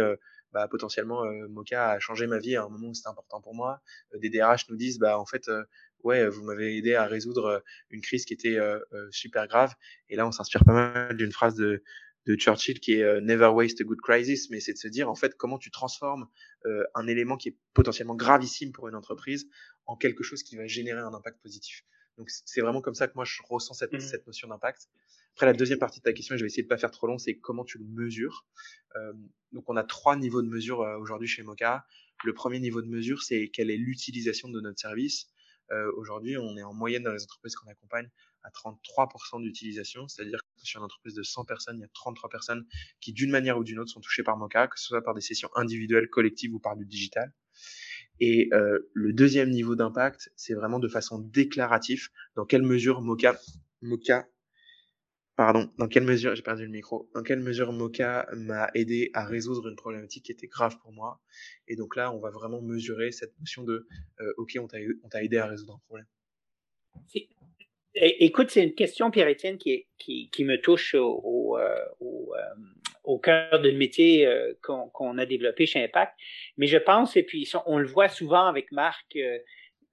bah, 0.52 0.68
potentiellement 0.68 1.24
Mocha 1.48 1.90
a 1.90 1.98
changé 1.98 2.28
ma 2.28 2.38
vie 2.38 2.54
à 2.54 2.62
un 2.62 2.68
moment 2.68 2.90
où 2.90 2.94
c'était 2.94 3.08
important 3.08 3.40
pour 3.40 3.56
moi. 3.56 3.80
des 4.14 4.30
DRH 4.30 4.68
nous 4.68 4.76
disent, 4.76 5.00
bah, 5.00 5.18
en 5.18 5.26
fait, 5.26 5.50
ouais, 6.04 6.28
vous 6.28 6.44
m'avez 6.44 6.76
aidé 6.76 6.94
à 6.94 7.06
résoudre 7.06 7.64
une 7.90 8.00
crise 8.00 8.24
qui 8.24 8.34
était 8.34 8.58
super 9.10 9.48
grave. 9.48 9.74
Et 10.08 10.14
là, 10.14 10.24
on 10.24 10.30
s'inspire 10.30 10.64
pas 10.64 10.72
mal 10.72 11.16
d'une 11.16 11.32
phrase 11.32 11.56
de, 11.56 11.82
de 12.26 12.36
Churchill 12.36 12.80
qui 12.80 12.94
est 12.94 13.20
Never 13.20 13.48
waste 13.48 13.80
a 13.80 13.84
good 13.84 14.00
crisis, 14.00 14.50
mais 14.50 14.60
c'est 14.60 14.72
de 14.72 14.78
se 14.78 14.88
dire 14.88 15.10
en 15.10 15.14
fait 15.14 15.36
comment 15.36 15.58
tu 15.58 15.70
transformes 15.70 16.28
un 16.94 17.06
élément 17.06 17.36
qui 17.36 17.50
est 17.50 17.56
potentiellement 17.74 18.14
gravissime 18.14 18.72
pour 18.72 18.88
une 18.88 18.94
entreprise 18.94 19.48
en 19.86 19.96
quelque 19.96 20.22
chose 20.22 20.42
qui 20.42 20.56
va 20.56 20.66
générer 20.66 21.00
un 21.00 21.12
impact 21.14 21.40
positif. 21.42 21.84
Donc 22.18 22.30
c'est 22.30 22.60
vraiment 22.60 22.80
comme 22.80 22.94
ça 22.94 23.08
que 23.08 23.12
moi 23.14 23.24
je 23.24 23.40
ressens 23.48 23.74
cette, 23.74 23.92
mmh 23.92 24.00
cette 24.00 24.26
notion 24.26 24.48
d'impact. 24.48 24.88
Après, 25.34 25.46
la 25.46 25.54
deuxième 25.54 25.78
partie 25.78 26.00
de 26.00 26.04
ta 26.04 26.12
question, 26.12 26.34
et 26.34 26.38
je 26.38 26.44
vais 26.44 26.48
essayer 26.48 26.62
de 26.62 26.68
pas 26.68 26.76
faire 26.76 26.90
trop 26.90 27.06
long, 27.06 27.18
c'est 27.18 27.38
comment 27.38 27.64
tu 27.64 27.78
le 27.78 27.84
mesures. 27.84 28.46
Euh, 28.96 29.12
donc, 29.52 29.64
on 29.68 29.76
a 29.76 29.84
trois 29.84 30.16
niveaux 30.16 30.42
de 30.42 30.48
mesure 30.48 30.82
euh, 30.82 30.98
aujourd'hui 30.98 31.26
chez 31.26 31.42
Mocha. 31.42 31.86
Le 32.24 32.34
premier 32.34 32.60
niveau 32.60 32.82
de 32.82 32.88
mesure, 32.88 33.22
c'est 33.22 33.48
quelle 33.48 33.70
est 33.70 33.76
l'utilisation 33.78 34.48
de 34.48 34.60
notre 34.60 34.78
service. 34.78 35.30
Euh, 35.70 35.90
aujourd'hui, 35.96 36.36
on 36.36 36.56
est 36.56 36.62
en 36.62 36.74
moyenne 36.74 37.02
dans 37.02 37.12
les 37.12 37.22
entreprises 37.22 37.54
qu'on 37.56 37.70
accompagne 37.70 38.10
à 38.44 38.50
33% 38.50 39.42
d'utilisation, 39.42 40.08
c'est-à-dire 40.08 40.38
que 40.40 40.66
sur 40.66 40.80
une 40.80 40.84
entreprise 40.84 41.14
de 41.14 41.22
100 41.22 41.44
personnes, 41.44 41.78
il 41.78 41.82
y 41.82 41.84
a 41.84 41.90
33 41.94 42.30
personnes 42.30 42.66
qui, 43.00 43.12
d'une 43.12 43.30
manière 43.30 43.58
ou 43.58 43.64
d'une 43.64 43.78
autre, 43.78 43.90
sont 43.90 44.00
touchées 44.00 44.22
par 44.22 44.36
Mocha, 44.36 44.68
que 44.68 44.78
ce 44.78 44.86
soit 44.86 45.02
par 45.02 45.14
des 45.14 45.20
sessions 45.20 45.50
individuelles, 45.54 46.08
collectives 46.08 46.54
ou 46.54 46.58
par 46.58 46.76
du 46.76 46.84
digital. 46.86 47.32
Et 48.20 48.48
euh, 48.52 48.78
le 48.94 49.12
deuxième 49.12 49.50
niveau 49.50 49.74
d'impact, 49.74 50.30
c'est 50.36 50.54
vraiment 50.54 50.78
de 50.78 50.88
façon 50.88 51.18
déclarative 51.18 52.08
dans 52.36 52.44
quelle 52.44 52.62
mesure 52.62 53.00
Mocha, 53.00 53.36
Mocha 53.80 54.26
Pardon, 55.34 55.72
dans 55.78 55.88
quelle 55.88 56.04
mesure, 56.04 56.34
j'ai 56.34 56.42
perdu 56.42 56.66
le 56.66 56.70
micro, 56.70 57.10
dans 57.14 57.22
quelle 57.22 57.40
mesure 57.40 57.72
Mocha 57.72 58.28
m'a 58.36 58.70
aidé 58.74 59.10
à 59.14 59.24
résoudre 59.24 59.66
une 59.66 59.76
problématique 59.76 60.26
qui 60.26 60.32
était 60.32 60.46
grave 60.46 60.76
pour 60.78 60.92
moi. 60.92 61.22
Et 61.66 61.74
donc 61.74 61.96
là, 61.96 62.12
on 62.12 62.20
va 62.20 62.30
vraiment 62.30 62.60
mesurer 62.60 63.12
cette 63.12 63.36
notion 63.40 63.64
de, 63.64 63.86
euh, 64.20 64.34
OK, 64.36 64.58
on 64.60 64.68
t'a 64.68 65.22
aidé 65.24 65.38
à 65.38 65.46
résoudre 65.46 65.74
un 65.74 65.78
problème. 65.86 66.06
Écoute, 67.94 68.50
c'est 68.50 68.62
une 68.62 68.74
question, 68.74 69.10
Pierre-Étienne, 69.10 69.58
qui, 69.58 69.86
qui, 69.98 70.30
qui, 70.30 70.44
me 70.44 70.60
touche 70.60 70.94
au, 70.94 71.20
au, 71.22 71.58
euh, 71.58 71.76
euh, 72.00 72.36
au 73.04 73.18
cœur 73.18 73.60
de 73.60 73.70
métier 73.70 74.26
qu'on 74.62 75.18
a 75.18 75.26
développé 75.26 75.66
chez 75.66 75.82
Impact. 75.84 76.14
Mais 76.56 76.66
je 76.66 76.78
pense, 76.78 77.16
et 77.16 77.22
puis 77.22 77.50
on 77.66 77.78
le 77.78 77.86
voit 77.86 78.08
souvent 78.08 78.46
avec 78.46 78.72
Marc, 78.72 79.16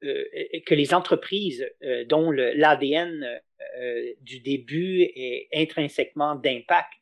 euh, 0.06 0.24
que 0.66 0.76
les 0.76 0.94
entreprises 0.94 1.70
euh, 1.84 2.06
dont 2.06 2.32
l'ADN 2.32 3.42
euh, 3.82 4.14
du 4.22 4.40
début 4.40 5.02
est 5.02 5.50
intrinsèquement 5.54 6.36
d'impact 6.36 6.94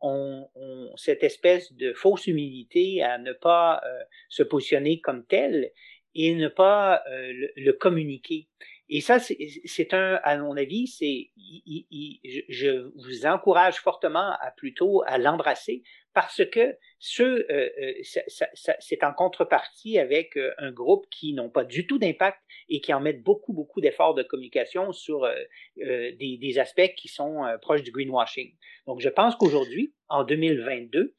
ont, 0.00 0.48
cette 0.96 1.22
espèce 1.22 1.72
de 1.74 1.92
fausse 1.92 2.26
humilité 2.26 3.00
à 3.00 3.18
ne 3.18 3.32
pas 3.32 3.80
se 4.28 4.42
positionner 4.42 5.00
comme 5.00 5.24
tel 5.24 5.70
et 6.16 6.34
ne 6.34 6.48
pas 6.48 7.04
le, 7.06 7.70
communiquer. 7.70 8.48
Et 8.94 9.00
ça, 9.00 9.18
c'est 9.18 9.94
un, 9.94 10.20
à 10.22 10.36
mon 10.36 10.54
avis, 10.54 10.86
c'est, 10.86 11.30
je 11.34 12.90
vous 12.94 13.24
encourage 13.24 13.76
fortement 13.76 14.32
à 14.38 14.50
plutôt 14.54 15.02
à 15.06 15.16
l'embrasser 15.16 15.82
parce 16.12 16.44
que 16.44 16.76
ce, 16.98 17.22
euh, 17.22 17.70
euh 17.80 18.74
c'est 18.80 19.02
en 19.02 19.14
contrepartie 19.14 19.98
avec 19.98 20.36
euh, 20.36 20.52
un 20.58 20.72
groupe 20.72 21.06
qui 21.10 21.32
n'ont 21.32 21.48
pas 21.48 21.64
du 21.64 21.86
tout 21.86 21.98
d'impact 21.98 22.38
et 22.68 22.82
qui 22.82 22.92
en 22.92 23.00
mettent 23.00 23.22
beaucoup, 23.22 23.54
beaucoup 23.54 23.80
d'efforts 23.80 24.12
de 24.12 24.22
communication 24.22 24.92
sur 24.92 25.26
des, 25.78 26.58
aspects 26.58 26.92
qui 26.94 27.08
sont 27.08 27.44
proches 27.62 27.82
du 27.82 27.92
greenwashing. 27.92 28.54
Donc, 28.86 29.00
je 29.00 29.08
pense 29.08 29.36
qu'aujourd'hui, 29.36 29.94
en 30.10 30.22
2022, 30.22 31.14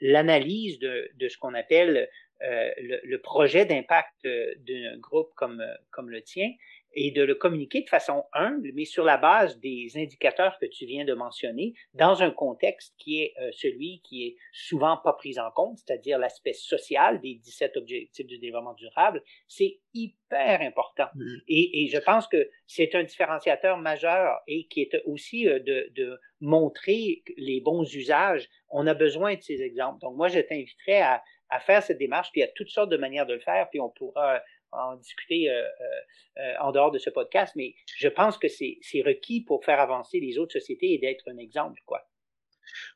l'analyse 0.00 0.78
de, 0.78 1.28
ce 1.28 1.36
qu'on 1.36 1.52
appelle 1.52 2.08
le, 2.40 3.00
le, 3.04 3.20
projet 3.20 3.66
d'impact 3.66 4.24
d'un 4.24 4.96
groupe 4.98 5.32
comme, 5.34 5.62
comme 5.90 6.08
le 6.08 6.22
tien 6.22 6.48
et 6.94 7.10
de 7.10 7.22
le 7.22 7.34
communiquer 7.34 7.82
de 7.82 7.88
façon 7.88 8.24
humble, 8.32 8.70
mais 8.74 8.84
sur 8.84 9.04
la 9.04 9.16
base 9.16 9.58
des 9.60 9.92
indicateurs 9.96 10.58
que 10.58 10.66
tu 10.66 10.86
viens 10.86 11.04
de 11.04 11.14
mentionner, 11.14 11.74
dans 11.92 12.22
un 12.22 12.30
contexte 12.30 12.94
qui 12.98 13.22
est 13.22 13.34
euh, 13.40 13.50
celui 13.52 14.00
qui 14.02 14.26
est 14.26 14.36
souvent 14.52 14.96
pas 14.96 15.12
pris 15.12 15.38
en 15.38 15.50
compte, 15.50 15.78
c'est-à-dire 15.78 16.18
l'aspect 16.18 16.52
social 16.52 17.20
des 17.20 17.34
17 17.34 17.76
objectifs 17.76 18.26
du 18.26 18.38
développement 18.38 18.74
durable, 18.74 19.22
c'est 19.48 19.78
hyper 19.92 20.60
important. 20.60 21.06
Mm. 21.14 21.36
Et, 21.48 21.84
et, 21.84 21.88
je 21.88 21.98
pense 21.98 22.26
que 22.26 22.48
c'est 22.66 22.94
un 22.94 23.04
différenciateur 23.04 23.76
majeur 23.78 24.40
et 24.46 24.66
qui 24.66 24.82
est 24.82 25.02
aussi 25.04 25.48
euh, 25.48 25.58
de, 25.58 25.90
de 25.94 26.18
montrer 26.40 27.22
les 27.36 27.60
bons 27.60 27.84
usages. 27.94 28.48
On 28.68 28.86
a 28.86 28.94
besoin 28.94 29.34
de 29.34 29.42
ces 29.42 29.62
exemples. 29.62 30.00
Donc 30.00 30.16
moi, 30.16 30.28
je 30.28 30.40
t'inviterais 30.40 31.00
à, 31.00 31.22
à 31.50 31.60
faire 31.60 31.82
cette 31.82 31.98
démarche, 31.98 32.30
puis 32.32 32.40
il 32.40 32.44
y 32.44 32.46
a 32.46 32.52
toutes 32.54 32.70
sortes 32.70 32.90
de 32.90 32.96
manières 32.96 33.26
de 33.26 33.34
le 33.34 33.40
faire, 33.40 33.68
puis 33.70 33.80
on 33.80 33.90
pourra 33.90 34.42
en 34.74 34.96
discuter 34.96 35.50
euh, 35.50 35.62
euh, 35.62 36.40
euh, 36.40 36.54
en 36.60 36.72
dehors 36.72 36.90
de 36.90 36.98
ce 36.98 37.10
podcast, 37.10 37.52
mais 37.56 37.74
je 37.96 38.08
pense 38.08 38.38
que 38.38 38.48
c'est 38.48 38.78
requis 39.04 39.42
pour 39.42 39.64
faire 39.64 39.80
avancer 39.80 40.20
les 40.20 40.38
autres 40.38 40.52
sociétés 40.52 40.92
et 40.92 40.98
d'être 40.98 41.28
un 41.28 41.38
exemple, 41.38 41.80
quoi. 41.86 42.08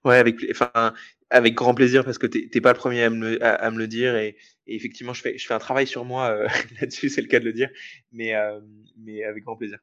Ouais, 0.04 0.16
avec, 0.16 0.36
enfin, 0.50 0.94
avec 1.30 1.54
grand 1.54 1.74
plaisir 1.74 2.04
parce 2.04 2.18
que 2.18 2.26
t'es 2.26 2.60
pas 2.60 2.72
le 2.72 2.78
premier 2.78 3.02
à 3.02 3.10
me, 3.10 3.42
à, 3.44 3.70
me 3.70 3.78
le 3.78 3.86
dire 3.86 4.16
et, 4.16 4.36
effectivement 4.66 5.12
je 5.12 5.20
fais, 5.20 5.36
je 5.38 5.46
fais 5.46 5.54
un 5.54 5.58
travail 5.58 5.86
sur 5.86 6.04
moi 6.04 6.46
là-dessus, 6.80 7.10
c'est 7.10 7.20
le 7.20 7.28
cas 7.28 7.38
de 7.38 7.44
le 7.44 7.52
dire, 7.52 7.68
mais, 8.10 8.32
mais 8.96 9.22
avec 9.24 9.44
grand 9.44 9.56
plaisir. 9.56 9.78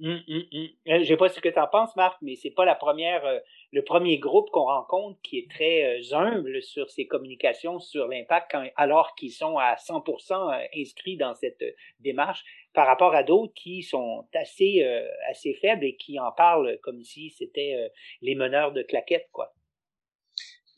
Hum, 0.00 0.22
hum, 0.28 0.44
hum. 0.52 0.68
Je 0.86 0.94
ne 0.94 1.04
sais 1.04 1.16
pas 1.16 1.28
ce 1.28 1.40
que 1.40 1.48
tu 1.48 1.58
en 1.58 1.66
penses, 1.66 1.96
Marc, 1.96 2.18
mais 2.22 2.36
c'est 2.36 2.52
pas 2.52 2.64
la 2.64 2.76
première, 2.76 3.24
euh, 3.26 3.40
le 3.72 3.82
premier 3.82 4.18
groupe 4.18 4.48
qu'on 4.50 4.66
rencontre 4.66 5.20
qui 5.22 5.38
est 5.38 5.50
très 5.50 5.98
euh, 5.98 6.16
humble 6.16 6.62
sur 6.62 6.88
ses 6.88 7.08
communications 7.08 7.80
sur 7.80 8.06
l'impact, 8.06 8.54
alors 8.76 9.16
qu'ils 9.16 9.32
sont 9.32 9.58
à 9.58 9.74
100% 9.74 10.52
euh, 10.52 10.66
inscrits 10.76 11.16
dans 11.16 11.34
cette 11.34 11.64
démarche, 11.98 12.44
par 12.74 12.86
rapport 12.86 13.12
à 13.16 13.24
d'autres 13.24 13.54
qui 13.54 13.82
sont 13.82 14.24
assez, 14.34 14.84
assez 15.28 15.54
faibles 15.54 15.84
et 15.84 15.96
qui 15.96 16.20
en 16.20 16.30
parlent 16.30 16.78
comme 16.82 17.02
si 17.02 17.30
c'était 17.30 17.90
les 18.22 18.36
meneurs 18.36 18.72
de 18.72 18.82
claquettes, 18.82 19.28
quoi. 19.32 19.52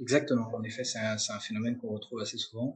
Exactement. 0.01 0.51
En 0.55 0.63
effet, 0.63 0.85
c'est 0.85 0.99
un, 0.99 1.41
phénomène 1.41 1.77
qu'on 1.77 1.89
retrouve 1.89 2.21
assez 2.23 2.39
souvent. 2.39 2.75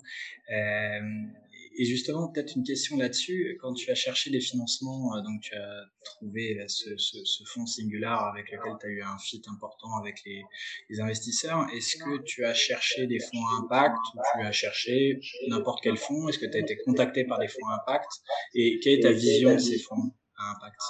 Et 1.76 1.84
justement, 1.84 2.28
peut-être 2.28 2.54
une 2.56 2.62
question 2.62 2.96
là-dessus. 2.96 3.58
Quand 3.60 3.74
tu 3.74 3.90
as 3.90 3.94
cherché 3.94 4.30
des 4.30 4.40
financements, 4.40 5.16
euh, 5.16 5.22
donc 5.22 5.40
tu 5.40 5.54
as 5.54 5.84
trouvé 6.04 6.58
euh, 6.60 6.64
ce, 6.68 7.44
fonds 7.46 7.66
Singular 7.66 8.28
avec 8.28 8.50
lequel 8.52 8.72
tu 8.80 8.86
as 8.86 8.90
eu 8.90 9.02
un 9.02 9.18
fit 9.18 9.42
important 9.46 9.96
avec 9.98 10.16
les, 10.24 11.00
investisseurs, 11.00 11.66
est-ce 11.74 11.96
que 11.96 12.22
tu 12.22 12.44
as 12.44 12.54
cherché 12.54 13.06
des 13.06 13.18
fonds 13.18 13.44
à 13.46 13.64
impact 13.64 13.96
ou 14.14 14.18
tu 14.34 14.46
as 14.46 14.52
cherché 14.52 15.20
n'importe 15.48 15.82
quel 15.82 15.96
fonds? 15.96 16.28
Est-ce 16.28 16.38
que 16.38 16.46
tu 16.46 16.56
as 16.56 16.60
été 16.60 16.76
contacté 16.84 17.24
par 17.24 17.38
des 17.38 17.48
fonds 17.48 17.66
à 17.66 17.82
impact? 17.82 18.10
Et 18.54 18.78
quelle 18.80 19.00
est 19.00 19.02
ta 19.02 19.12
vision 19.12 19.54
de 19.54 19.58
ces 19.58 19.78
fonds 19.78 20.12
à 20.36 20.52
impact? 20.52 20.80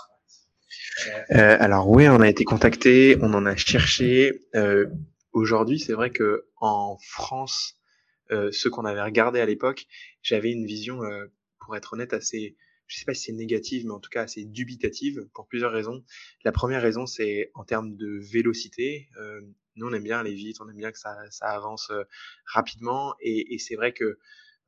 Euh, 1.30 1.56
alors 1.60 1.88
oui, 1.88 2.08
on 2.08 2.20
a 2.20 2.28
été 2.28 2.44
contacté, 2.44 3.16
on 3.22 3.32
en 3.32 3.46
a 3.46 3.56
cherché. 3.56 4.32
Aujourd'hui, 5.32 5.80
c'est 5.80 5.94
vrai 5.94 6.10
que 6.10 6.46
en 6.60 6.96
France, 7.00 7.76
ceux 8.52 8.70
qu'on 8.70 8.84
avait 8.84 9.02
regardé 9.02 9.40
à 9.40 9.46
l'époque, 9.46 9.86
j'avais 10.22 10.52
une 10.52 10.66
vision, 10.66 11.02
euh, 11.02 11.26
pour 11.60 11.76
être 11.76 11.94
honnête, 11.94 12.12
assez, 12.12 12.56
je 12.86 12.98
sais 12.98 13.04
pas 13.04 13.14
si 13.14 13.24
c'est 13.24 13.32
négative, 13.32 13.84
mais 13.86 13.92
en 13.92 14.00
tout 14.00 14.10
cas 14.10 14.22
assez 14.22 14.44
dubitative 14.44 15.28
pour 15.34 15.46
plusieurs 15.46 15.72
raisons. 15.72 16.04
La 16.44 16.52
première 16.52 16.82
raison, 16.82 17.06
c'est 17.06 17.50
en 17.54 17.64
termes 17.64 17.96
de 17.96 18.18
vélocité. 18.20 19.08
Euh, 19.18 19.40
nous, 19.76 19.86
on 19.88 19.92
aime 19.92 20.04
bien 20.04 20.20
aller 20.20 20.34
vite, 20.34 20.60
on 20.60 20.68
aime 20.68 20.76
bien 20.76 20.92
que 20.92 20.98
ça, 20.98 21.16
ça 21.30 21.46
avance 21.46 21.90
euh, 21.90 22.04
rapidement, 22.46 23.14
et, 23.20 23.54
et 23.54 23.58
c'est 23.58 23.76
vrai 23.76 23.92
que 23.92 24.18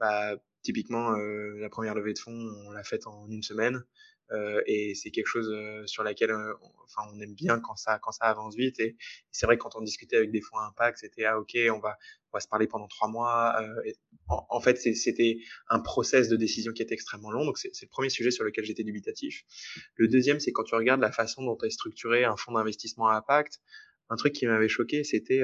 bah, 0.00 0.36
typiquement 0.62 1.12
la 1.12 1.68
première 1.68 1.94
levée 1.94 2.12
de 2.12 2.18
fonds, 2.18 2.52
on 2.66 2.72
l'a 2.72 2.82
faite 2.82 3.06
en 3.06 3.28
une 3.30 3.42
semaine. 3.44 3.84
Euh, 4.32 4.60
et 4.66 4.96
c'est 4.96 5.10
quelque 5.10 5.28
chose 5.28 5.48
euh, 5.52 5.86
sur 5.86 6.02
laquelle 6.02 6.32
euh, 6.32 6.52
on, 6.60 6.70
enfin 6.82 7.08
on 7.14 7.20
aime 7.20 7.34
bien 7.34 7.60
quand 7.60 7.76
ça 7.76 8.00
quand 8.00 8.10
ça 8.10 8.24
avance 8.24 8.56
vite 8.56 8.80
et, 8.80 8.96
c'est 9.30 9.46
vrai 9.46 9.56
que 9.56 9.62
quand 9.62 9.76
on 9.76 9.82
discutait 9.82 10.16
avec 10.16 10.32
des 10.32 10.40
fonds 10.40 10.58
impact 10.58 10.98
c'était 10.98 11.24
ah 11.24 11.38
ok 11.38 11.56
on 11.70 11.78
va 11.78 11.96
on 12.32 12.36
va 12.36 12.40
se 12.40 12.48
parler 12.48 12.66
pendant 12.66 12.88
trois 12.88 13.06
mois 13.06 13.56
et 13.84 13.94
en, 14.26 14.60
fait 14.60 14.78
c'était 14.78 15.38
un 15.68 15.78
process 15.78 16.28
de 16.28 16.34
décision 16.34 16.72
qui 16.72 16.82
était 16.82 16.94
extrêmement 16.94 17.30
long 17.30 17.44
donc 17.44 17.56
c'est 17.56 17.70
le 17.80 17.88
premier 17.88 18.08
sujet 18.08 18.32
sur 18.32 18.42
lequel 18.42 18.64
j'étais 18.64 18.82
dubitatif 18.82 19.44
le 19.94 20.08
deuxième 20.08 20.40
c'est 20.40 20.50
quand 20.50 20.64
tu 20.64 20.74
regardes 20.74 21.00
la 21.00 21.12
façon 21.12 21.44
dont 21.44 21.58
est 21.58 21.70
structuré 21.70 22.24
un 22.24 22.36
fonds 22.36 22.52
d'investissement 22.52 23.06
à 23.06 23.14
impact 23.14 23.60
un 24.10 24.16
truc 24.16 24.32
qui 24.32 24.46
m'avait 24.46 24.68
choqué 24.68 25.04
c'était 25.04 25.42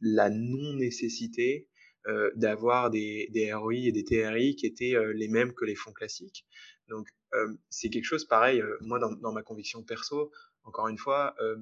la 0.00 0.30
non 0.30 0.72
nécessité 0.74 1.68
euh, 2.08 2.30
d'avoir 2.34 2.90
des, 2.90 3.28
des 3.30 3.52
ROI 3.52 3.74
et 3.74 3.92
des 3.92 4.04
TRI 4.04 4.56
qui 4.56 4.66
étaient 4.66 4.94
les 5.14 5.28
mêmes 5.28 5.52
que 5.52 5.66
les 5.66 5.74
fonds 5.74 5.92
classiques. 5.92 6.46
Donc 6.90 7.08
euh, 7.34 7.54
c'est 7.70 7.88
quelque 7.88 8.04
chose 8.04 8.26
pareil, 8.26 8.60
euh, 8.60 8.76
moi 8.80 8.98
dans, 8.98 9.32
ma 9.32 9.42
conviction 9.42 9.82
perso, 9.82 10.30
encore 10.64 10.88
une 10.88 10.98
fois, 10.98 11.34
euh, 11.40 11.56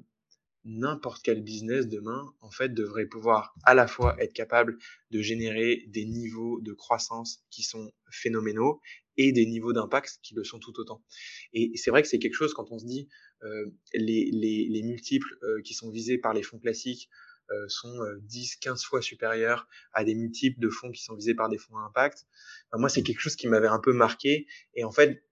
n'importe 0.65 1.21
quel 1.23 1.41
business 1.41 1.87
demain, 1.87 2.33
en 2.41 2.51
fait, 2.51 2.73
devrait 2.73 3.05
pouvoir 3.05 3.55
à 3.63 3.73
la 3.73 3.87
fois 3.87 4.21
être 4.21 4.33
capable 4.33 4.77
de 5.11 5.21
générer 5.21 5.85
des 5.87 6.05
niveaux 6.05 6.59
de 6.61 6.73
croissance 6.73 7.45
qui 7.49 7.63
sont 7.63 7.91
phénoménaux 8.11 8.81
et 9.15 9.31
des 9.31 9.45
niveaux 9.45 9.73
d'impact 9.73 10.19
qui 10.21 10.33
le 10.33 10.43
sont 10.43 10.59
tout 10.59 10.79
autant. 10.79 11.03
Et 11.53 11.71
c'est 11.75 11.91
vrai 11.91 12.01
que 12.01 12.07
c'est 12.07 12.19
quelque 12.19 12.35
chose 12.35 12.53
quand 12.53 12.71
on 12.71 12.79
se 12.79 12.85
dit 12.85 13.07
euh, 13.43 13.65
les, 13.93 14.29
les, 14.31 14.67
les, 14.69 14.83
multiples 14.83 15.37
euh, 15.43 15.61
qui 15.61 15.73
sont 15.73 15.89
visés 15.91 16.17
par 16.17 16.33
les 16.33 16.43
fonds 16.43 16.59
classiques 16.59 17.09
sont 17.67 17.99
10, 18.21 18.57
15 18.57 18.83
fois 18.83 19.01
supérieurs 19.01 19.67
à 19.93 20.03
des 20.03 20.15
multiples 20.15 20.59
de 20.59 20.69
fonds 20.69 20.91
qui 20.91 21.03
sont 21.03 21.15
visés 21.15 21.35
par 21.35 21.49
des 21.49 21.57
fonds 21.57 21.77
à 21.77 21.81
impact. 21.81 22.25
moi, 22.73 22.89
c'est 22.89 23.03
quelque 23.03 23.19
chose 23.19 23.35
qui 23.35 23.47
m'avait 23.47 23.67
un 23.67 23.79
peu 23.79 23.93
marqué. 23.93 24.47
Et 24.75 24.83
en 24.83 24.91
fait, 24.91 25.23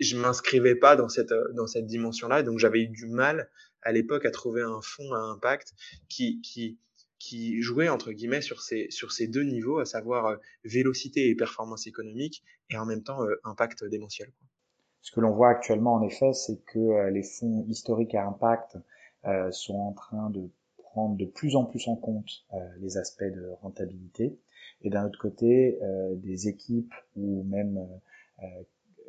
je 0.00 0.16
m'inscrivais 0.16 0.74
pas 0.74 0.96
dans 0.96 1.08
cette 1.08 1.32
dans 1.54 1.66
cette 1.66 1.86
dimension-là, 1.86 2.42
donc 2.42 2.58
j'avais 2.58 2.80
eu 2.80 2.88
du 2.88 3.06
mal 3.06 3.50
à 3.82 3.92
l'époque 3.92 4.24
à 4.24 4.30
trouver 4.30 4.62
un 4.62 4.80
fonds 4.82 5.12
à 5.12 5.18
impact 5.18 5.74
qui 6.08 6.40
qui 6.40 6.78
qui 7.18 7.60
jouait 7.60 7.90
entre 7.90 8.12
guillemets 8.12 8.40
sur 8.40 8.62
ces 8.62 8.86
sur 8.90 9.12
ces 9.12 9.28
deux 9.28 9.44
niveaux, 9.44 9.78
à 9.78 9.84
savoir 9.84 10.26
euh, 10.26 10.36
vélocité 10.64 11.28
et 11.28 11.34
performance 11.34 11.86
économique, 11.86 12.42
et 12.70 12.78
en 12.78 12.86
même 12.86 13.02
temps 13.02 13.22
euh, 13.22 13.38
impact 13.44 13.84
démentiel. 13.84 14.32
Ce 15.02 15.12
que 15.12 15.20
l'on 15.20 15.32
voit 15.32 15.50
actuellement, 15.50 15.94
en 15.94 16.02
effet, 16.02 16.32
c'est 16.32 16.62
que 16.64 16.78
euh, 16.78 17.10
les 17.10 17.22
fonds 17.22 17.64
historiques 17.68 18.14
à 18.14 18.26
impact 18.26 18.76
sont 19.50 19.74
en 19.74 19.92
train 19.92 20.30
de 20.30 20.48
prendre 20.90 21.16
de 21.16 21.24
plus 21.24 21.56
en 21.56 21.64
plus 21.64 21.88
en 21.88 21.96
compte 21.96 22.44
les 22.80 22.96
aspects 22.96 23.22
de 23.22 23.50
rentabilité, 23.62 24.38
et 24.82 24.90
d'un 24.90 25.06
autre 25.06 25.18
côté, 25.18 25.78
des 26.22 26.48
équipes 26.48 26.92
ou 27.16 27.42
même 27.44 27.86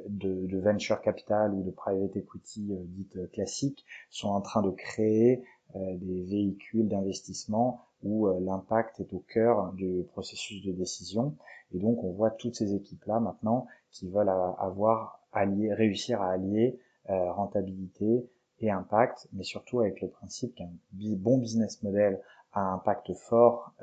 de, 0.07 0.47
de, 0.47 0.59
venture 0.59 1.01
capital 1.01 1.53
ou 1.53 1.63
de 1.63 1.71
private 1.71 2.15
equity 2.15 2.73
euh, 2.73 2.83
dites 2.87 3.31
classiques 3.31 3.85
sont 4.09 4.29
en 4.29 4.41
train 4.41 4.61
de 4.61 4.71
créer 4.71 5.43
euh, 5.75 5.95
des 5.97 6.23
véhicules 6.23 6.87
d'investissement 6.87 7.81
où 8.03 8.27
euh, 8.27 8.39
l'impact 8.39 8.99
est 8.99 9.13
au 9.13 9.19
cœur 9.19 9.73
du 9.73 10.03
processus 10.11 10.63
de 10.63 10.71
décision. 10.71 11.35
Et 11.73 11.79
donc 11.79 12.03
on 12.03 12.11
voit 12.11 12.31
toutes 12.31 12.55
ces 12.55 12.73
équipes-là 12.73 13.19
maintenant 13.19 13.67
qui 13.91 14.09
veulent 14.09 14.29
avoir 14.29 15.19
allié, 15.31 15.73
réussir 15.73 16.21
à 16.21 16.31
allier 16.31 16.79
rentabilité 17.07 18.29
et 18.61 18.71
impact, 18.71 19.27
mais 19.33 19.43
surtout 19.43 19.81
avec 19.81 20.01
le 20.01 20.09
principe 20.09 20.55
qu'un 20.55 20.69
bon 20.93 21.37
business 21.37 21.81
model 21.83 22.19
à 22.53 22.61
impact 22.61 23.13
fort, 23.13 23.73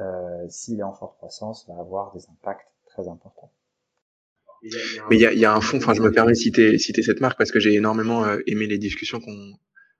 s'il 0.48 0.80
est 0.80 0.82
en 0.82 0.92
forte 0.92 1.16
croissance, 1.16 1.66
va 1.68 1.80
avoir 1.80 2.12
des 2.12 2.26
impacts 2.30 2.68
très 2.86 3.08
importants. 3.08 3.50
Mais 4.62 5.16
il 5.16 5.20
y 5.20 5.26
a, 5.26 5.32
y 5.32 5.44
a, 5.44 5.54
un 5.54 5.60
fond, 5.60 5.76
enfin 5.78 5.94
je 5.94 6.02
me 6.02 6.10
permets 6.10 6.32
de 6.32 6.36
citer, 6.36 6.78
citer 6.78 7.02
cette 7.02 7.20
marque 7.20 7.38
parce 7.38 7.52
que 7.52 7.60
j'ai 7.60 7.74
énormément 7.74 8.24
euh, 8.24 8.38
aimé 8.46 8.66
les 8.66 8.78
discussions 8.78 9.20
qu'on 9.20 9.52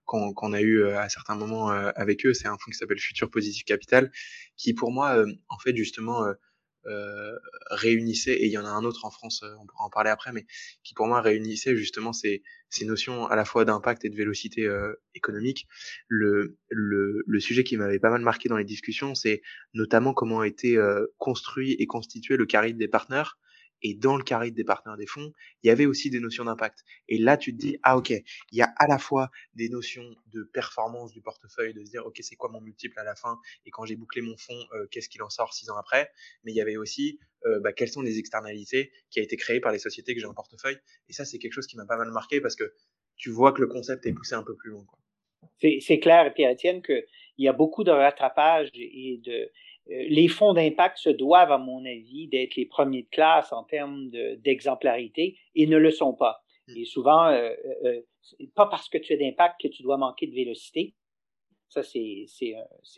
qu'on 0.04 0.32
qu'on 0.32 0.52
a 0.52 0.60
eues 0.60 0.82
euh, 0.82 0.98
à 0.98 1.08
certains 1.08 1.36
moments 1.36 1.70
euh, 1.70 1.90
avec 1.94 2.26
eux. 2.26 2.34
C'est 2.34 2.48
un 2.48 2.56
fonds 2.56 2.70
qui 2.72 2.78
s'appelle 2.78 2.98
Future 2.98 3.30
Positive 3.30 3.64
Capital, 3.64 4.10
qui 4.56 4.74
pour 4.74 4.90
moi, 4.90 5.24
en 5.48 5.58
fait, 5.58 5.76
justement, 5.76 6.24
euh, 6.24 6.32
réunissait, 7.70 8.34
et 8.34 8.46
il 8.46 8.52
y 8.52 8.58
en 8.58 8.64
a 8.64 8.70
un 8.70 8.84
autre 8.84 9.04
en 9.04 9.10
France, 9.10 9.44
on 9.60 9.66
pourra 9.66 9.84
en 9.84 9.90
parler 9.90 10.10
après, 10.10 10.32
mais 10.32 10.46
qui 10.82 10.94
pour 10.94 11.06
moi 11.06 11.20
réunissait 11.20 11.76
justement 11.76 12.12
ces, 12.12 12.42
ces 12.70 12.84
notions 12.84 13.26
à 13.26 13.36
la 13.36 13.44
fois 13.44 13.64
d'impact 13.64 14.04
et 14.04 14.10
de 14.10 14.16
vélocité 14.16 14.64
euh, 14.64 14.94
économique. 15.14 15.68
Le, 16.08 16.56
le, 16.70 17.22
le 17.26 17.40
sujet 17.40 17.64
qui 17.64 17.76
m'avait 17.76 17.98
pas 17.98 18.10
mal 18.10 18.22
marqué 18.22 18.48
dans 18.48 18.56
les 18.56 18.64
discussions, 18.64 19.14
c'est 19.14 19.42
notamment 19.74 20.14
comment 20.14 20.40
a 20.40 20.46
été 20.46 20.76
euh, 20.76 21.06
construit 21.18 21.72
et 21.78 21.86
constitué 21.86 22.36
le 22.36 22.46
carré 22.46 22.72
des 22.72 22.88
partenaires, 22.88 23.38
et 23.82 23.94
dans 23.94 24.16
le 24.16 24.22
carré 24.22 24.50
des 24.50 24.64
partenaires 24.64 24.96
des 24.96 25.06
fonds, 25.06 25.32
il 25.62 25.68
y 25.68 25.70
avait 25.70 25.86
aussi 25.86 26.10
des 26.10 26.20
notions 26.20 26.44
d'impact. 26.44 26.84
Et 27.08 27.18
là, 27.18 27.36
tu 27.36 27.52
te 27.52 27.58
dis, 27.58 27.78
ah 27.82 27.96
ok, 27.96 28.10
il 28.10 28.58
y 28.58 28.62
a 28.62 28.72
à 28.76 28.86
la 28.86 28.98
fois 28.98 29.30
des 29.54 29.68
notions 29.68 30.14
de 30.32 30.42
performance 30.42 31.12
du 31.12 31.20
portefeuille, 31.20 31.74
de 31.74 31.84
se 31.84 31.90
dire, 31.90 32.06
ok, 32.06 32.18
c'est 32.20 32.36
quoi 32.36 32.50
mon 32.50 32.60
multiple 32.60 32.98
à 32.98 33.04
la 33.04 33.14
fin, 33.14 33.38
et 33.66 33.70
quand 33.70 33.84
j'ai 33.84 33.96
bouclé 33.96 34.22
mon 34.22 34.36
fonds, 34.36 34.64
euh, 34.74 34.86
qu'est-ce 34.90 35.08
qu'il 35.08 35.22
en 35.22 35.30
sort 35.30 35.54
six 35.54 35.70
ans 35.70 35.76
après? 35.76 36.10
Mais 36.44 36.52
il 36.52 36.56
y 36.56 36.60
avait 36.60 36.76
aussi, 36.76 37.18
euh, 37.46 37.60
bah, 37.60 37.72
quelles 37.72 37.90
sont 37.90 38.02
les 38.02 38.18
externalités 38.18 38.92
qui 39.10 39.20
a 39.20 39.22
été 39.22 39.36
créées 39.36 39.60
par 39.60 39.72
les 39.72 39.78
sociétés 39.78 40.14
que 40.14 40.20
j'ai 40.20 40.26
en 40.26 40.34
portefeuille? 40.34 40.78
Et 41.08 41.12
ça, 41.12 41.24
c'est 41.24 41.38
quelque 41.38 41.52
chose 41.52 41.66
qui 41.66 41.76
m'a 41.76 41.86
pas 41.86 41.96
mal 41.96 42.10
marqué 42.10 42.40
parce 42.40 42.56
que 42.56 42.74
tu 43.16 43.30
vois 43.30 43.52
que 43.52 43.60
le 43.60 43.66
concept 43.66 44.06
est 44.06 44.12
poussé 44.12 44.34
un 44.34 44.42
peu 44.42 44.56
plus 44.56 44.70
loin. 44.70 44.86
C'est 45.60 45.98
clair, 45.98 46.32
Pierre-Étienne, 46.34 46.82
qu'il 46.82 47.04
y 47.38 47.48
a 47.48 47.52
beaucoup 47.52 47.82
de 47.84 47.90
rattrapage 47.90 48.70
et 48.74 49.20
de, 49.24 49.50
les 49.88 50.28
fonds 50.28 50.52
d'impact 50.52 50.98
se 50.98 51.10
doivent, 51.10 51.52
à 51.52 51.58
mon 51.58 51.84
avis, 51.84 52.28
d'être 52.28 52.56
les 52.56 52.66
premiers 52.66 53.02
de 53.02 53.08
classe 53.08 53.52
en 53.52 53.64
termes 53.64 54.10
d'exemplarité 54.38 55.38
et 55.54 55.66
ne 55.66 55.76
le 55.76 55.90
sont 55.90 56.14
pas. 56.14 56.42
Et 56.76 56.84
souvent, 56.84 57.28
euh, 57.28 57.50
euh, 57.84 58.02
pas 58.54 58.66
parce 58.66 58.88
que 58.88 58.98
tu 58.98 59.14
as 59.14 59.16
d'impact 59.16 59.60
que 59.62 59.68
tu 59.68 59.82
dois 59.82 59.96
manquer 59.96 60.26
de 60.26 60.34
vélocité. 60.34 60.94
Ça, 61.70 61.82
c'est, 61.82 62.26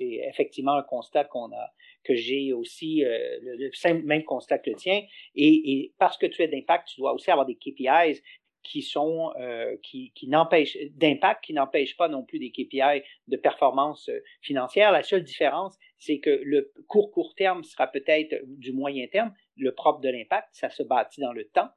effectivement 0.01 0.75
un 0.75 0.83
constat 0.83 1.25
qu'on 1.25 1.53
a, 1.53 1.71
que 2.05 2.15
j'ai 2.15 2.53
aussi, 2.53 3.03
le, 3.03 4.03
même 4.05 4.23
constat 4.23 4.59
que 4.59 4.71
le 4.71 4.77
tien. 4.77 5.03
Et, 5.35 5.73
et 5.73 5.95
parce 5.99 6.17
que 6.17 6.27
tu 6.27 6.43
as 6.43 6.47
d'impact, 6.47 6.89
tu 6.89 7.01
dois 7.01 7.13
aussi 7.13 7.31
avoir 7.31 7.47
des 7.47 7.57
KPIs 7.57 8.23
qui 8.71 8.83
sont 8.83 9.33
euh, 9.41 9.77
qui, 9.83 10.13
qui 10.15 10.29
n'empêchent 10.29 10.79
d'impact 10.93 11.45
qui 11.45 11.53
n'empêchent 11.53 11.97
pas 11.97 12.09
non 12.09 12.23
plus 12.25 12.39
des 12.39 12.53
KPI 12.53 13.03
de 13.27 13.37
performance 13.37 14.09
euh, 14.09 14.23
financière. 14.41 14.93
La 14.93 15.03
seule 15.03 15.25
différence, 15.25 15.77
c'est 15.99 16.21
que 16.21 16.41
le 16.45 16.73
court 16.87 17.11
court 17.11 17.35
terme 17.35 17.65
sera 17.65 17.89
peut-être 17.89 18.37
du 18.47 18.73
moyen 18.73 19.09
terme. 19.09 19.35
Le 19.57 19.75
propre 19.75 20.01
de 20.01 20.09
l'impact, 20.09 20.49
ça 20.53 20.71
se 20.71 20.85
bâtit 20.85 21.21
dans 21.21 21.33
le 21.33 21.45
temps. 21.47 21.71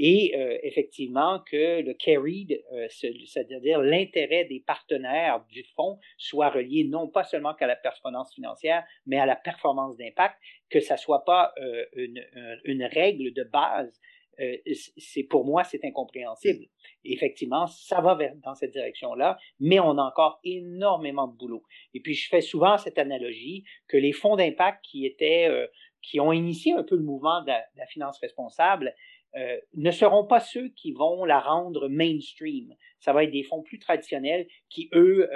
Et 0.00 0.32
euh, 0.36 0.56
effectivement 0.62 1.40
que 1.40 1.82
le 1.82 1.92
carried, 1.92 2.62
euh, 2.72 2.86
c'est-à-dire 2.88 3.80
l'intérêt 3.80 4.44
des 4.44 4.60
partenaires 4.64 5.44
du 5.50 5.64
fonds, 5.74 5.98
soit 6.16 6.50
relié 6.50 6.84
non 6.84 7.08
pas 7.08 7.24
seulement 7.24 7.52
qu'à 7.52 7.66
la 7.66 7.74
performance 7.74 8.32
financière, 8.32 8.84
mais 9.06 9.18
à 9.18 9.26
la 9.26 9.34
performance 9.34 9.96
d'impact, 9.96 10.36
que 10.70 10.78
ça 10.78 10.96
soit 10.96 11.24
pas 11.24 11.52
euh, 11.60 11.84
une, 11.94 12.24
une, 12.64 12.84
règle 12.84 13.32
de 13.32 13.42
base 13.42 14.00
euh, 14.40 14.56
c'est 14.96 15.24
pour 15.24 15.44
moi, 15.44 15.64
c'est 15.64 15.84
incompréhensible. 15.84 16.66
effectivement, 17.04 17.66
ça 17.66 18.00
va 18.00 18.14
vers, 18.14 18.34
dans 18.36 18.54
cette 18.54 18.72
direction-là, 18.72 19.38
mais 19.60 19.80
on 19.80 19.98
a 19.98 20.02
encore 20.02 20.40
énormément 20.44 21.26
de 21.26 21.36
boulot. 21.36 21.62
Et 21.94 22.00
puis, 22.00 22.14
je 22.14 22.28
fais 22.28 22.40
souvent 22.40 22.78
cette 22.78 22.98
analogie 22.98 23.64
que 23.88 23.96
les 23.96 24.12
fonds 24.12 24.36
d'impact 24.36 24.84
qui 24.84 25.06
étaient, 25.06 25.48
euh, 25.48 25.66
qui 26.02 26.20
ont 26.20 26.32
initié 26.32 26.72
un 26.72 26.82
peu 26.82 26.96
le 26.96 27.02
mouvement 27.02 27.42
de 27.42 27.48
la, 27.48 27.86
finance 27.86 28.18
responsable, 28.20 28.94
euh, 29.36 29.58
ne 29.74 29.90
seront 29.90 30.24
pas 30.24 30.40
ceux 30.40 30.68
qui 30.70 30.92
vont 30.92 31.24
la 31.24 31.40
rendre 31.40 31.88
mainstream. 31.88 32.74
Ça 33.00 33.12
va 33.12 33.24
être 33.24 33.30
des 33.30 33.42
fonds 33.42 33.62
plus 33.62 33.78
traditionnels 33.78 34.46
qui, 34.68 34.88
eux, 34.94 35.28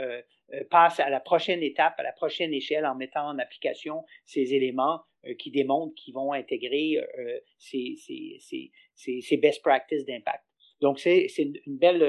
passent 0.70 1.00
à 1.00 1.10
la 1.10 1.20
prochaine 1.20 1.62
étape, 1.62 1.94
à 1.98 2.02
la 2.02 2.12
prochaine 2.12 2.52
échelle 2.52 2.86
en 2.86 2.94
mettant 2.94 3.26
en 3.26 3.38
application 3.38 4.04
ces 4.24 4.54
éléments 4.54 5.00
euh, 5.26 5.34
qui 5.34 5.52
démontrent 5.52 5.94
qu'ils 5.94 6.14
vont 6.14 6.32
intégrer 6.32 6.98
euh, 6.98 7.38
ces, 7.58 9.38
best 9.40 9.62
practices 9.62 10.04
d'impact. 10.04 10.44
Donc, 10.80 10.98
c'est 10.98 11.28
une 11.38 11.78
belle, 11.78 12.02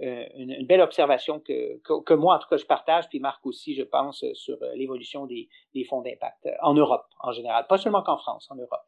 euh, 0.00 0.82
observation 0.82 1.40
que, 1.40 2.14
moi, 2.14 2.36
en 2.36 2.38
tout 2.38 2.48
cas, 2.48 2.56
je 2.56 2.64
partage, 2.64 3.06
puis 3.10 3.20
Marc 3.20 3.44
aussi, 3.44 3.74
je 3.74 3.82
pense, 3.82 4.24
sur 4.32 4.56
l'évolution 4.76 5.26
des, 5.26 5.50
des 5.74 5.84
fonds 5.84 6.00
d'impact 6.00 6.48
en 6.62 6.72
Europe 6.72 7.04
en 7.20 7.32
général, 7.32 7.66
pas 7.68 7.76
seulement 7.76 8.02
qu'en 8.02 8.16
France, 8.16 8.48
en 8.50 8.54
Europe. 8.54 8.86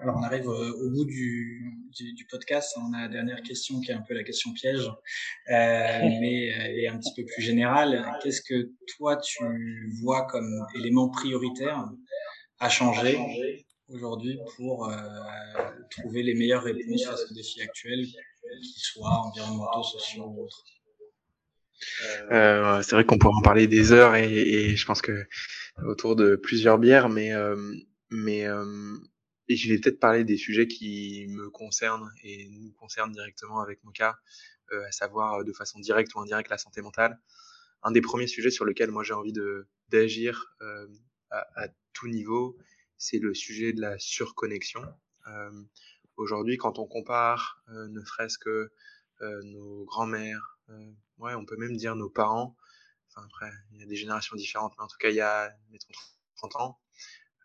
Alors 0.00 0.16
on 0.16 0.22
arrive 0.22 0.46
au, 0.46 0.90
bout 0.90 1.04
du, 1.04 1.74
du, 1.90 2.26
podcast. 2.30 2.72
On 2.76 2.92
a 2.92 3.02
la 3.02 3.08
dernière 3.08 3.42
question 3.42 3.80
qui 3.80 3.90
est 3.90 3.94
un 3.94 4.02
peu 4.02 4.14
la 4.14 4.22
question 4.22 4.52
piège, 4.52 4.86
euh, 4.86 4.92
mais 6.20 6.52
euh, 6.52 6.82
est 6.82 6.88
un 6.88 6.98
petit 6.98 7.12
peu 7.16 7.24
plus 7.24 7.42
générale. 7.42 8.04
Qu'est-ce 8.22 8.42
que 8.42 8.70
toi 8.96 9.16
tu 9.16 9.44
vois 10.00 10.26
comme 10.26 10.66
élément 10.76 11.08
prioritaire 11.08 11.88
à 12.60 12.68
changer 12.68 13.18
aujourd'hui 13.88 14.38
pour 14.56 14.88
euh, 14.88 14.96
trouver 15.90 16.22
les 16.22 16.34
meilleures 16.34 16.62
réponses 16.62 17.04
face 17.04 17.30
aux 17.30 17.34
défis 17.34 17.60
actuels, 17.62 18.04
qu'ils 18.04 18.82
soient 18.82 19.22
environnementaux, 19.26 19.82
sociaux 19.82 20.26
ou 20.26 20.44
autres? 20.44 20.64
Euh, 22.30 22.82
C'est 22.82 22.94
vrai 22.94 23.04
qu'on 23.04 23.18
pourrait 23.18 23.34
en 23.36 23.42
parler 23.42 23.66
des 23.66 23.92
heures 23.92 24.14
et, 24.14 24.30
et, 24.30 24.76
je 24.76 24.86
pense 24.86 25.02
que 25.02 25.26
autour 25.84 26.14
de 26.14 26.36
plusieurs 26.36 26.78
bières, 26.78 27.08
mais 27.08 27.32
euh, 27.32 27.56
mais 28.10 28.46
et 29.52 29.56
je 29.56 29.68
vais 29.68 29.78
peut-être 29.78 30.00
parler 30.00 30.24
des 30.24 30.38
sujets 30.38 30.66
qui 30.66 31.26
me 31.28 31.50
concernent 31.50 32.10
et 32.22 32.48
nous 32.48 32.72
concernent 32.72 33.12
directement 33.12 33.60
avec 33.60 33.84
Moka, 33.84 34.18
euh, 34.72 34.86
à 34.86 34.92
savoir 34.92 35.34
euh, 35.34 35.44
de 35.44 35.52
façon 35.52 35.78
directe 35.78 36.14
ou 36.14 36.20
indirecte 36.20 36.48
la 36.48 36.56
santé 36.56 36.80
mentale. 36.80 37.20
Un 37.82 37.90
des 37.90 38.00
premiers 38.00 38.26
sujets 38.26 38.50
sur 38.50 38.64
lequel 38.64 38.90
moi 38.90 39.04
j'ai 39.04 39.12
envie 39.12 39.34
d'agir 39.88 40.54
euh, 40.62 40.88
à, 41.30 41.68
tout 41.92 42.08
niveau, 42.08 42.56
c'est 42.96 43.18
le 43.18 43.34
sujet 43.34 43.74
de 43.74 43.80
la 43.80 43.98
surconnexion. 43.98 44.82
Euh, 45.26 45.62
Aujourd'hui, 46.16 46.58
quand 46.58 46.78
on 46.78 46.86
compare, 46.86 47.62
ne 47.68 48.04
serait-ce 48.04 48.36
que 48.36 48.70
nos 49.22 49.84
grands-mères, 49.86 50.58
ouais, 51.16 51.34
on 51.34 51.46
peut 51.46 51.56
même 51.56 51.74
dire 51.74 51.96
nos 51.96 52.10
parents. 52.10 52.54
Enfin 53.08 53.26
après, 53.26 53.50
il 53.72 53.80
y 53.80 53.82
a 53.82 53.86
des 53.86 53.96
générations 53.96 54.36
différentes, 54.36 54.74
mais 54.76 54.84
en 54.84 54.88
tout 54.88 54.98
cas, 54.98 55.08
il 55.08 55.16
y 55.16 55.22
a 55.22 55.50
mettons 55.70 55.88
30 56.36 56.56
ans, 56.56 56.81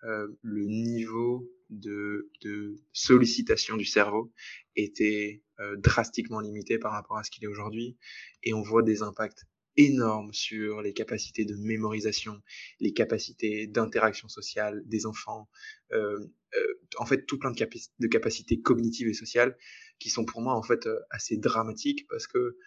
le 0.03 0.65
niveau 0.65 1.49
de, 1.69 2.29
de, 2.41 2.75
sollicitation 2.93 3.77
du 3.77 3.85
cerveau 3.85 4.31
était 4.75 5.43
euh, 5.59 5.75
drastiquement 5.77 6.39
limité 6.39 6.77
par 6.77 6.91
rapport 6.91 7.17
à 7.17 7.23
ce 7.23 7.31
qu'il 7.31 7.43
est 7.43 7.47
aujourd'hui. 7.47 7.97
Et 8.43 8.53
on 8.53 8.61
voit 8.61 8.83
des 8.83 9.01
impacts 9.01 9.45
énormes 9.75 10.33
sur 10.33 10.81
les 10.81 10.93
capacités 10.93 11.45
de 11.45 11.55
mémorisation, 11.55 12.41
les 12.79 12.93
capacités 12.93 13.67
d'interaction 13.67 14.27
sociale 14.27 14.81
des 14.85 15.05
enfants, 15.05 15.49
euh, 15.91 16.19
euh 16.55 16.73
en 16.97 17.05
fait 17.05 17.25
tout 17.25 17.37
plein 17.37 17.51
de, 17.51 17.67
de, 17.99 18.07
capacités 18.07 18.59
cognitives 18.61 19.07
et 19.07 19.13
sociales 19.13 19.55
qui 19.99 20.09
sont 20.09 20.25
pour 20.25 20.41
moi 20.41 20.55
en 20.55 20.63
fait 20.63 20.87
euh, 20.87 20.99
assez 21.11 21.37
dramatiques 21.37 22.07
parce 22.09 22.25
que 22.25 22.57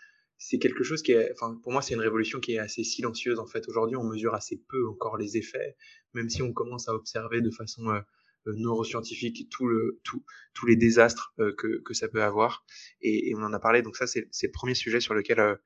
c'est 0.43 0.59
quelque 0.59 0.82
chose 0.82 1.03
qui 1.03 1.12
est, 1.12 1.30
enfin, 1.32 1.55
pour 1.62 1.70
moi, 1.70 1.82
c'est 1.82 1.93
une 1.93 2.01
révolution 2.01 2.41
qui 2.41 2.53
est 2.55 2.59
assez 2.59 2.82
silencieuse, 2.82 3.38
en 3.38 3.47
fait. 3.47 3.68
Aujourd'hui, 3.68 3.97
on 3.97 4.05
mesure 4.05 4.34
assez 4.34 4.64
peu 4.70 4.88
encore 4.88 5.18
les 5.18 5.36
effets, 5.36 5.76
même 6.14 6.30
si 6.30 6.41
on 6.41 6.55
commence 6.55 6.88
à 6.88 6.95
observer 6.95 7.43
de 7.43 7.51
façon 7.51 7.91
euh, 7.91 8.01
euh 8.47 8.55
neuroscientifique 8.57 9.51
tout 9.51 9.68
le, 9.68 10.01
tout, 10.03 10.24
tous 10.55 10.64
les 10.64 10.76
désastres 10.76 11.34
euh, 11.41 11.55
que, 11.55 11.82
que 11.82 11.93
ça 11.93 12.09
peut 12.09 12.22
avoir. 12.22 12.64
Et, 13.03 13.28
et, 13.28 13.34
on 13.36 13.43
en 13.43 13.53
a 13.53 13.61
parlé. 13.61 13.82
Donc 13.82 13.99
ça, 13.99 14.07
c'est 14.07 14.30
le 14.43 14.51
premier 14.51 14.74
sujet 14.74 15.01
sur 15.01 15.12
lequel 15.12 15.41
euh, 15.41 15.57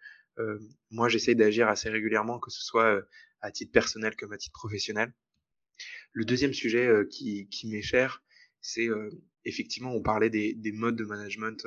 euh 0.41 0.59
moi, 0.91 1.09
j'essaye 1.09 1.37
d'agir 1.37 1.69
assez 1.69 1.89
régulièrement, 1.89 2.41
que 2.41 2.51
ce 2.51 2.61
soit 2.61 3.01
à 3.43 3.53
titre 3.53 3.71
personnel 3.71 4.17
comme 4.17 4.33
à 4.33 4.39
titre 4.39 4.55
professionnel. 4.55 5.15
Le 6.13 6.25
deuxième 6.25 6.53
sujet 6.53 6.91
qui, 7.11 7.49
qui 7.49 7.69
m'est 7.69 7.83
cher, 7.83 8.25
c'est 8.61 8.89
effectivement, 9.45 9.93
on 9.95 10.03
parlait 10.03 10.31
des, 10.31 10.55
des 10.55 10.73
modes 10.73 10.97
de 10.97 11.05
management 11.05 11.65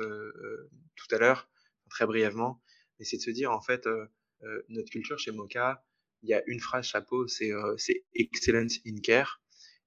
tout 0.96 1.14
à 1.14 1.18
l'heure, 1.18 1.48
très 1.90 2.06
brièvement 2.06 2.62
mais 2.98 3.04
c'est 3.04 3.16
de 3.16 3.22
se 3.22 3.30
dire 3.30 3.52
en 3.52 3.60
fait 3.60 3.86
euh, 3.86 4.06
euh, 4.42 4.62
notre 4.68 4.90
culture 4.90 5.18
chez 5.18 5.32
Mocha, 5.32 5.84
il 6.22 6.30
y 6.30 6.34
a 6.34 6.42
une 6.46 6.60
phrase 6.60 6.86
chapeau, 6.86 7.26
c'est 7.28 7.52
euh, 7.52 7.76
excellence 8.14 8.78
in 8.86 9.00
care, 9.02 9.40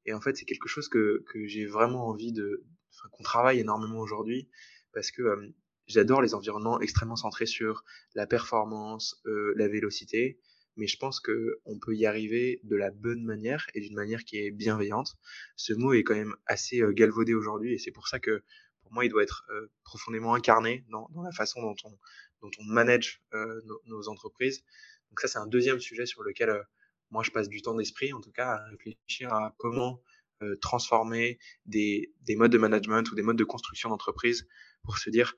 et 0.06 0.14
en 0.14 0.22
fait 0.22 0.36
c'est 0.36 0.46
quelque 0.46 0.68
chose 0.68 0.88
que 0.90 1.24
que 1.28 1.46
j'ai 1.48 1.66
vraiment 1.66 2.08
envie 2.08 2.32
de, 2.32 2.66
qu'on 3.12 3.24
travaille 3.24 3.60
énormément 3.60 4.00
aujourd'hui 4.00 4.50
parce 4.94 5.12
que 5.12 5.54
j'adore 5.88 6.22
les 6.22 6.34
environnements 6.34 6.80
extrêmement 6.80 7.16
centrés 7.16 7.46
sur 7.46 7.84
la 8.16 8.28
performance, 8.28 9.22
euh, 9.26 9.54
la 9.58 9.68
vélocité, 9.68 10.40
mais 10.78 10.88
je 10.88 10.98
pense 10.98 11.20
que 11.20 11.60
on 11.66 11.78
peut 11.80 11.96
y 11.96 12.06
arriver 12.06 12.62
de 12.64 12.76
la 12.76 12.92
bonne 12.92 13.24
manière 13.24 13.68
et 13.74 13.82
d'une 13.82 13.96
manière 13.96 14.24
qui 14.24 14.38
est 14.38 14.52
bienveillante. 14.52 15.18
Ce 15.56 15.74
mot 15.74 15.94
est 15.94 16.04
quand 16.04 16.16
même 16.16 16.36
assez 16.46 16.82
euh, 16.82 16.94
galvaudé 16.94 17.34
aujourd'hui 17.34 17.74
et 17.74 17.78
c'est 17.78 17.92
pour 17.92 18.08
ça 18.08 18.20
que 18.20 18.44
pour 18.82 18.94
moi 18.94 19.06
il 19.06 19.10
doit 19.10 19.24
être 19.24 19.46
euh, 19.52 19.68
profondément 19.84 20.34
incarné 20.34 20.86
dans, 20.90 21.10
dans, 21.14 21.24
la 21.24 21.32
façon 21.32 21.62
dont 21.62 21.76
on 21.84 21.98
dont 22.42 22.52
on 22.60 22.64
manage 22.64 23.22
euh, 23.34 23.62
nos, 23.86 24.10
entreprises. 24.10 24.64
Donc 25.10 25.20
ça, 25.20 25.28
c'est 25.28 25.40
un 25.40 25.48
deuxième 25.48 25.80
sujet 25.80 26.06
sur 26.06 26.24
lequel 26.24 26.50
euh, 26.50 26.62
moi, 27.10 27.24
je 27.24 27.32
passe 27.32 27.50
du 27.50 27.62
temps 27.62 27.76
d'esprit, 27.76 28.14
en 28.14 28.22
tout 28.22 28.32
cas, 28.32 28.54
à 28.56 28.66
réfléchir 28.70 29.34
à 29.34 29.54
comment 29.58 30.02
euh, 30.42 30.56
transformer 30.62 31.40
des, 31.66 32.14
des, 32.22 32.36
modes 32.36 32.52
de 32.52 32.58
management 32.58 33.10
ou 33.12 33.16
des 33.16 33.22
modes 33.22 33.38
de 33.38 33.44
construction 33.44 33.90
d'entreprise 33.90 34.48
pour 34.84 34.98
se 34.98 35.10
dire, 35.10 35.36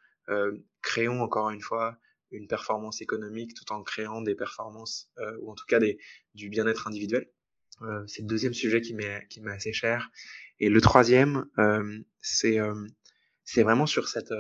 créons 0.82 1.22
encore 1.22 1.50
une 1.50 1.60
fois 1.60 1.98
une 2.32 2.48
performance 2.48 3.02
économique 3.02 3.54
tout 3.54 3.74
en 3.74 3.84
créant 3.84 4.22
des 4.22 4.36
performances 4.36 5.12
ou 5.42 5.52
en 5.52 5.56
tout 5.56 5.66
cas 5.66 5.80
des, 5.80 5.98
du 6.34 6.48
bien-être 6.48 6.88
individuel. 6.88 7.30
Euh, 7.82 8.04
c'est 8.08 8.22
le 8.22 8.28
deuxième 8.28 8.54
sujet 8.54 8.82
qui 8.82 8.94
m'est 8.94 9.28
qui 9.30 9.42
assez 9.48 9.74
cher. 9.74 10.12
Et 10.60 10.70
le 10.70 10.82
troisième, 10.82 11.46
euh, 11.58 12.00
c'est 12.22 12.60
c'est 13.44 13.64
vraiment 13.64 13.86
sur 13.86 14.08
cette 14.08 14.34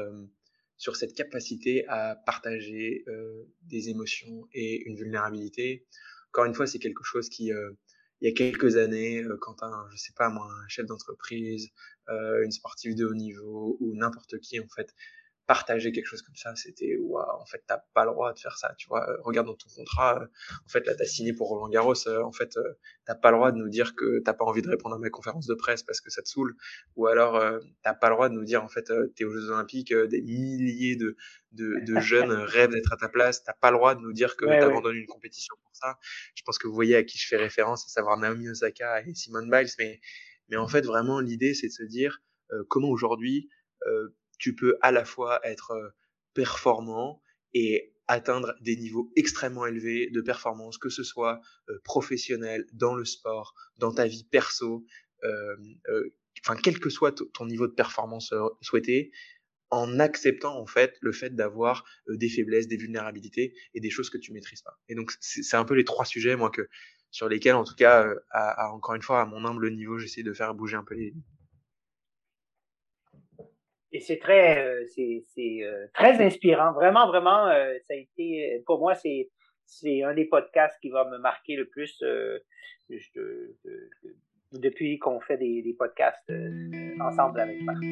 sur 0.84 0.98
cette 0.98 1.14
capacité 1.14 1.88
à 1.88 2.18
partager 2.26 3.06
euh, 3.08 3.46
des 3.62 3.88
émotions 3.88 4.50
et 4.52 4.84
une 4.86 4.98
vulnérabilité. 4.98 5.88
Encore 6.28 6.44
une 6.44 6.54
fois, 6.54 6.68
c'est 6.68 6.78
quelque 6.78 7.06
chose 7.06 7.30
qui, 7.30 7.54
euh, 7.54 7.72
il 8.20 8.28
y 8.28 8.30
a 8.30 8.36
quelques 8.36 8.76
années, 8.76 9.24
euh, 9.24 9.38
quand 9.40 9.64
un, 9.64 9.88
je 9.94 9.96
sais 9.96 10.12
pas 10.14 10.28
moi, 10.28 10.46
un 10.46 10.68
chef 10.68 10.86
d'entreprise, 10.86 11.70
une 12.10 12.52
sportive 12.52 12.96
de 12.96 13.06
haut 13.06 13.14
niveau 13.14 13.78
ou 13.80 13.96
n'importe 13.96 14.38
qui 14.40 14.60
en 14.60 14.68
fait 14.76 14.94
partager 15.46 15.91
quelque 15.91 16.06
chose 16.06 16.22
comme 16.22 16.36
ça, 16.36 16.56
c'était 16.56 16.96
waouh, 16.98 17.41
en 17.41 17.46
fait, 17.46 17.62
t'as 17.68 17.80
pas 17.94 18.06
le 18.06 18.12
droit 18.12 18.34
de 18.34 18.39
faire 18.39 18.58
ça, 18.58 18.74
tu 18.78 18.88
vois. 18.88 19.10
Euh, 19.10 19.18
regarde 19.22 19.48
dans 19.48 19.56
ton 19.56 19.70
contrat, 19.76 20.22
euh, 20.22 20.26
en 20.66 20.70
fait, 20.70 20.86
là, 20.86 20.96
t'as 20.96 21.06
signé 21.06 21.34
pour 21.34 21.50
Roland 21.50 21.68
Garros, 21.70 22.08
euh, 22.08 22.22
en 22.22 22.32
fait, 22.32 22.58
t'as 23.06 23.16
pas 23.16 23.32
le 23.32 23.38
droit 23.38 23.52
de 23.52 23.58
nous 23.58 23.70
dire 23.70 23.96
que 23.96 24.20
t'as 24.20 24.34
pas 24.34 24.46
envie 24.46 24.62
de 24.62 24.70
répondre 24.70 24.96
à 24.96 25.00
ma 25.00 25.10
conférence 25.10 25.46
de 25.46 25.54
presse 25.54 25.84
parce 25.84 26.00
que 26.00 26.10
ça 26.10 26.22
te 26.22 26.30
saoule, 26.30 26.56
ou 26.96 27.08
alors 27.08 27.44
t'as 27.84 27.94
pas 27.94 28.10
le 28.10 28.16
droit 28.16 28.30
de 28.30 28.36
nous 28.36 28.46
dire, 28.46 28.64
en 28.64 28.70
fait, 28.70 28.91
t'es 29.16 29.26
aux 29.26 29.32
Jeux 29.32 29.50
Olympiques, 29.50 29.94
des 29.94 30.22
milliers 30.22 30.96
de, 30.96 31.18
de, 31.52 31.80
de 31.86 32.00
jeunes 32.00 32.32
rêvent 32.32 32.72
d'être 32.72 32.94
à 32.94 32.98
ta 32.98 33.10
place, 33.10 33.44
t'as 33.44 33.54
pas 33.54 33.72
le 33.72 33.78
droit 33.78 33.96
de 33.96 34.02
nous 34.02 34.14
dire 34.14 34.38
que 34.38 34.46
ouais, 34.46 34.60
t'abandonnes 34.60 34.96
ouais. 34.96 35.02
une 35.02 35.08
compétition 35.08 35.56
pour 35.62 35.76
ça. 35.76 36.00
Je 36.36 36.44
pense 36.44 36.58
que 36.58 36.68
vous 36.68 36.74
voyez 36.74 36.96
à 36.96 37.04
qui 37.04 37.18
je 37.18 37.28
fais 37.28 37.38
référence, 37.38 37.86
à 37.86 37.89
savoir 37.89 38.18
Naomi 38.18 38.50
Osaka 38.50 39.02
et 39.06 39.14
Simone 39.14 39.50
Biles, 39.50 39.70
mais, 39.78 40.00
mais 40.48 40.56
en 40.56 40.68
fait, 40.68 40.86
vraiment, 40.86 41.20
l'idée, 41.20 41.54
c'est 41.54 41.68
de 41.68 41.74
se 41.74 41.84
dire 41.84 42.22
comment 42.70 42.89
aujourd'hui 42.89 43.50
tu 44.44 44.54
peux 44.54 44.78
à 44.82 44.91
la 44.91 45.06
fois 45.06 45.39
être 45.48 45.96
performant 46.34 47.22
et 47.54 47.94
atteindre 48.08 48.54
des 48.60 48.76
niveaux 48.76 49.10
extrêmement 49.16 49.66
élevés 49.66 50.10
de 50.10 50.20
performance, 50.20 50.78
que 50.78 50.89
ce 50.89 51.02
soit 51.02 51.39
professionnel, 51.86 52.66
dans 52.74 52.94
le 52.94 53.06
sport, 53.06 53.56
dans 53.78 53.94
ta 53.94 54.06
vie 54.06 54.26
perso, 54.26 54.86
enfin 55.24 56.58
quel 56.62 56.82
que 56.82 56.89
soit 56.89 57.24
ton 57.32 57.46
niveau 57.46 57.68
de 57.68 57.72
performance 57.72 58.34
souhaité, 58.60 59.14
en 59.70 59.98
acceptant 60.02 60.60
en 60.60 60.66
fait 60.66 60.98
le 61.00 61.14
fait 61.14 61.34
d'avoir 61.34 61.86
des 62.10 62.28
faiblesses, 62.28 62.68
des 62.68 62.76
vulnérabilités 62.76 63.56
et 63.74 63.80
des 63.80 63.89
choses 63.89 64.10
que 64.10 64.18
tu 64.18 64.34
maîtrises 64.34 64.62
pas. 64.62 64.78
Et 64.89 64.96
donc 64.96 65.14
c'est 65.22 65.56
un 65.56 65.64
peu 65.64 65.76
les 65.76 65.86
trois 65.86 66.04
sujets 66.04 66.36
moi 66.36 66.50
que 66.50 66.68
sur 67.12 67.30
lesquels 67.30 67.56
en 67.56 67.64
tout 67.64 67.76
cas 67.76 68.14
encore 68.74 68.96
une 68.96 69.02
fois 69.02 69.22
à 69.22 69.26
mon 69.26 69.46
humble 69.46 69.72
niveau 69.72 70.00
j'essaie 70.00 70.24
de 70.24 70.34
faire 70.34 70.54
bouger 70.54 70.76
un 70.76 70.84
peu 70.84 70.96
les 70.96 71.14
et 73.94 74.00
c'est 74.00 74.18
très 74.18 74.86
c'est 74.96 75.24
très 75.94 76.22
inspirant 76.24 76.74
vraiment 76.74 77.08
vraiment 77.08 77.48
ça 77.48 77.94
a 77.94 77.96
été 77.96 78.62
pour 78.66 78.80
moi 78.80 78.96
c'est 78.96 79.30
c'est 79.66 80.04
un 80.04 80.14
des 80.14 80.26
podcasts 80.26 80.78
qui 80.82 80.89
va 80.89 81.10
me 81.10 81.18
marquer 81.18 81.56
le 81.56 81.68
plus 81.70 82.04
depuis 84.52 85.00
qu'on 85.00 85.20
fait 85.22 85.38
des, 85.38 85.62
des 85.62 85.74
podcasts 85.74 86.32
ensemble 87.00 87.39
avec 87.39 87.62
Marc. 87.62 87.84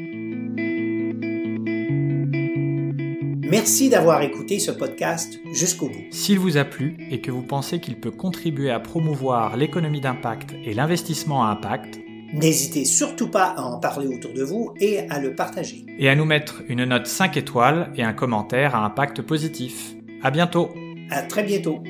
Merci 3.52 3.89
d'avoir 3.89 4.22
écouté 4.22 4.60
ce 4.60 4.72
podcast 4.72 5.38
jusqu'au 5.52 5.89
bout. 5.89 6.06
S'il 6.12 6.39
vous 6.39 6.56
a 6.56 6.64
plu 6.64 6.95
et 7.12 7.20
que 7.20 7.32
vous 7.32 7.43
pensez 7.43 7.82
qu'il 7.82 7.99
peut 7.99 8.10
contribuer 8.10 8.72
à 8.72 8.80
promouvoir 8.80 9.58
l'économie 9.58 9.99
d'impact 9.99 10.56
et 10.64 10.74
l'investissement 10.74 11.43
à 11.43 11.49
impact, 11.49 11.99
n'hésitez 12.34 12.86
surtout 12.86 13.29
pas 13.29 13.53
à 13.57 13.61
en 13.61 13.79
parler 13.79 14.07
autour 14.07 14.34
de 14.34 14.43
vous 14.43 14.73
et 14.79 14.99
à 15.09 15.19
le 15.19 15.36
partager. 15.36 15.86
Et 15.97 16.09
à 16.09 16.15
nous 16.15 16.25
mettre 16.25 16.63
une 16.67 16.86
note 16.86 17.07
5 17.07 17.38
étoiles 17.38 17.91
et 17.95 18.03
un 18.03 18.13
commentaire 18.13 18.75
à 18.75 18.86
impact 18.86 19.21
positif. 19.21 19.93
À 20.23 20.32
bientôt. 20.32 20.69
À 21.09 21.23
très 21.23 21.43
bientôt. 21.43 21.84